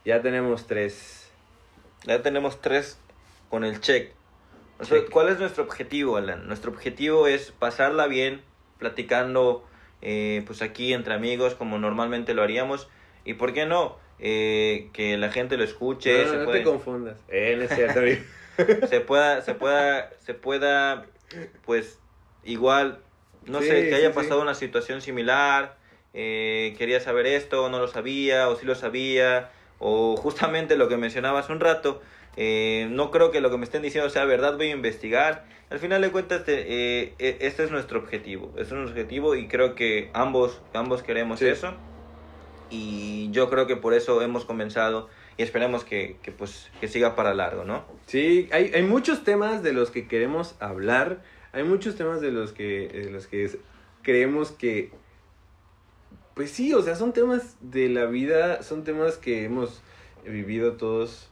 Ya 0.05 0.21
tenemos 0.23 0.67
tres. 0.67 1.31
Ya 2.05 2.21
tenemos 2.23 2.61
tres 2.61 2.99
con 3.49 3.63
el 3.63 3.81
check. 3.81 4.11
O 4.83 4.85
sea, 4.85 4.99
Check. 5.01 5.11
¿Cuál 5.11 5.29
es 5.29 5.39
nuestro 5.39 5.65
objetivo, 5.65 6.17
Alan? 6.17 6.47
Nuestro 6.49 6.71
objetivo 6.73 7.27
es 7.27 7.53
pasarla 7.53 8.07
bien, 8.07 8.43
platicando 8.79 9.65
eh, 10.03 10.43
pues 10.47 10.61
aquí 10.63 10.93
entre 10.93 11.15
amigos 11.15 11.55
como 11.55 11.79
normalmente 11.79 12.35
lo 12.35 12.43
haríamos. 12.43 12.89
Y 13.25 13.35
por 13.35 13.53
qué 13.53 13.67
no, 13.67 13.97
Eh, 14.25 14.91
que 14.93 15.17
la 15.17 15.33
gente 15.33 15.57
lo 15.57 15.65
escuche, 15.65 16.25
no, 16.25 16.31
se, 16.31 16.37
no 16.39 16.45
puede- 16.45 16.59
te 16.61 16.65
confundas. 16.65 17.17
Eh, 17.29 17.57
no 17.59 17.65
es 17.65 17.75
cierto, 17.75 18.01
se 18.89 19.01
pueda, 19.01 19.43
se 19.43 19.55
pueda, 19.55 20.11
se 20.21 20.35
pueda, 20.35 21.07
pues 21.65 21.99
igual, 22.45 22.99
no 23.47 23.61
Sí, 23.61 23.69
sé, 23.69 23.89
que 23.89 23.97
haya 23.97 24.11
sí. 24.11 24.15
pasado 24.15 24.41
una 24.43 24.55
situación 24.55 25.01
similar, 25.01 25.77
eh, 26.15 26.75
quería 26.79 27.01
saber 27.01 27.27
esto, 27.27 27.69
no 27.69 27.81
lo 27.81 27.89
sabía, 27.89 28.49
o 28.49 28.55
sí 28.57 28.65
lo 28.67 28.75
sabía, 28.77 29.51
o 29.83 30.17
justamente 30.17 30.77
lo 30.77 30.89
que 30.89 30.97
mencionaba 30.97 31.41
hace 31.41 31.53
un 31.53 31.61
rato, 31.61 32.01
eh, 32.37 32.87
no 32.91 33.11
creo 33.11 33.31
que 33.31 33.41
lo 33.41 33.51
que 33.51 33.59
me 33.59 33.65
estén 33.65 33.83
diciendo 33.83 34.09
sea 34.09 34.25
verdad, 34.25 34.57
voy 34.57 34.69
a 34.69 34.71
investigar. 34.71 35.45
Al 35.71 35.79
final 35.79 36.01
de 36.03 36.11
cuentas, 36.11 36.45
te- 36.45 36.65
eh, 37.03 37.15
e- 37.19 37.39
este 37.41 37.65
es 37.65 37.71
nuestro 37.71 37.99
objetivo, 37.99 38.49
este 38.57 38.63
es 38.63 38.73
nuestro 38.73 38.93
objetivo 38.93 39.35
y 39.35 39.49
creo 39.49 39.75
que 39.75 40.11
ambos, 40.15 40.61
ambos 40.73 41.03
queremos 41.03 41.41
Sí. 41.41 41.47
eso. 41.49 41.75
Y 42.71 43.31
yo 43.33 43.51
creo 43.51 43.67
que 43.67 43.77
por 43.77 43.93
eso 43.93 44.23
hemos 44.23 44.45
comenzado 44.45 45.09
y 45.37 45.43
esperemos 45.43 45.85
que, 45.85 46.17
que, 46.23 46.33
pues, 46.33 46.71
que 46.81 46.89
siga 46.89 47.15
para 47.15 47.35
largo, 47.35 47.65
¿no? 47.65 47.85
Sí, 48.07 48.49
hay, 48.53 48.71
hay 48.75 48.83
muchos 48.83 49.25
temas 49.25 49.63
de 49.63 49.73
los 49.73 49.91
que 49.91 50.09
queremos 50.09 50.55
hablar. 50.61 51.23
Hay 51.53 51.65
muchos 51.65 51.97
temas 51.97 52.21
de 52.23 52.31
los 52.31 52.53
que, 52.53 52.89
de 52.89 53.11
los 53.11 53.27
que 53.27 53.51
creemos 54.03 54.53
que. 54.53 54.91
Pues 56.35 56.51
sí, 56.51 56.73
o 56.73 56.83
sea, 56.83 56.97
son 56.97 57.13
temas 57.13 57.57
de 57.61 57.89
la 57.89 58.07
vida, 58.07 58.63
son 58.63 58.85
temas 58.85 59.19
que 59.19 59.45
hemos 59.45 59.83
vivido 60.25 60.75
todos 60.75 61.29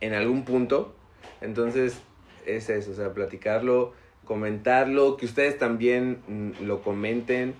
en 0.00 0.14
algún 0.14 0.44
punto. 0.44 0.94
Entonces, 1.40 1.98
es 2.46 2.70
eso, 2.70 2.92
o 2.92 2.94
sea, 2.94 3.12
platicarlo, 3.12 3.92
comentarlo, 4.24 5.16
que 5.16 5.26
ustedes 5.26 5.58
también 5.58 6.22
mm, 6.28 6.64
lo 6.64 6.82
comenten 6.82 7.54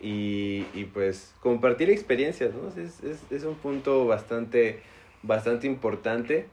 y, 0.00 0.64
y 0.74 0.84
pues 0.92 1.34
compartir 1.40 1.90
experiencias, 1.90 2.52
¿no? 2.54 2.68
Es, 2.80 3.02
es, 3.02 3.20
es 3.30 3.44
un 3.44 3.56
punto 3.56 4.06
bastante, 4.06 4.80
bastante 5.22 5.66
importante 5.66 6.46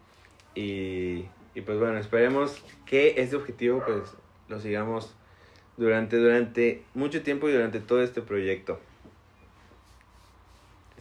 y, 0.56 1.26
y 1.54 1.62
pues 1.64 1.78
bueno, 1.78 1.98
esperemos 2.00 2.64
que 2.86 3.16
este 3.18 3.36
objetivo 3.36 3.84
pues 3.86 4.16
lo 4.50 4.60
sigamos 4.60 5.14
durante, 5.78 6.18
durante 6.18 6.84
mucho 6.94 7.22
tiempo 7.22 7.50
y 7.50 7.54
durante 7.54 7.80
todo 7.80 8.02
este 8.02 8.22
proyecto. 8.22 8.80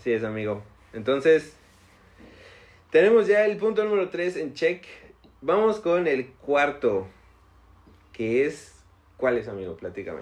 Así 0.04 0.12
es, 0.12 0.22
amigo. 0.22 0.62
Entonces, 0.92 1.56
tenemos 2.90 3.26
ya 3.26 3.46
el 3.46 3.56
punto 3.56 3.82
número 3.84 4.10
3 4.10 4.36
en 4.36 4.52
check. 4.52 4.84
Vamos 5.40 5.80
con 5.80 6.06
el 6.06 6.26
cuarto, 6.44 7.08
que 8.12 8.44
es... 8.44 8.74
¿Cuál 9.16 9.38
es, 9.38 9.48
amigo? 9.48 9.78
Platícame. 9.78 10.20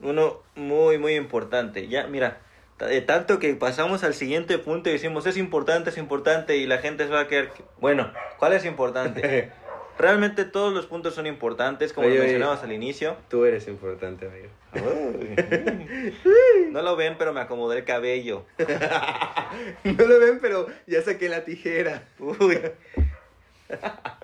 Uno 0.00 0.38
muy, 0.54 0.96
muy 0.96 1.14
importante. 1.14 1.88
Ya, 1.88 2.06
mira, 2.06 2.38
de 2.78 3.02
tanto 3.02 3.38
que 3.38 3.52
pasamos 3.52 4.02
al 4.02 4.14
siguiente 4.14 4.56
punto 4.56 4.88
y 4.88 4.94
decimos 4.94 5.26
es 5.26 5.36
importante, 5.36 5.90
es 5.90 5.98
importante 5.98 6.56
y 6.56 6.66
la 6.66 6.78
gente 6.78 7.04
se 7.04 7.12
va 7.12 7.20
a 7.20 7.28
quedar... 7.28 7.52
Bueno, 7.82 8.10
¿cuál 8.38 8.54
es 8.54 8.64
importante? 8.64 9.52
Realmente 9.98 10.44
todos 10.44 10.72
los 10.72 10.86
puntos 10.86 11.14
son 11.14 11.26
importantes, 11.26 11.92
como 11.92 12.06
Oye, 12.06 12.16
lo 12.16 12.22
oye. 12.22 12.32
mencionabas 12.32 12.62
al 12.62 12.72
inicio. 12.72 13.16
Tú 13.28 13.44
eres 13.44 13.66
importante, 13.66 14.26
amigo. 14.28 14.48
No 16.70 16.82
lo 16.82 16.96
ven, 16.96 17.16
pero 17.18 17.32
me 17.32 17.40
acomodé 17.40 17.78
el 17.78 17.84
cabello. 17.84 18.44
no 19.84 20.04
lo 20.06 20.20
ven, 20.20 20.38
pero 20.40 20.66
ya 20.86 21.02
saqué 21.02 21.28
la 21.28 21.44
tijera. 21.44 22.06
Uy. 22.18 22.60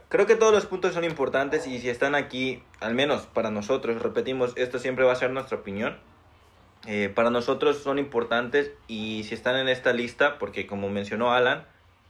Creo 0.09 0.27
que 0.27 0.37
todos 0.37 0.53
los 0.53 0.67
puntos 0.67 0.95
son 0.95 1.05
importantes 1.05 1.67
y 1.67 1.81
si 1.81 1.89
están 1.89 2.15
aquí, 2.15 2.63
al 2.81 2.95
menos 2.95 3.27
para 3.27 3.51
nosotros, 3.51 4.01
repetimos, 4.01 4.53
esto 4.57 4.79
siempre 4.79 5.05
va 5.05 5.13
a 5.13 5.17
ser 5.17 5.31
nuestra 5.31 5.59
opinión. 5.59 5.99
eh, 6.87 7.11
para 7.15 7.31
nosotros 7.31 7.79
son 7.79 7.99
importantes 7.99 8.71
y 8.87 9.25
si 9.25 9.35
están 9.35 9.57
en 9.57 9.69
esta 9.69 9.93
lista, 9.93 10.39
porque 10.39 10.67
como 10.67 10.89
mencionó 10.91 11.33
Alan, 11.33 11.65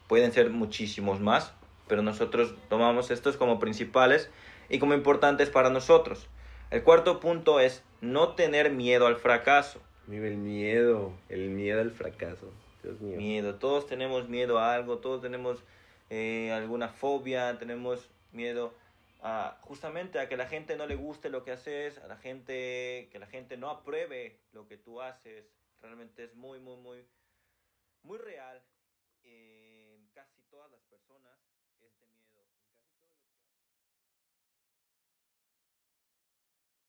pueden 0.08 0.32
ser 0.32 0.50
muchísimos 0.50 1.20
más, 1.20 1.54
pero 1.88 2.02
nosotros 2.02 2.54
tomamos 2.68 3.10
estos 3.10 3.36
como 3.36 3.58
principales 3.58 4.30
y 4.68 4.78
como 4.78 4.94
importantes 4.94 5.50
para 5.50 5.70
nosotros. 5.70 6.26
El 6.70 6.82
cuarto 6.82 7.20
punto 7.20 7.60
es 7.60 7.82
no 8.00 8.34
tener 8.34 8.70
miedo 8.70 9.06
al 9.06 9.16
fracaso. 9.16 9.80
El 10.10 10.36
miedo, 10.36 11.12
el 11.28 11.50
miedo 11.50 11.80
al 11.80 11.90
fracaso. 11.90 12.52
Dios 12.82 13.00
mío. 13.00 13.16
Miedo, 13.16 13.54
todos 13.54 13.86
tenemos 13.86 14.28
miedo 14.28 14.58
a 14.58 14.74
algo, 14.74 14.98
todos 14.98 15.22
tenemos 15.22 15.62
eh, 16.10 16.52
alguna 16.52 16.88
fobia, 16.88 17.58
tenemos 17.58 18.08
miedo 18.32 18.74
a 19.22 19.56
justamente 19.62 20.18
a 20.18 20.28
que 20.28 20.36
la 20.36 20.46
gente 20.46 20.76
no 20.76 20.86
le 20.86 20.96
guste 20.96 21.30
lo 21.30 21.44
que 21.44 21.52
haces, 21.52 21.98
a 21.98 22.08
la 22.08 22.16
gente 22.16 23.08
que 23.10 23.18
la 23.18 23.26
gente 23.26 23.56
no 23.56 23.70
apruebe 23.70 24.38
lo 24.52 24.66
que 24.68 24.76
tú 24.76 25.00
haces. 25.00 25.46
Realmente 25.80 26.24
es 26.24 26.34
muy 26.34 26.60
muy 26.60 26.76
muy 26.76 27.04
muy 28.02 28.18
real 28.18 28.60